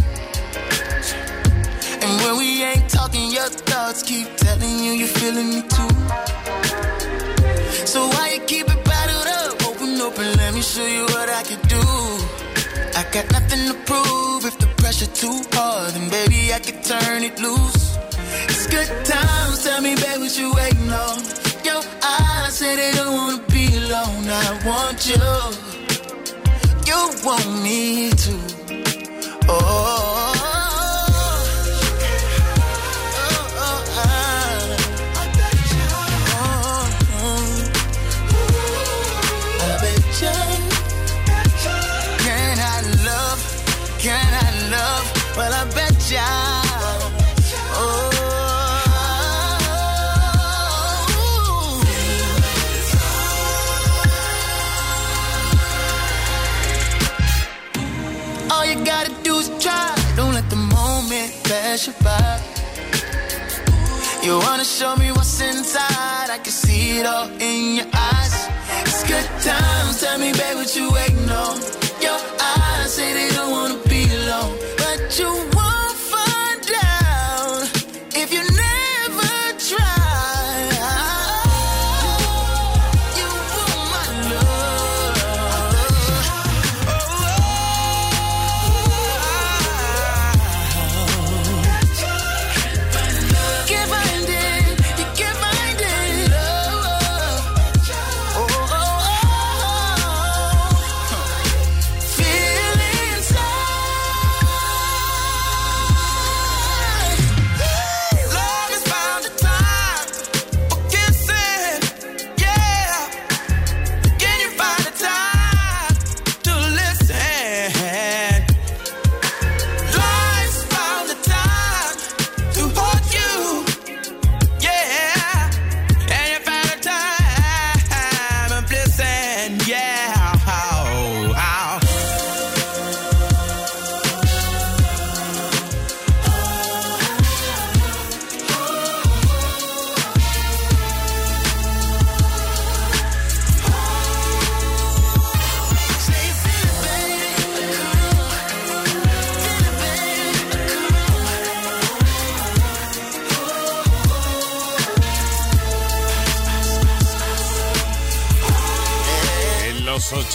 And 2.01 2.11
when 2.23 2.37
we 2.37 2.63
ain't 2.63 2.89
talking, 2.89 3.31
your 3.31 3.49
thoughts 3.69 4.01
keep 4.01 4.27
telling 4.37 4.79
you 4.79 4.93
you're 4.93 5.07
feeling 5.07 5.49
me 5.49 5.61
too. 5.61 5.95
So 7.85 8.07
why 8.07 8.31
you 8.33 8.41
keep 8.47 8.67
it 8.67 8.83
bottled 8.83 9.27
up? 9.27 9.67
Open 9.67 10.01
up 10.01 10.17
and 10.17 10.37
let 10.37 10.55
me 10.55 10.61
show 10.61 10.87
you 10.87 11.03
what 11.03 11.29
I 11.29 11.43
can 11.43 11.61
do. 11.67 11.83
I 12.97 13.05
got 13.11 13.29
nothing 13.31 13.67
to 13.69 13.75
prove. 13.85 14.45
If 14.45 14.57
the 14.57 14.67
pressure 14.77 15.11
too 15.21 15.41
hard, 15.53 15.93
then 15.93 16.09
baby 16.09 16.51
I 16.51 16.59
can 16.59 16.81
turn 16.81 17.21
it 17.21 17.39
loose. 17.39 17.97
It's 18.49 18.65
good 18.65 18.89
times. 19.05 19.63
Tell 19.63 19.81
me, 19.81 19.93
babe, 19.95 20.19
what 20.21 20.35
you 20.35 20.51
waiting 20.51 20.91
on? 20.91 21.21
Your 21.63 21.83
eyes 22.01 22.55
say 22.55 22.75
they 22.75 22.91
don't 22.97 23.13
wanna 23.13 23.43
be 23.49 23.67
alone. 23.77 24.25
I 24.27 24.61
want 24.65 25.05
you 25.05 25.84
you 26.95 27.09
want 27.25 27.63
me 27.63 28.09
to. 28.09 28.35
Oh. 29.49 30.34
Can 66.45 66.53
see 66.53 66.99
it 66.99 67.07
all 67.07 67.27
in 67.41 67.75
your 67.77 67.87
eyes. 67.91 68.47
It's 68.81 69.03
good 69.09 69.25
times. 69.41 69.99
Tell 69.99 70.19
me, 70.19 70.31
babe, 70.31 70.55
what 70.57 70.75
you 70.75 70.91
waiting 70.91 71.14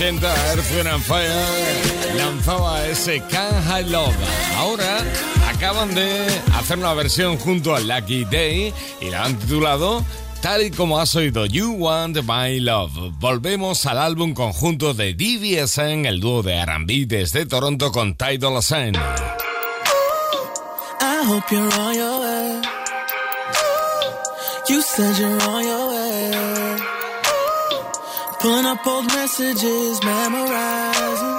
80, 0.01 0.26
Earth, 0.55 0.86
and 0.86 1.03
Fire 1.03 1.28
lanzaba 2.16 2.86
ese 2.86 3.20
Can't 3.28 3.64
High 3.66 3.84
Love. 3.90 4.14
Ahora 4.57 5.05
acaban 5.46 5.94
de 5.94 6.26
hacer 6.55 6.78
una 6.78 6.94
versión 6.94 7.36
junto 7.36 7.74
a 7.74 7.80
Lucky 7.80 8.24
Day 8.24 8.72
y 9.03 9.11
la 9.11 9.26
han 9.26 9.38
titulado 9.38 10.03
tal 10.40 10.62
y 10.62 10.70
como 10.70 10.98
has 10.98 11.14
oído 11.16 11.44
You 11.44 11.72
Want 11.72 12.16
My 12.22 12.61
Love. 12.61 13.12
Volvemos 13.18 13.84
al 13.84 13.98
álbum 13.98 14.32
conjunto 14.32 14.94
de 14.94 15.12
DVSN, 15.12 16.07
el 16.07 16.18
dúo 16.20 16.42
de 16.42 16.55
R&B 16.55 17.05
desde 17.07 17.44
Toronto 17.44 17.92
con. 17.92 18.16
I 18.18 18.38
your 21.94 22.20
way. 22.20 22.62
You 24.66 24.80
said 24.80 25.18
you're 25.18 25.42
on 25.42 25.64
your. 25.64 25.89
Pulling 28.41 28.64
up 28.64 28.86
old 28.86 29.07
messages, 29.09 30.03
memorizing. 30.03 31.38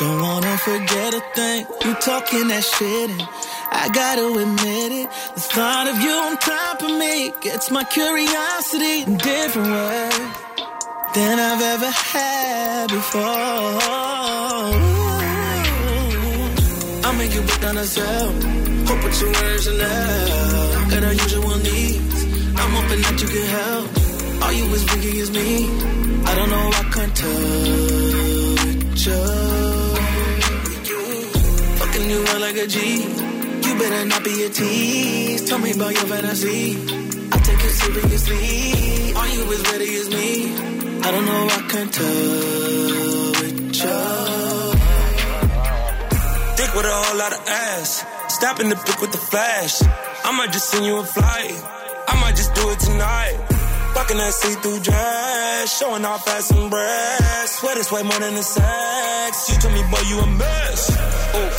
Don't 0.00 0.20
wanna 0.20 0.58
forget 0.58 1.14
a 1.14 1.20
thing. 1.32 1.64
You 1.84 1.94
talking 1.94 2.48
that 2.48 2.64
shit, 2.64 3.10
and 3.10 3.22
I 3.70 3.88
gotta 3.88 4.26
admit 4.26 4.90
it. 4.90 5.08
The 5.36 5.40
thought 5.40 5.86
of 5.86 6.02
you 6.02 6.10
on 6.10 6.36
top 6.38 6.82
of 6.82 6.90
me 6.98 7.32
gets 7.40 7.70
my 7.70 7.84
curiosity 7.84 9.02
in 9.02 9.16
different 9.18 9.70
ways 9.70 10.18
than 11.14 11.38
I've 11.38 11.62
ever 11.74 11.90
had 12.12 12.90
before. 12.90 13.22
I'll 17.04 17.16
make 17.16 17.32
you 17.32 17.42
down 17.60 17.76
the 17.76 17.86
cell. 17.86 18.32
Hope 18.88 19.04
what 19.04 19.20
you 19.20 19.30
wearing 19.30 19.60
Chanel. 19.60 20.90
Got 20.90 21.04
our 21.04 21.12
usual 21.12 21.58
needs. 21.58 22.24
I'm 22.58 22.70
hoping 22.74 23.02
that 23.02 23.22
you 23.22 23.28
can 23.28 23.46
help. 23.46 23.99
All 24.50 24.56
you 24.56 24.66
is 24.74 24.84
Biggie 24.84 25.14
is 25.14 25.30
me. 25.30 25.48
I 26.26 26.34
don't 26.34 26.50
know 26.50 26.70
I 26.82 26.82
can't 26.94 27.14
touch 27.22 29.06
you. 29.06 29.22
Fucking 31.78 32.10
you 32.10 32.20
like 32.44 32.56
a 32.56 32.66
G. 32.66 32.76
You 33.64 33.72
better 33.78 34.04
not 34.06 34.24
be 34.24 34.42
a 34.42 34.48
tease. 34.48 35.48
Tell 35.48 35.60
me 35.60 35.70
about 35.70 35.92
your 35.92 36.06
fantasy. 36.12 36.76
I 37.30 37.38
take 37.46 37.62
it 37.68 37.74
seriously. 37.82 39.14
All 39.14 39.28
you 39.28 39.42
is 39.54 39.62
ready 39.70 39.90
is 40.00 40.08
me. 40.10 40.28
I 41.06 41.08
don't 41.12 41.26
know 41.30 41.42
I 41.58 41.62
can't 41.70 41.92
touch 41.94 43.78
you. 43.86 43.98
Dick 46.58 46.70
with 46.74 46.86
a 46.90 46.96
whole 47.02 47.18
lot 47.22 47.32
of 47.38 47.42
ass. 47.46 48.04
Stop 48.30 48.58
in 48.58 48.68
the 48.68 48.74
pic 48.74 49.00
with 49.00 49.12
the 49.12 49.22
flash. 49.30 49.80
I 50.24 50.32
might 50.36 50.50
just 50.50 50.70
send 50.70 50.84
you 50.86 50.96
a 50.96 51.04
flight. 51.04 51.54
I 52.08 52.20
might 52.20 52.34
just 52.34 52.52
do 52.56 52.68
it 52.70 52.80
tonight. 52.80 53.59
Fucking 54.00 54.16
that 54.16 54.32
see-through 54.32 54.80
dress, 54.80 55.78
showing 55.78 56.06
off 56.06 56.26
ass 56.26 56.50
and 56.52 56.70
breasts. 56.70 57.60
Sweat 57.60 57.76
is 57.76 57.92
way 57.92 58.02
more 58.02 58.18
than 58.18 58.34
the 58.34 58.42
sex. 58.42 59.50
You 59.50 59.60
told 59.60 59.74
me, 59.74 59.82
boy, 59.92 60.00
you 60.08 60.16
a 60.16 60.26
mess. 60.40 60.88
Ooh. 61.36 61.52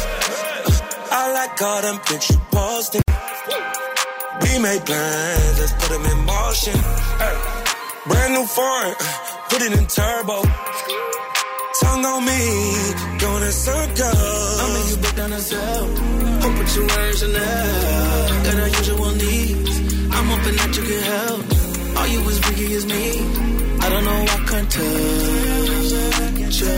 I 1.14 1.32
like 1.38 1.62
all 1.62 1.82
them 1.84 2.02
you 2.34 2.38
posting. 2.50 3.04
We 4.42 4.58
made 4.58 4.82
plans, 4.90 5.60
let's 5.62 5.74
put 5.78 5.90
them 5.94 6.02
in 6.02 6.18
motion. 6.26 6.78
Brand 8.10 8.34
new 8.34 8.46
foreign, 8.50 8.96
put 9.54 9.62
it 9.62 9.78
in 9.78 9.86
turbo. 9.86 10.42
Tongue 11.78 12.06
on 12.10 12.26
me, 12.26 12.42
going 13.22 13.44
in 13.46 13.54
circles. 13.54 14.58
I'll 14.58 14.74
make 14.74 14.90
you 14.90 14.98
break 14.98 15.16
down 15.16 15.30
cell. 15.46 15.86
Hope 16.42 16.58
put 16.58 16.76
your 16.76 16.88
words 16.90 17.22
in 17.22 17.34
there. 17.38 18.44
Got 18.50 18.56
our 18.66 18.70
usual 18.82 19.12
needs. 19.14 19.78
I'm 20.10 20.26
hoping 20.26 20.58
that 20.58 20.74
you 20.74 20.84
can 20.90 21.04
help. 21.06 21.51
All 22.02 22.08
you 22.08 22.24
was 22.24 22.40
biggie 22.40 22.72
is 22.72 22.86
me. 22.88 23.06
I 23.80 23.88
don't 23.92 24.04
know, 24.04 24.22
I 24.36 24.40
can't 24.50 24.72
touch 24.72 26.58
you. 26.64 26.78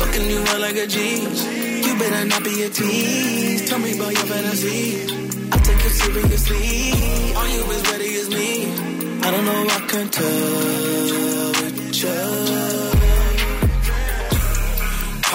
Fucking 0.00 0.26
you 0.30 0.40
out 0.50 0.60
like 0.60 0.74
a 0.74 0.86
G. 0.88 0.96
You 1.86 1.92
better 1.96 2.24
not 2.24 2.42
be 2.42 2.64
a 2.64 2.68
tease. 2.68 3.68
Tell 3.68 3.78
me 3.78 3.94
about 3.94 4.12
your 4.14 4.26
fantasy. 4.32 5.04
I 5.52 5.56
take 5.58 5.84
you 5.84 5.90
seriously. 5.90 7.36
All 7.36 7.48
you 7.54 7.62
is 7.70 7.82
ready 7.92 8.10
is 8.22 8.28
me. 8.30 8.50
I 9.22 9.30
don't 9.30 9.44
know, 9.44 9.66
I 9.70 9.80
can't 9.86 10.12
touch 10.12 11.96
you. 12.02 12.55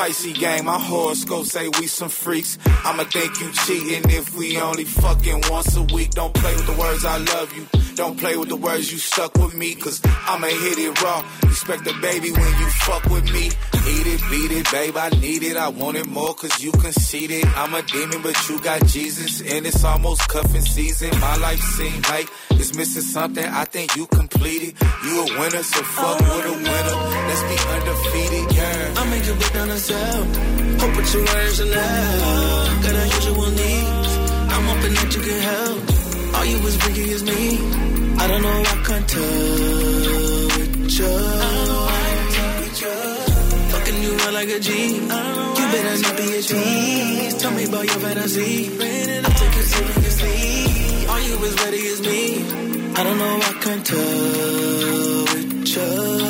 Pisces 0.01 0.35
gang, 0.35 0.65
my 0.65 0.79
horoscope 0.79 1.45
say 1.45 1.67
we 1.79 1.85
some 1.85 2.09
freaks. 2.09 2.57
I'ma 2.83 3.03
think 3.03 3.39
you 3.39 3.51
cheating 3.51 4.09
if 4.09 4.33
we 4.33 4.57
only 4.57 4.83
fucking 4.83 5.43
once 5.47 5.75
a 5.75 5.83
week. 5.83 6.09
Don't 6.09 6.33
play 6.33 6.55
with 6.55 6.65
the 6.65 6.73
words 6.73 7.05
I 7.05 7.17
love 7.19 7.55
you. 7.55 7.80
Don't 7.95 8.17
play 8.17 8.37
with 8.37 8.49
the 8.49 8.55
words 8.55 8.91
you 8.91 8.97
stuck 8.97 9.35
with 9.37 9.55
me, 9.55 9.75
cause 9.75 10.01
I'ma 10.05 10.47
hit 10.47 10.77
it 10.79 11.01
raw. 11.01 11.23
Expect 11.43 11.87
a 11.87 11.93
baby 12.01 12.31
when 12.31 12.59
you 12.59 12.67
fuck 12.85 13.03
with 13.05 13.31
me. 13.31 13.45
Eat 13.47 14.07
it, 14.07 14.21
beat 14.29 14.51
it, 14.51 14.71
babe, 14.71 14.95
I 14.95 15.09
need 15.09 15.43
it. 15.43 15.57
I 15.57 15.69
want 15.69 15.97
it 15.97 16.07
more 16.07 16.33
cause 16.33 16.63
you 16.63 16.71
conceited. 16.71 17.45
I'm 17.55 17.73
a 17.73 17.81
demon, 17.81 18.21
but 18.21 18.37
you 18.49 18.59
got 18.61 18.85
Jesus. 18.85 19.41
And 19.41 19.65
it's 19.65 19.83
almost 19.83 20.27
cuffing 20.29 20.61
season. 20.61 21.09
My 21.19 21.35
life 21.37 21.59
seems 21.59 22.09
like 22.09 22.27
it's 22.51 22.75
missing 22.75 23.01
something. 23.01 23.45
I 23.45 23.65
think 23.65 23.95
you 23.95 24.07
completed. 24.07 24.75
You 25.03 25.21
a 25.21 25.39
winner, 25.39 25.63
so 25.63 25.83
fuck 25.83 26.17
oh. 26.21 26.37
with 26.37 26.45
a 26.45 26.55
winner. 26.57 26.97
Let's 27.27 27.43
be 27.51 27.57
undefeated, 27.73 28.55
yeah. 28.55 28.93
I 28.97 29.09
make 29.09 29.25
you 29.25 29.33
break 29.33 29.53
down 29.53 29.67
the 29.67 29.77
cell. 29.77 30.23
Hope 30.79 30.93
put 30.93 31.13
your 31.13 31.25
words 31.25 31.59
in 31.59 31.69
there. 31.69 32.81
Got 32.83 32.95
our 32.95 33.05
usual 33.05 33.51
needs. 33.51 34.11
I'm 34.53 34.63
hoping 34.69 34.93
that 34.93 35.15
you 35.15 35.21
can 35.21 35.39
help. 35.41 36.00
All 36.41 36.47
you 36.47 36.59
was 36.63 36.75
biggie 36.77 37.09
is 37.15 37.23
me. 37.23 37.59
I 38.17 38.27
don't 38.27 38.41
know, 38.41 38.63
I 38.73 38.77
can't 38.87 39.07
touch 39.07 40.93
you. 40.99 41.13
Fucking 43.71 44.01
you 44.01 44.13
out 44.25 44.33
like 44.33 44.49
a 44.49 44.59
G. 44.59 44.69
You 44.95 45.65
better 45.73 46.01
not 46.01 46.17
be 46.17 46.27
a 46.33 46.41
tease. 46.41 47.35
Tell 47.41 47.51
me 47.51 47.65
about 47.65 47.85
your 47.85 47.99
fantasy. 47.99 48.71
I 48.73 49.29
take 49.39 49.55
it 49.61 49.67
seriously. 49.75 51.07
All 51.11 51.21
you 51.27 51.35
is 51.45 51.55
ready 51.63 51.83
is 51.93 52.01
me. 52.01 52.21
I 52.95 53.03
don't 53.03 53.19
know, 53.19 53.35
I 53.49 53.53
can't 53.61 53.85
touch 53.85 55.75
you. 55.75 56.21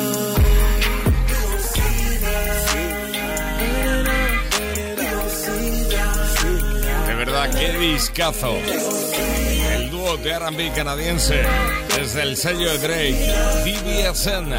Qué 7.58 7.72
discazo. 7.78 8.58
Dúo 10.02 10.16
de 10.16 10.30
R&B 10.30 10.72
canadiense 10.74 11.42
desde 11.96 12.22
el 12.22 12.36
sello 12.36 12.72
de 12.72 12.78
Drake, 12.78 13.34
DBSN 13.64 14.52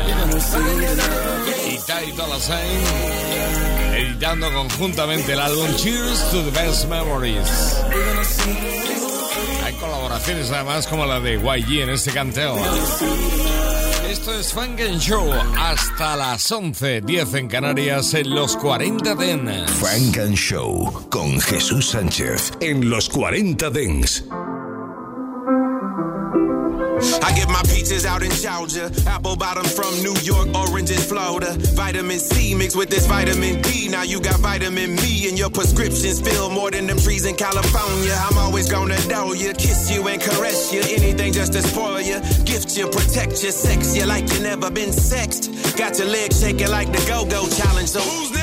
y 1.68 1.78
Ty 1.80 2.12
Dolla 2.16 2.40
Sign, 2.40 3.94
editando 3.94 4.54
conjuntamente 4.54 5.34
el 5.34 5.42
álbum 5.42 5.68
Cheers 5.76 6.32
to 6.32 6.44
the 6.44 6.52
Best 6.52 6.86
Memories. 6.88 7.78
Hay 9.66 9.74
colaboraciones 9.74 10.50
además 10.50 10.88
como 10.88 11.06
la 11.06 11.20
de 11.20 11.34
YG 11.34 11.82
en 11.82 11.90
este 11.90 12.12
canteo. 12.12 12.56
Esto 14.10 14.40
es 14.40 14.54
Funk 14.54 14.80
and 14.80 15.02
Show 15.02 15.30
hasta 15.58 16.16
las 16.16 16.50
11, 16.50 17.02
10 17.02 17.34
en 17.34 17.48
Canarias 17.50 18.14
en 18.14 18.30
los 18.30 18.56
40 18.56 19.16
Dens. 19.16 19.72
Funk 19.72 20.18
and 20.20 20.36
Show 20.36 21.10
con 21.10 21.42
Jesús 21.42 21.90
Sánchez 21.90 22.54
en 22.62 22.90
los 22.90 23.10
40 23.10 23.70
Dens. 23.72 24.24
Peaches 27.84 28.06
out 28.06 28.24
in 28.24 28.32
Georgia, 28.32 28.90
apple 29.08 29.36
bottom 29.36 29.66
from 29.66 29.94
New 30.04 30.16
York, 30.22 30.48
orange 30.56 30.90
in 30.90 30.98
Florida. 30.98 31.54
Vitamin 31.76 32.20
C 32.20 32.56
mixed 32.56 32.78
with 32.78 32.90
this 32.90 33.06
vitamin 33.08 33.62
D. 33.62 33.90
Now 33.90 34.04
you 34.04 34.22
got 34.22 34.40
vitamin 34.40 34.96
me, 34.96 35.28
and 35.28 35.38
your 35.38 35.50
prescriptions 35.50 36.22
fill 36.22 36.50
more 36.50 36.72
than 36.72 36.88
them 36.88 36.98
trees 36.98 37.26
in 37.26 37.36
California. 37.36 38.16
I'm 38.18 38.38
always 38.38 38.72
gonna 38.72 39.00
know 39.08 39.34
you, 39.34 39.54
kiss 39.54 39.92
you 39.92 40.08
and 40.08 40.22
caress 40.22 40.74
you. 40.74 40.82
Anything 40.82 41.34
just 41.34 41.54
to 41.54 41.62
spoil 41.62 42.00
you, 42.00 42.20
gift 42.46 42.78
you, 42.78 42.88
protect 42.88 43.44
you, 43.44 43.52
sex 43.52 43.96
you 43.96 44.06
like 44.06 44.32
you 44.32 44.40
never 44.40 44.72
been 44.72 44.94
sexed. 44.94 45.52
Got 45.78 45.98
your 46.00 46.08
legs 46.08 46.40
shaking 46.40 46.70
like 46.70 46.92
the 46.92 47.04
Go 47.08 47.26
Go 47.26 47.48
Challenge. 47.50 47.90
So 47.90 48.00
who's? 48.00 48.43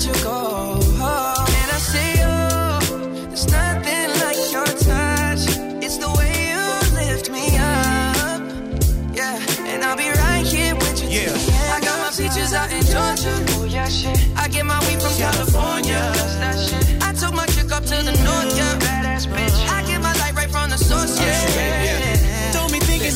Let 0.00 0.16
you 0.16 0.24
go. 0.24 0.78
And 0.80 1.70
I 1.70 1.78
say, 1.78 2.14
oh, 2.24 2.80
there's 3.28 3.46
nothing 3.50 4.08
like 4.22 4.38
your 4.52 4.64
touch. 4.64 5.42
It's 5.84 5.98
the 5.98 6.08
way 6.16 6.32
you 6.52 6.62
lift 6.96 7.30
me 7.30 7.56
up. 7.56 8.40
Yeah, 9.14 9.38
and 9.66 9.84
I'll 9.84 9.96
be 9.96 10.08
right 10.08 10.46
here 10.46 10.74
with 10.74 11.02
you. 11.02 11.28
Yeah, 11.28 11.76
I 11.76 11.80
got 11.80 11.98
my 11.98 12.10
peaches 12.10 12.52
out 12.54 12.72
in 12.72 12.82
Georgia. 12.82 13.34
Oh 13.58 13.64
yeah, 13.68 13.88
shit. 13.88 14.18
I 14.36 14.48
get 14.48 14.64
my 14.64 14.78
weed 14.86 15.02
from 15.02 15.14
California. 15.16 15.49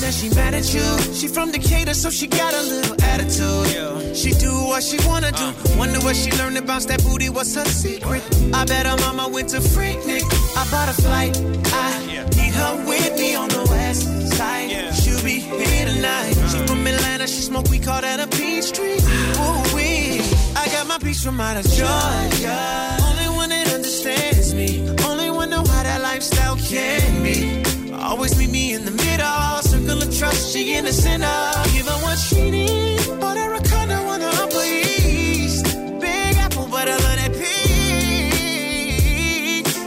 That 0.05 0.12
she 0.12 0.28
mad 0.34 0.52
at 0.52 0.68
you. 0.74 1.14
She 1.14 1.28
from 1.28 1.50
Decatur, 1.50 1.94
so 1.94 2.11
she 2.11 2.26
got 2.26 2.52
a 2.52 2.61
little 2.61 2.94
attitude. 3.05 4.14
She 4.14 4.32
do 4.32 4.52
what 4.68 4.82
she 4.82 4.98
wanna 5.09 5.32
do. 5.32 5.55
Wonder 5.78 5.98
what 6.00 6.14
she 6.14 6.30
learned 6.32 6.66
bounce 6.66 6.84
that 6.84 7.02
booty. 7.02 7.30
What's 7.30 7.55
her 7.55 7.64
secret? 7.64 8.22
I 8.52 8.66
bet 8.66 8.84
her 8.84 8.98
mama 8.98 9.28
went 9.32 9.48
to 9.50 9.61
Freaknik. 9.61 10.22
I 10.61 10.70
bought 10.70 10.90
a 10.90 10.92
flight. 10.92 11.34
I 11.72 12.05
need 12.36 12.52
her 12.52 12.84
with 12.86 13.18
me 13.18 13.34
on 13.34 13.48
the 13.48 13.64
west 13.70 14.02
side. 14.36 14.68
She'll 14.94 15.24
be 15.24 15.40
here 15.40 15.86
tonight. 15.86 16.34
She 16.50 16.59
from 16.66 16.86
Atlanta. 16.86 17.26
She 17.26 17.40
smoke. 17.40 17.70
We 17.70 17.78
call 17.78 18.02
that 18.02 18.20
a 18.20 18.26
peach 18.26 18.72
tree. 18.72 19.00
Ooh 19.40 19.74
wee. 19.74 20.20
I 20.55 20.68
got 20.70 20.86
my 20.86 20.98
peach 20.98 21.20
from 21.24 21.40
out 21.40 21.57
of 21.57 21.64
Georgia. 21.64 22.98
Only 23.09 23.34
understands 23.75 24.55
me. 24.55 24.89
Only 25.05 25.31
one 25.31 25.51
know 25.51 25.64
how 25.64 25.83
that 25.83 26.01
lifestyle 26.01 26.57
can 26.57 27.22
be. 27.25 27.62
Always 27.93 28.39
meet 28.39 28.51
me 28.51 28.72
in 28.75 28.85
the 28.85 28.93
middle, 28.93 29.62
circle 29.62 30.01
of 30.01 30.16
trust, 30.16 30.53
she 30.53 30.75
in 30.75 30.85
the 30.85 30.93
center. 30.93 31.27
Give 31.75 31.87
her 31.87 31.99
what 32.05 32.16
she 32.18 32.51
needs, 32.51 33.07
but 33.09 33.37
her 33.37 33.55
a 33.55 33.61
condo 33.62 33.97
on 34.12 34.20
the 34.20 34.31
Upper 34.43 34.62
East. 34.62 35.64
Big 36.01 36.37
apple, 36.37 36.68
but 36.70 36.89
I 36.89 36.97
love 37.05 37.16
that 37.20 37.33
peach. 37.33 37.66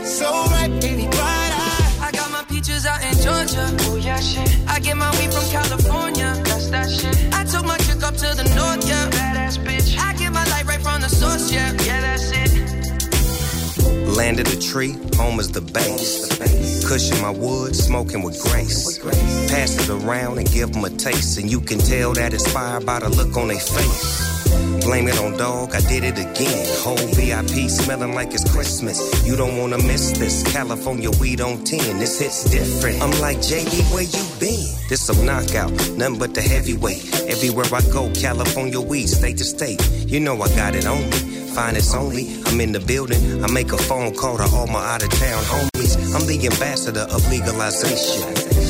So 0.04 0.26
right, 0.52 0.70
baby, 0.80 1.06
bright 1.06 1.52
eye. 1.66 2.08
I 2.08 2.10
got 2.12 2.30
my 2.30 2.44
peaches 2.44 2.84
out 2.84 3.02
in 3.02 3.14
Georgia. 3.24 3.66
Oh 3.88 3.96
yeah, 3.96 4.20
shit. 4.20 4.50
I 4.68 4.80
get 4.80 4.96
my 4.98 5.10
weed 5.18 5.32
from 5.32 5.48
California. 5.48 6.34
That's 6.44 6.68
that 6.68 6.90
shit. 6.90 7.16
I 7.32 7.44
took 7.44 7.64
my 7.64 7.78
chick 7.78 8.02
up 8.02 8.14
to 8.16 8.34
the 8.36 8.44
north, 8.54 8.86
yeah. 8.86 9.08
Badass 9.16 9.56
bitch. 9.64 9.96
I 9.98 10.12
get 10.14 10.32
my 10.32 10.44
light 10.52 10.66
right 10.66 10.82
from 10.82 11.00
the 11.00 11.08
source, 11.08 11.50
yeah. 11.50 11.72
Yeah, 11.86 12.00
that's 12.02 12.30
it. 12.32 12.47
Land 14.18 14.40
of 14.40 14.50
the 14.50 14.60
tree, 14.60 14.96
home 15.16 15.38
is 15.38 15.52
the 15.52 15.60
base. 15.60 16.84
Cushion 16.84 17.22
my 17.22 17.30
wood, 17.30 17.76
smoking 17.76 18.24
with 18.24 18.36
grace. 18.42 18.98
Pass 19.48 19.78
it 19.78 19.88
around 19.88 20.38
and 20.38 20.50
give 20.50 20.72
them 20.72 20.84
a 20.84 20.90
taste, 20.90 21.38
and 21.38 21.48
you 21.48 21.60
can 21.60 21.78
tell 21.78 22.14
that 22.14 22.34
it's 22.34 22.50
fire 22.50 22.80
by 22.80 22.98
the 22.98 23.10
look 23.10 23.36
on 23.36 23.46
their 23.46 23.60
face. 23.60 24.27
Blame 24.82 25.08
it 25.08 25.18
on 25.18 25.36
dog, 25.36 25.74
I 25.74 25.80
did 25.80 26.04
it 26.04 26.18
again. 26.18 26.66
Whole 26.80 26.96
VIP 27.14 27.68
smelling 27.68 28.14
like 28.14 28.32
it's 28.32 28.50
Christmas. 28.50 28.98
You 29.26 29.36
don't 29.36 29.58
wanna 29.58 29.78
miss 29.78 30.12
this. 30.18 30.42
California 30.52 31.10
weed 31.20 31.40
on 31.40 31.64
10, 31.64 31.98
this 31.98 32.18
hits 32.18 32.44
different. 32.50 33.02
I'm 33.02 33.10
like, 33.20 33.38
JD, 33.38 33.92
where 33.92 34.04
you 34.04 34.24
been? 34.40 34.64
This 34.88 35.04
some 35.04 35.24
knockout, 35.26 35.70
nothing 35.96 36.18
but 36.18 36.34
the 36.34 36.40
heavyweight. 36.40 37.04
Everywhere 37.28 37.66
I 37.72 37.82
go, 37.92 38.10
California 38.14 38.80
weed, 38.80 39.08
state 39.08 39.36
to 39.38 39.44
state. 39.44 39.80
You 40.06 40.20
know 40.20 40.40
I 40.40 40.48
got 40.56 40.74
it 40.74 40.86
on 40.86 40.98
me. 41.10 41.38
finest 41.58 41.94
only. 41.94 42.24
I'm 42.46 42.60
in 42.60 42.72
the 42.72 42.80
building. 42.80 43.44
I 43.44 43.50
make 43.50 43.72
a 43.72 43.78
phone 43.78 44.14
call 44.14 44.36
to 44.38 44.44
all 44.54 44.66
my 44.68 44.82
out 44.94 45.02
of 45.02 45.10
town 45.10 45.42
homies. 45.44 45.92
I'm 46.14 46.24
the 46.26 46.38
ambassador 46.46 47.06
of 47.10 47.20
legalization. 47.30 48.22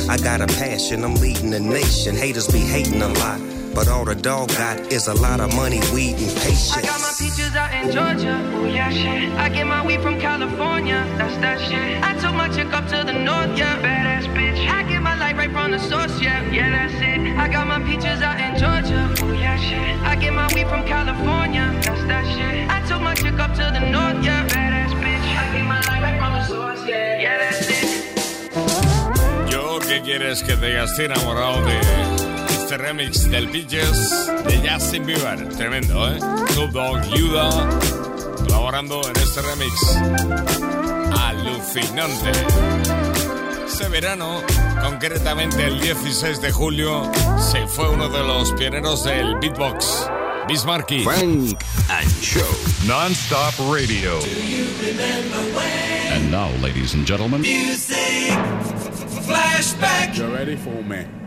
I 0.09 0.17
got 0.17 0.41
a 0.41 0.47
passion, 0.47 1.03
I'm 1.03 1.15
leading 1.15 1.51
the 1.51 1.59
nation. 1.59 2.15
Haters 2.15 2.47
be 2.47 2.59
hating 2.59 3.01
a 3.01 3.09
lot, 3.21 3.39
but 3.79 3.87
all 3.87 4.03
the 4.03 4.15
dog 4.15 4.49
got 4.49 4.77
is 4.91 5.07
a 5.07 5.13
lot 5.13 5.39
of 5.39 5.55
money, 5.55 5.79
weed, 5.93 6.17
and 6.19 6.31
I 6.37 6.43
patience. 6.43 6.81
got 6.83 6.99
my 6.99 7.13
peaches 7.17 7.55
out 7.55 7.71
in 7.79 7.85
Georgia, 7.95 8.35
oh 8.55 8.65
yeah 8.65 8.91
shit. 8.91 9.31
I 9.39 9.47
get 9.47 9.67
my 9.67 9.85
weed 9.87 10.01
from 10.01 10.19
California, 10.19 10.99
that's 11.17 11.37
that 11.37 11.61
shit. 11.61 12.03
I 12.03 12.11
took 12.19 12.35
my 12.35 12.49
chick 12.49 12.73
up 12.73 12.85
to 12.89 13.05
the 13.09 13.13
north, 13.13 13.57
yeah, 13.57 13.79
badass 13.79 14.27
bitch. 14.35 14.59
I 14.67 14.83
get 14.83 15.01
my 15.01 15.15
light 15.15 15.37
right 15.37 15.49
from 15.49 15.71
the 15.71 15.79
source, 15.79 16.19
yeah, 16.19 16.43
yeah 16.51 16.69
that's 16.75 16.95
it. 16.95 17.21
I 17.39 17.47
got 17.47 17.67
my 17.67 17.79
peaches 17.79 18.19
out 18.21 18.37
in 18.45 18.51
Georgia, 18.59 19.01
oh 19.23 19.31
yeah 19.31 19.55
shit. 19.55 19.95
I 20.11 20.13
get 20.17 20.33
my 20.33 20.47
weed 20.53 20.67
from 20.67 20.83
California, 20.85 21.71
that's 21.85 22.03
that 22.11 22.25
shit. 22.35 22.69
I 22.69 22.85
took 22.85 23.01
my 23.01 23.15
chick 23.15 23.39
up 23.39 23.53
to 23.59 23.65
the 23.75 23.83
north, 23.95 24.19
yeah, 24.21 24.43
badass 24.51 24.91
bitch. 25.03 25.27
I 25.39 25.45
get 25.55 25.65
my 25.73 25.79
light 25.87 26.01
right 26.03 26.19
from 26.19 26.33
the 26.35 26.43
source, 26.51 26.83
yeah, 26.85 27.23
yeah 27.23 27.37
that's 27.37 27.69
it. 27.69 29.51
Yo, 29.51 29.79
¿qué 29.79 30.01
quieres 30.01 30.43
que 30.43 30.57
te 30.57 30.67
diga? 30.67 30.83
Estoy 30.83 31.05
enamorado 31.05 31.63
de 31.63 32.18
este 32.69 32.83
remix 32.83 33.27
del 33.31 33.49
Peaches 33.49 34.29
de 34.45 34.69
Justin 34.69 35.03
Bieber. 35.03 35.49
Tremendo, 35.57 36.07
¿eh? 36.07 36.19
Snoop 36.51 36.71
Dogg, 36.71 37.01
Yuda, 37.15 37.49
colaborando 38.43 39.01
en 39.09 39.17
este 39.17 39.41
remix. 39.41 39.73
Alucinante. 41.19 42.29
Este 43.65 43.89
verano, 43.89 44.43
concretamente 44.83 45.65
el 45.65 45.81
16 45.81 46.41
de 46.41 46.51
julio, 46.51 47.11
se 47.39 47.65
fue 47.65 47.89
uno 47.89 48.07
de 48.07 48.19
los 48.19 48.51
pioneros 48.51 49.03
del 49.03 49.35
beatbox, 49.39 50.07
Bismarcky. 50.47 51.03
Funk 51.03 51.57
and 51.89 52.21
Show. 52.21 52.45
Non-stop 52.85 53.55
radio. 53.73 54.19
And 56.13 56.29
now, 56.29 56.51
ladies 56.61 56.93
and 56.93 57.07
gentlemen, 57.07 57.41
Music. 57.41 58.31
Flashback. 59.25 60.15
You 60.15 60.27
ready 60.27 60.55
for 60.55 60.83
me? 60.83 61.18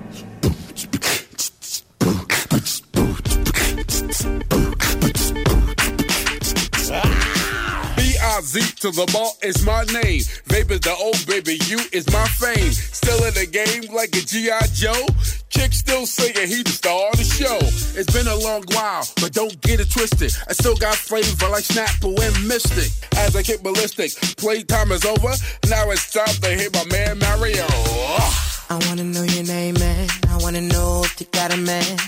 B-I-Z 8.33 8.61
to 8.81 8.91
the 8.91 9.05
ball 9.13 9.37
is 9.43 9.63
my 9.67 9.85
name. 9.93 10.23
Vapor's 10.49 10.81
the 10.81 10.97
old 10.97 11.21
baby, 11.27 11.61
you 11.69 11.79
is 11.93 12.09
my 12.11 12.25
fame. 12.41 12.73
Still 12.73 13.23
in 13.29 13.35
the 13.35 13.45
game 13.45 13.93
like 13.95 14.17
a 14.17 14.25
G.I. 14.25 14.73
Joe. 14.73 15.05
Chick 15.51 15.75
still 15.75 16.07
singing, 16.07 16.49
he 16.49 16.63
the 16.63 16.71
star 16.73 17.11
of 17.13 17.19
the 17.19 17.29
show. 17.29 17.61
It's 17.93 18.11
been 18.11 18.27
a 18.27 18.37
long 18.37 18.65
while, 18.73 19.05
but 19.21 19.35
don't 19.35 19.61
get 19.61 19.81
it 19.81 19.91
twisted. 19.91 20.33
I 20.49 20.55
still 20.55 20.77
got 20.77 20.95
flavor 20.95 21.49
like 21.51 21.65
Snapple 21.65 22.17
and 22.25 22.49
Mystic. 22.49 22.89
As 23.19 23.37
I 23.37 23.43
kick 23.43 23.63
ballistic, 23.63 24.17
playtime 24.39 24.93
is 24.93 25.05
over. 25.05 25.37
Now 25.69 25.91
it's 25.91 26.11
time 26.11 26.33
to 26.41 26.49
hit 26.57 26.73
my 26.73 26.89
man 26.89 27.19
Mario. 27.19 27.67
I 27.69 28.81
wanna 28.89 29.05
know 29.05 29.25
your 29.25 29.45
name, 29.45 29.75
man. 29.75 30.09
I 30.31 30.39
wanna 30.41 30.63
know 30.63 31.03
if 31.05 31.21
you 31.21 31.27
got 31.33 31.53
a 31.53 31.59
man. 31.59 31.99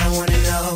I 0.00 0.08
wanna 0.16 0.40
know. 0.48 0.72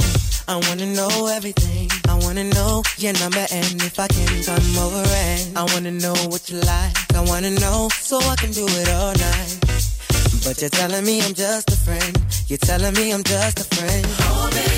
I 0.48 0.56
wanna 0.68 0.86
know 0.92 1.32
everything. 1.32 1.88
I 2.18 2.24
wanna 2.24 2.44
know 2.44 2.82
your 2.96 3.12
number 3.20 3.46
and 3.52 3.80
if 3.82 3.98
I 4.00 4.08
can 4.08 4.42
come 4.42 4.78
over 4.78 5.04
and 5.06 5.56
I 5.56 5.62
wanna 5.72 5.92
know 5.92 6.14
what 6.26 6.50
you 6.50 6.58
like. 6.58 7.14
I 7.14 7.20
wanna 7.24 7.50
know 7.50 7.88
so 8.00 8.18
I 8.18 8.34
can 8.34 8.50
do 8.50 8.66
it 8.66 8.88
all 8.88 9.12
night. 9.12 9.58
But 10.42 10.60
you're 10.60 10.68
telling 10.70 11.04
me 11.04 11.22
I'm 11.22 11.32
just 11.32 11.70
a 11.70 11.76
friend. 11.76 12.18
You're 12.48 12.58
telling 12.58 12.94
me 12.94 13.12
I'm 13.12 13.22
just 13.22 13.60
a 13.60 13.64
friend. 13.76 14.06
Oh 14.18 14.50
baby, 14.50 14.77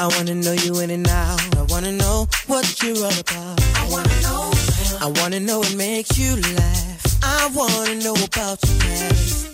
I 0.00 0.06
wanna 0.16 0.34
know 0.34 0.52
you 0.52 0.80
in 0.80 0.88
and 0.88 1.06
out. 1.08 1.56
I 1.58 1.62
wanna 1.68 1.92
know 1.92 2.26
what 2.46 2.64
you're 2.82 2.96
all 2.96 3.20
about. 3.20 3.60
I 3.76 3.86
wanna 3.90 4.20
know. 4.22 4.50
I 4.98 5.12
wanna 5.20 5.40
know 5.40 5.58
what 5.58 5.76
makes 5.76 6.16
you 6.16 6.36
laugh. 6.36 7.18
I 7.22 7.50
wanna 7.54 7.96
know 7.96 8.14
about 8.14 8.58
your 8.64 8.78
past. 8.80 9.46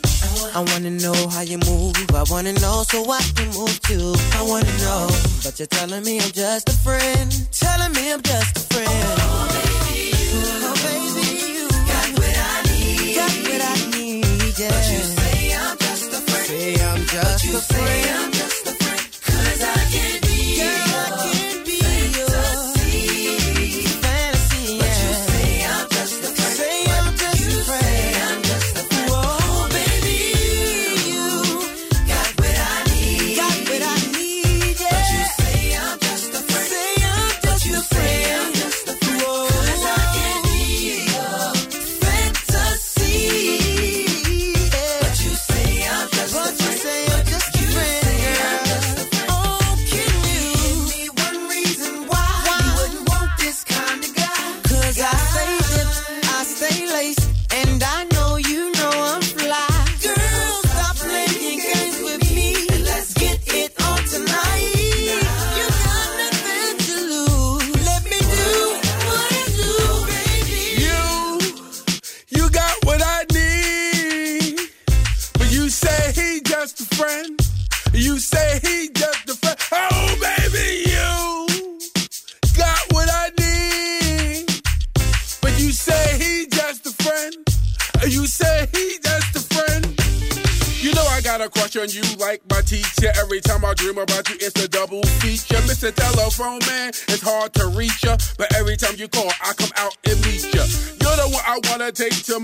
I 0.54 0.60
wanna 0.70 0.90
know 0.90 1.16
how 1.30 1.40
you 1.40 1.58
move. 1.66 1.96
I 2.14 2.22
wanna 2.30 2.52
know 2.52 2.84
so 2.88 3.10
I 3.10 3.22
can 3.34 3.48
move 3.58 3.80
too. 3.82 4.14
I 4.38 4.42
wanna 4.42 4.70
know, 4.78 5.08
but 5.42 5.58
you're 5.58 5.66
telling 5.66 6.04
me 6.04 6.20
I'm 6.20 6.30
just 6.30 6.68
a 6.68 6.76
friend. 6.76 7.28
Telling 7.50 7.92
me 7.94 8.12
I'm 8.12 8.22
just 8.22 8.56
a 8.56 8.60
friend. 8.72 9.25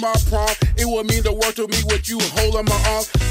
My 0.01 0.13
prom. 0.29 0.49
It 0.77 0.87
would 0.87 1.07
mean 1.07 1.23
the 1.23 1.33
world 1.33 1.57
to 1.57 1.69
me 1.69 1.79
with 1.91 2.09
you 2.09 2.19
holding 2.21 2.65
my 2.65 2.79
arm. 2.95 3.22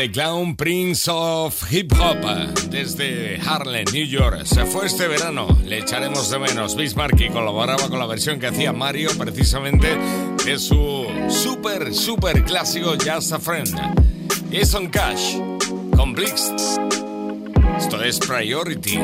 The 0.00 0.10
Clown 0.10 0.56
Prince 0.56 1.08
of 1.08 1.70
Hip 1.70 1.92
Hop 1.92 2.24
desde 2.70 3.38
Harlem, 3.46 3.84
New 3.92 4.06
York. 4.06 4.46
Se 4.46 4.64
fue 4.64 4.86
este 4.86 5.06
verano, 5.06 5.58
le 5.66 5.80
echaremos 5.80 6.30
de 6.30 6.38
menos. 6.38 6.74
Bismarck 6.74 7.20
y 7.20 7.28
colaboraba 7.28 7.86
con 7.90 7.98
la 7.98 8.06
versión 8.06 8.40
que 8.40 8.46
hacía 8.46 8.72
Mario 8.72 9.10
precisamente 9.18 9.98
de 10.46 10.58
su 10.58 11.06
super, 11.28 11.92
super 11.92 12.42
clásico 12.44 12.94
Just 12.94 13.32
a 13.32 13.38
Friend. 13.38 13.68
Jason 14.50 14.88
Cash 14.88 15.36
con 15.94 16.14
Blix. 16.14 16.50
Esto 17.76 18.02
es 18.02 18.18
Priority. 18.20 18.98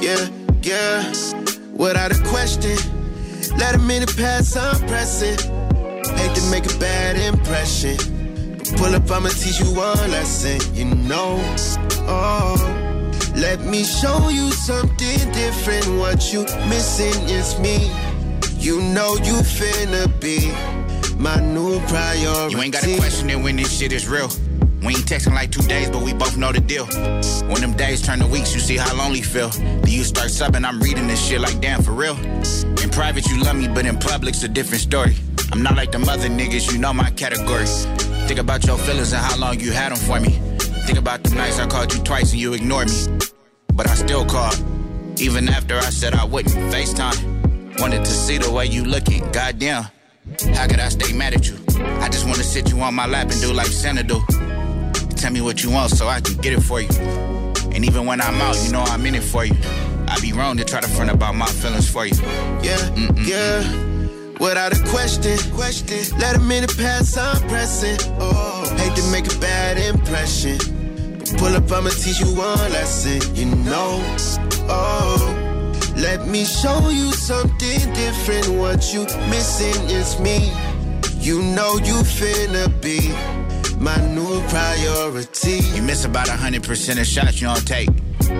Yeah, 0.00 0.30
yeah, 0.62 1.12
without 1.72 2.12
a 2.12 2.22
question. 2.30 2.78
Let 3.58 3.74
a 3.74 3.78
minute 3.78 4.16
pass, 4.16 4.56
I'm 4.56 4.80
pressing. 4.86 5.36
Hate 6.18 6.36
to 6.36 6.50
make 6.52 6.72
a 6.72 6.78
bad 6.78 7.16
impression. 7.16 8.13
Pull 8.76 8.94
up, 8.94 9.10
I'ma 9.10 9.28
teach 9.28 9.60
you 9.60 9.66
one 9.74 9.96
lesson, 10.10 10.60
you 10.74 10.84
know. 10.84 11.38
Oh, 12.06 12.56
let 13.36 13.60
me 13.60 13.84
show 13.84 14.28
you 14.28 14.50
something 14.50 15.18
different. 15.32 15.86
What 15.98 16.32
you 16.32 16.42
missing 16.68 17.28
is 17.28 17.58
me. 17.58 17.90
You 18.58 18.80
know 18.80 19.14
you 19.16 19.34
finna 19.42 20.08
be 20.20 20.50
my 21.16 21.40
new 21.40 21.80
priority. 21.86 22.54
You 22.56 22.62
ain't 22.62 22.72
gotta 22.72 22.96
question 22.96 23.30
it 23.30 23.36
when 23.36 23.56
this 23.56 23.78
shit 23.78 23.92
is 23.92 24.08
real. 24.08 24.28
We 24.82 24.88
ain't 24.88 25.06
texting 25.06 25.34
like 25.34 25.50
two 25.50 25.62
days, 25.62 25.88
but 25.88 26.02
we 26.02 26.12
both 26.12 26.36
know 26.36 26.52
the 26.52 26.60
deal. 26.60 26.86
When 27.48 27.60
them 27.62 27.72
days 27.72 28.02
turn 28.02 28.18
to 28.18 28.26
weeks, 28.26 28.54
you 28.54 28.60
see 28.60 28.76
how 28.76 28.94
lonely 28.94 29.22
feel. 29.22 29.48
Then 29.48 29.88
you 29.88 30.04
start 30.04 30.28
subbing, 30.28 30.64
I'm 30.66 30.78
reading 30.80 31.06
this 31.06 31.24
shit 31.24 31.40
like 31.40 31.60
damn 31.60 31.82
for 31.82 31.92
real. 31.92 32.16
In 32.82 32.90
private, 32.90 33.26
you 33.28 33.40
love 33.42 33.56
me, 33.56 33.66
but 33.66 33.86
in 33.86 33.98
public's 33.98 34.42
a 34.42 34.48
different 34.48 34.82
story. 34.82 35.16
I'm 35.54 35.62
not 35.62 35.76
like 35.76 35.92
the 35.92 36.00
other 36.00 36.28
niggas, 36.28 36.72
you 36.72 36.78
know 36.78 36.92
my 36.92 37.10
category. 37.10 37.66
Think 38.26 38.40
about 38.40 38.66
your 38.66 38.76
feelings 38.76 39.12
and 39.12 39.22
how 39.22 39.36
long 39.36 39.60
you 39.60 39.70
had 39.70 39.92
them 39.92 39.98
for 39.98 40.18
me. 40.18 40.30
Think 40.84 40.98
about 40.98 41.22
the 41.22 41.32
nights 41.36 41.60
I 41.60 41.68
called 41.68 41.94
you 41.94 42.02
twice 42.02 42.32
and 42.32 42.40
you 42.40 42.54
ignored 42.54 42.88
me. 42.88 43.18
But 43.72 43.88
I 43.88 43.94
still 43.94 44.24
called, 44.26 44.60
even 45.20 45.48
after 45.48 45.76
I 45.76 45.90
said 45.90 46.12
I 46.12 46.24
wouldn't. 46.24 46.56
FaceTime, 46.74 47.78
wanted 47.80 48.04
to 48.04 48.10
see 48.10 48.36
the 48.36 48.50
way 48.50 48.66
you 48.66 48.82
looking. 48.84 49.30
Goddamn, 49.30 49.84
how 50.56 50.66
could 50.66 50.80
I 50.80 50.88
stay 50.88 51.12
mad 51.12 51.34
at 51.34 51.46
you? 51.46 51.56
I 52.00 52.08
just 52.08 52.26
wanna 52.26 52.42
sit 52.42 52.68
you 52.72 52.80
on 52.80 52.92
my 52.92 53.06
lap 53.06 53.30
and 53.30 53.40
do 53.40 53.52
like 53.52 53.68
Santa 53.68 54.02
do. 54.02 54.20
Tell 55.10 55.30
me 55.30 55.40
what 55.40 55.62
you 55.62 55.70
want 55.70 55.92
so 55.92 56.08
I 56.08 56.20
can 56.20 56.34
get 56.38 56.52
it 56.52 56.62
for 56.62 56.80
you. 56.80 56.88
And 57.70 57.84
even 57.84 58.06
when 58.06 58.20
I'm 58.20 58.40
out, 58.40 58.60
you 58.64 58.72
know 58.72 58.80
I'm 58.80 59.06
in 59.06 59.14
it 59.14 59.22
for 59.22 59.44
you. 59.44 59.54
I'd 60.08 60.20
be 60.20 60.32
wrong 60.32 60.56
to 60.56 60.64
try 60.64 60.80
to 60.80 60.88
front 60.88 61.12
about 61.12 61.36
my 61.36 61.46
feelings 61.46 61.88
for 61.88 62.06
you. 62.06 62.16
Yeah, 62.60 62.76
Mm-mm-mm. 62.96 63.28
yeah. 63.28 63.93
Without 64.44 64.78
a 64.78 64.84
question, 64.90 65.38
question. 65.54 66.18
Let 66.18 66.36
a 66.36 66.38
minute 66.38 66.76
pass, 66.76 67.16
I'm 67.16 67.40
pressing. 67.48 67.96
Oh, 68.20 68.74
hate 68.76 68.94
to 68.94 69.02
make 69.10 69.26
a 69.34 69.38
bad 69.38 69.78
impression. 69.78 70.58
But 71.18 71.38
pull 71.38 71.56
up, 71.56 71.72
I'ma 71.72 71.88
teach 71.88 72.20
you 72.20 72.26
one 72.26 72.58
lesson, 72.70 73.22
you 73.34 73.46
know. 73.46 74.04
Oh, 74.68 75.16
let 75.96 76.28
me 76.28 76.44
show 76.44 76.90
you 76.90 77.10
something 77.12 77.80
different. 77.94 78.48
What 78.48 78.92
you 78.92 79.04
missing 79.30 79.88
is 79.88 80.20
me. 80.20 80.52
You 81.20 81.40
know 81.40 81.78
you 81.78 82.04
finna 82.04 82.68
be 82.82 83.00
my 83.82 83.96
new 84.14 84.42
priority. 84.48 85.60
You 85.74 85.80
miss 85.80 86.04
about 86.04 86.28
a 86.28 86.36
hundred 86.36 86.64
percent 86.64 87.00
of 87.00 87.06
shots 87.06 87.40
you 87.40 87.46
don't 87.46 87.66
take. 87.66 87.88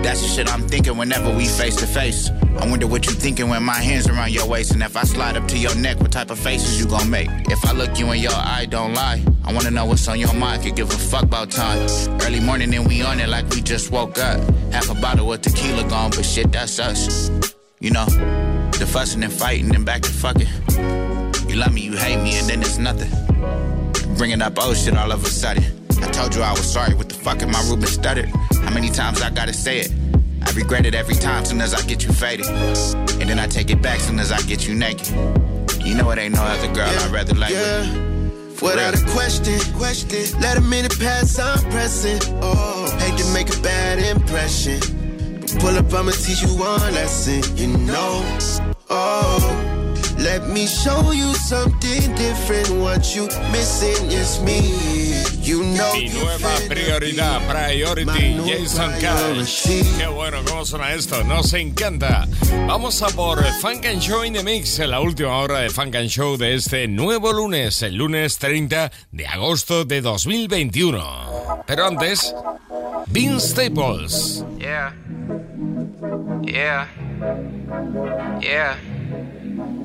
That's 0.03 0.21
the 0.21 0.27
shit 0.27 0.51
I'm 0.51 0.67
thinking 0.67 0.97
whenever 0.97 1.35
we 1.35 1.45
face 1.45 1.75
to 1.77 1.87
face. 1.87 2.29
I 2.59 2.67
wonder 2.69 2.87
what 2.87 3.05
you 3.05 3.13
thinking 3.13 3.49
when 3.49 3.63
my 3.63 3.73
hands 3.75 4.07
around 4.07 4.31
your 4.31 4.47
waist 4.47 4.71
and 4.71 4.81
if 4.81 4.95
I 4.95 5.03
slide 5.03 5.37
up 5.37 5.47
to 5.49 5.57
your 5.57 5.75
neck, 5.75 5.99
what 5.99 6.11
type 6.11 6.31
of 6.31 6.39
faces 6.39 6.79
you 6.79 6.87
gon' 6.87 7.09
make? 7.09 7.29
If 7.49 7.65
I 7.65 7.73
look 7.73 7.99
you 7.99 8.11
in 8.11 8.19
your 8.19 8.33
eye, 8.33 8.65
don't 8.69 8.93
lie. 8.93 9.23
I 9.43 9.53
wanna 9.53 9.71
know 9.71 9.85
what's 9.85 10.07
on 10.07 10.19
your 10.19 10.33
mind, 10.33 10.63
could 10.63 10.75
give 10.75 10.89
a 10.89 10.97
fuck 10.97 11.23
about 11.23 11.51
time. 11.51 11.79
Early 12.21 12.39
morning 12.39 12.73
and 12.73 12.87
we 12.87 13.01
on 13.01 13.19
it 13.19 13.29
like 13.29 13.49
we 13.49 13.61
just 13.61 13.91
woke 13.91 14.17
up. 14.17 14.39
Half 14.71 14.89
a 14.89 14.95
bottle 14.95 15.31
of 15.31 15.41
tequila 15.41 15.87
gone, 15.87 16.11
but 16.11 16.25
shit, 16.25 16.51
that's 16.51 16.79
us. 16.79 17.29
You 17.79 17.91
know, 17.91 18.05
the 18.05 18.87
fussing 18.87 19.23
and 19.23 19.33
fighting 19.33 19.75
and 19.75 19.85
back 19.85 20.01
to 20.03 20.11
fucking. 20.11 20.47
You 21.49 21.57
love 21.57 21.73
me, 21.73 21.81
you 21.81 21.95
hate 21.95 22.21
me, 22.23 22.37
and 22.37 22.49
then 22.49 22.61
it's 22.61 22.77
nothing. 22.77 23.11
Bringing 24.17 24.41
up 24.41 24.57
old 24.57 24.77
shit 24.77 24.97
all 24.97 25.11
of 25.11 25.23
a 25.23 25.29
sudden. 25.29 25.74
I 26.01 26.11
told 26.11 26.35
you 26.35 26.41
I 26.41 26.51
was 26.51 26.71
sorry. 26.71 26.93
What 26.93 27.09
the 27.09 27.15
fuck 27.15 27.41
am 27.41 27.55
I 27.55 27.61
Ruben 27.69 27.87
stuttered? 27.87 28.29
How 28.63 28.73
many 28.73 28.89
times 28.89 29.21
I 29.21 29.29
gotta 29.29 29.53
say 29.53 29.79
it? 29.79 29.91
I 30.43 30.51
regret 30.51 30.85
it 30.85 30.93
every 30.93 31.15
time 31.15 31.45
soon 31.45 31.61
as 31.61 31.73
I 31.73 31.81
get 31.87 32.03
you 32.03 32.13
faded. 32.13 32.45
And 32.47 33.29
then 33.29 33.39
I 33.39 33.47
take 33.47 33.69
it 33.69 33.81
back 33.81 33.99
soon 33.99 34.19
as 34.19 34.31
I 34.31 34.41
get 34.43 34.67
you 34.67 34.75
naked. 34.75 35.07
You 35.83 35.95
know 35.95 36.09
it 36.11 36.17
ain't 36.17 36.35
no 36.35 36.41
other 36.41 36.73
girl 36.73 36.87
I'd 36.87 37.11
rather 37.11 37.33
lay 37.33 37.51
with. 37.51 38.61
Without 38.61 38.95
a 38.95 39.05
question, 39.11 39.59
question. 39.75 40.39
Let 40.39 40.57
a 40.57 40.61
minute 40.61 40.97
pass, 40.99 41.37
I'm 41.37 41.59
pressing. 41.71 42.19
Oh, 42.41 42.89
hate 42.99 43.17
to 43.19 43.33
make 43.33 43.55
a 43.55 43.61
bad 43.61 43.99
impression. 43.99 44.79
But 45.41 45.59
pull 45.59 45.77
up, 45.77 45.93
I'ma 45.93 46.11
teach 46.11 46.41
you 46.41 46.49
one 46.57 46.79
lesson, 46.93 47.43
you 47.57 47.67
know. 47.77 48.23
Oh, 48.89 49.74
let 50.17 50.47
me 50.47 50.67
show 50.67 51.11
you 51.11 51.33
something 51.33 52.15
different. 52.15 52.69
What 52.81 53.15
you 53.15 53.27
missing 53.51 54.11
is 54.11 54.41
me. 54.41 54.61
You 55.41 55.63
know 55.63 55.93
Mi 55.93 56.09
nueva 56.09 56.55
prioridad, 56.67 57.41
Priority, 57.47 58.39
Jason 58.45 58.91
Cash. 58.99 59.67
Qué 59.97 60.07
bueno, 60.07 60.43
cómo 60.45 60.65
suena 60.65 60.93
esto, 60.93 61.23
nos 61.23 61.53
encanta. 61.53 62.27
Vamos 62.67 63.01
a 63.01 63.07
por 63.07 63.43
Funk 63.61 63.85
and 63.85 64.01
Show 64.01 64.23
in 64.23 64.33
the 64.33 64.43
Mix, 64.43 64.79
en 64.79 64.91
la 64.91 65.01
última 65.01 65.37
hora 65.37 65.59
de 65.59 65.69
Funk 65.69 65.95
and 65.95 66.09
Show 66.09 66.37
de 66.37 66.55
este 66.55 66.87
nuevo 66.87 67.31
lunes, 67.31 67.81
el 67.83 67.95
lunes 67.95 68.37
30 68.39 68.91
de 69.11 69.27
agosto 69.27 69.85
de 69.85 70.01
2021. 70.01 71.63
Pero 71.67 71.85
antes, 71.85 72.33
Vince 73.07 73.49
Staples. 73.49 74.43
Yeah. 74.57 74.93
Yeah. 76.43 76.87
Yeah. 78.41 78.94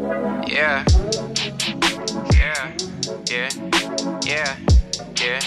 Yeah. 0.01 0.85
Yeah. 2.33 2.73
Yeah. 3.29 3.51
Yeah. 4.25 4.57
Yeah. 5.21 5.41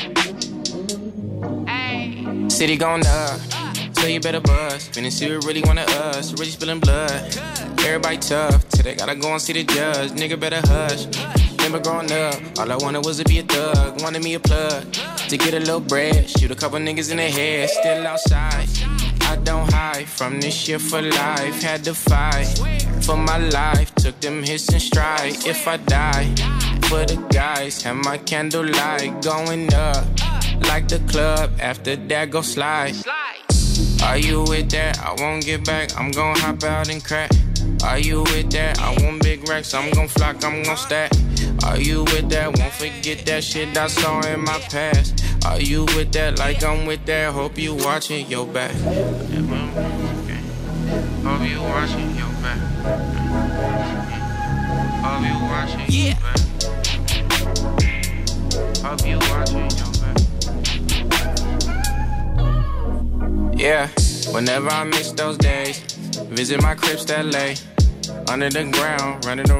City 2.50 2.78
going 2.78 3.04
up, 3.08 3.40
so 3.94 4.06
you 4.06 4.20
better. 4.20 4.40
Finna 4.42 5.12
see 5.12 5.28
who 5.28 5.40
really 5.40 5.64
wanted 5.64 5.90
us, 5.90 6.34
really 6.34 6.52
spilling 6.52 6.80
blood. 6.80 7.36
Everybody 7.80 8.18
tough, 8.18 8.70
they 8.70 8.94
gotta 8.94 9.16
go 9.16 9.32
and 9.32 9.42
see 9.42 9.54
the 9.54 9.64
judge. 9.64 10.12
Nigga 10.12 10.40
better 10.40 10.62
hush. 10.66 11.08
Remember 11.58 11.80
growing 11.80 12.12
up, 12.12 12.36
all 12.60 12.72
I 12.72 12.76
wanted 12.76 13.04
was 13.06 13.18
to 13.18 13.24
be 13.24 13.40
a 13.40 13.44
thug. 13.44 14.04
Wanted 14.04 14.24
me 14.24 14.36
a 14.36 14.40
plug 14.40 14.92
to 15.30 15.38
get 15.38 15.56
a 15.56 15.60
little 15.60 15.80
bread. 15.80 16.30
Shoot 16.30 16.52
a 16.52 16.56
couple 16.56 16.78
niggas 16.78 17.10
in 17.10 17.18
the 17.18 17.24
head, 17.24 17.72
still 17.72 18.06
outside. 18.06 18.70
I 19.22 19.36
don't 19.38 19.72
hide 19.74 20.08
from 20.08 20.40
this 20.42 20.54
shit 20.54 20.80
for 20.80 21.02
life. 21.02 21.60
Had 21.64 21.84
to 21.86 21.96
fight 21.96 22.93
for 23.04 23.18
my 23.18 23.38
life. 23.38 23.94
Took 23.96 24.20
them 24.22 24.44
hits 24.44 24.70
and 24.70 24.82
stride. 24.82 25.46
If 25.46 25.68
I 25.68 25.78
die, 25.78 26.34
for 26.88 27.06
the 27.06 27.18
guys, 27.32 27.82
have 27.84 27.98
my 27.98 28.18
candlelight 28.18 29.22
going 29.22 29.74
up 29.74 30.06
like 30.68 30.88
the 30.88 31.00
club. 31.12 31.52
After 31.60 31.96
that, 31.96 32.32
go 32.32 32.42
slide. 32.42 32.96
Are 34.04 34.18
you 34.18 34.44
with 34.44 34.70
that? 34.72 35.00
I 35.00 35.16
won't 35.18 35.46
get 35.46 35.66
back. 35.66 35.98
I'm 35.98 36.12
gon' 36.12 36.38
hop 36.38 36.64
out 36.64 36.90
and 36.90 37.04
crack. 37.04 37.32
Are 37.84 38.00
you 38.00 38.24
with 38.24 38.52
that? 38.52 38.80
I 38.80 38.92
want 39.04 39.24
big 39.24 39.48
racks. 39.50 39.74
I'm 39.74 39.92
gon' 39.92 40.08
flock. 40.08 40.44
I'm 40.44 40.64
gon' 40.64 40.78
stack. 40.78 41.12
Are 41.66 41.80
you 41.80 42.04
with 42.04 42.30
that? 42.30 42.58
Won't 42.58 42.74
forget 42.74 43.26
that 43.26 43.44
shit 43.44 43.78
I 43.78 43.88
saw 43.88 44.22
in 44.28 44.42
my 44.44 44.60
past. 44.70 45.24
Are 45.46 45.60
you 45.60 45.86
with 45.96 46.12
that? 46.14 46.40
Like 46.40 46.64
I'm 46.64 46.86
with 46.86 47.06
that. 47.06 47.34
Hope 47.34 47.58
you 47.58 47.76
watching 47.76 48.28
your 48.28 48.46
back. 48.46 48.72
Hope 51.24 51.50
you 51.50 51.62
watching. 51.62 52.13
Hope 52.84 53.00
you 55.24 55.36
watching 55.48 55.88
your. 55.88 56.16
Hope 58.84 59.06
you 59.08 59.18
watching. 59.30 59.70
Yeah, 63.58 63.88
whenever 64.34 64.70
I 64.70 64.84
miss 64.84 65.14
those 65.14 65.38
days, 65.38 65.80
visit 66.28 66.62
my 66.62 66.76
cribs 66.76 67.06
that 67.06 67.26
lay 67.26 67.56
under 68.30 68.50
the 68.50 68.66
ground, 68.66 69.24
running 69.26 69.46
around. 69.46 69.52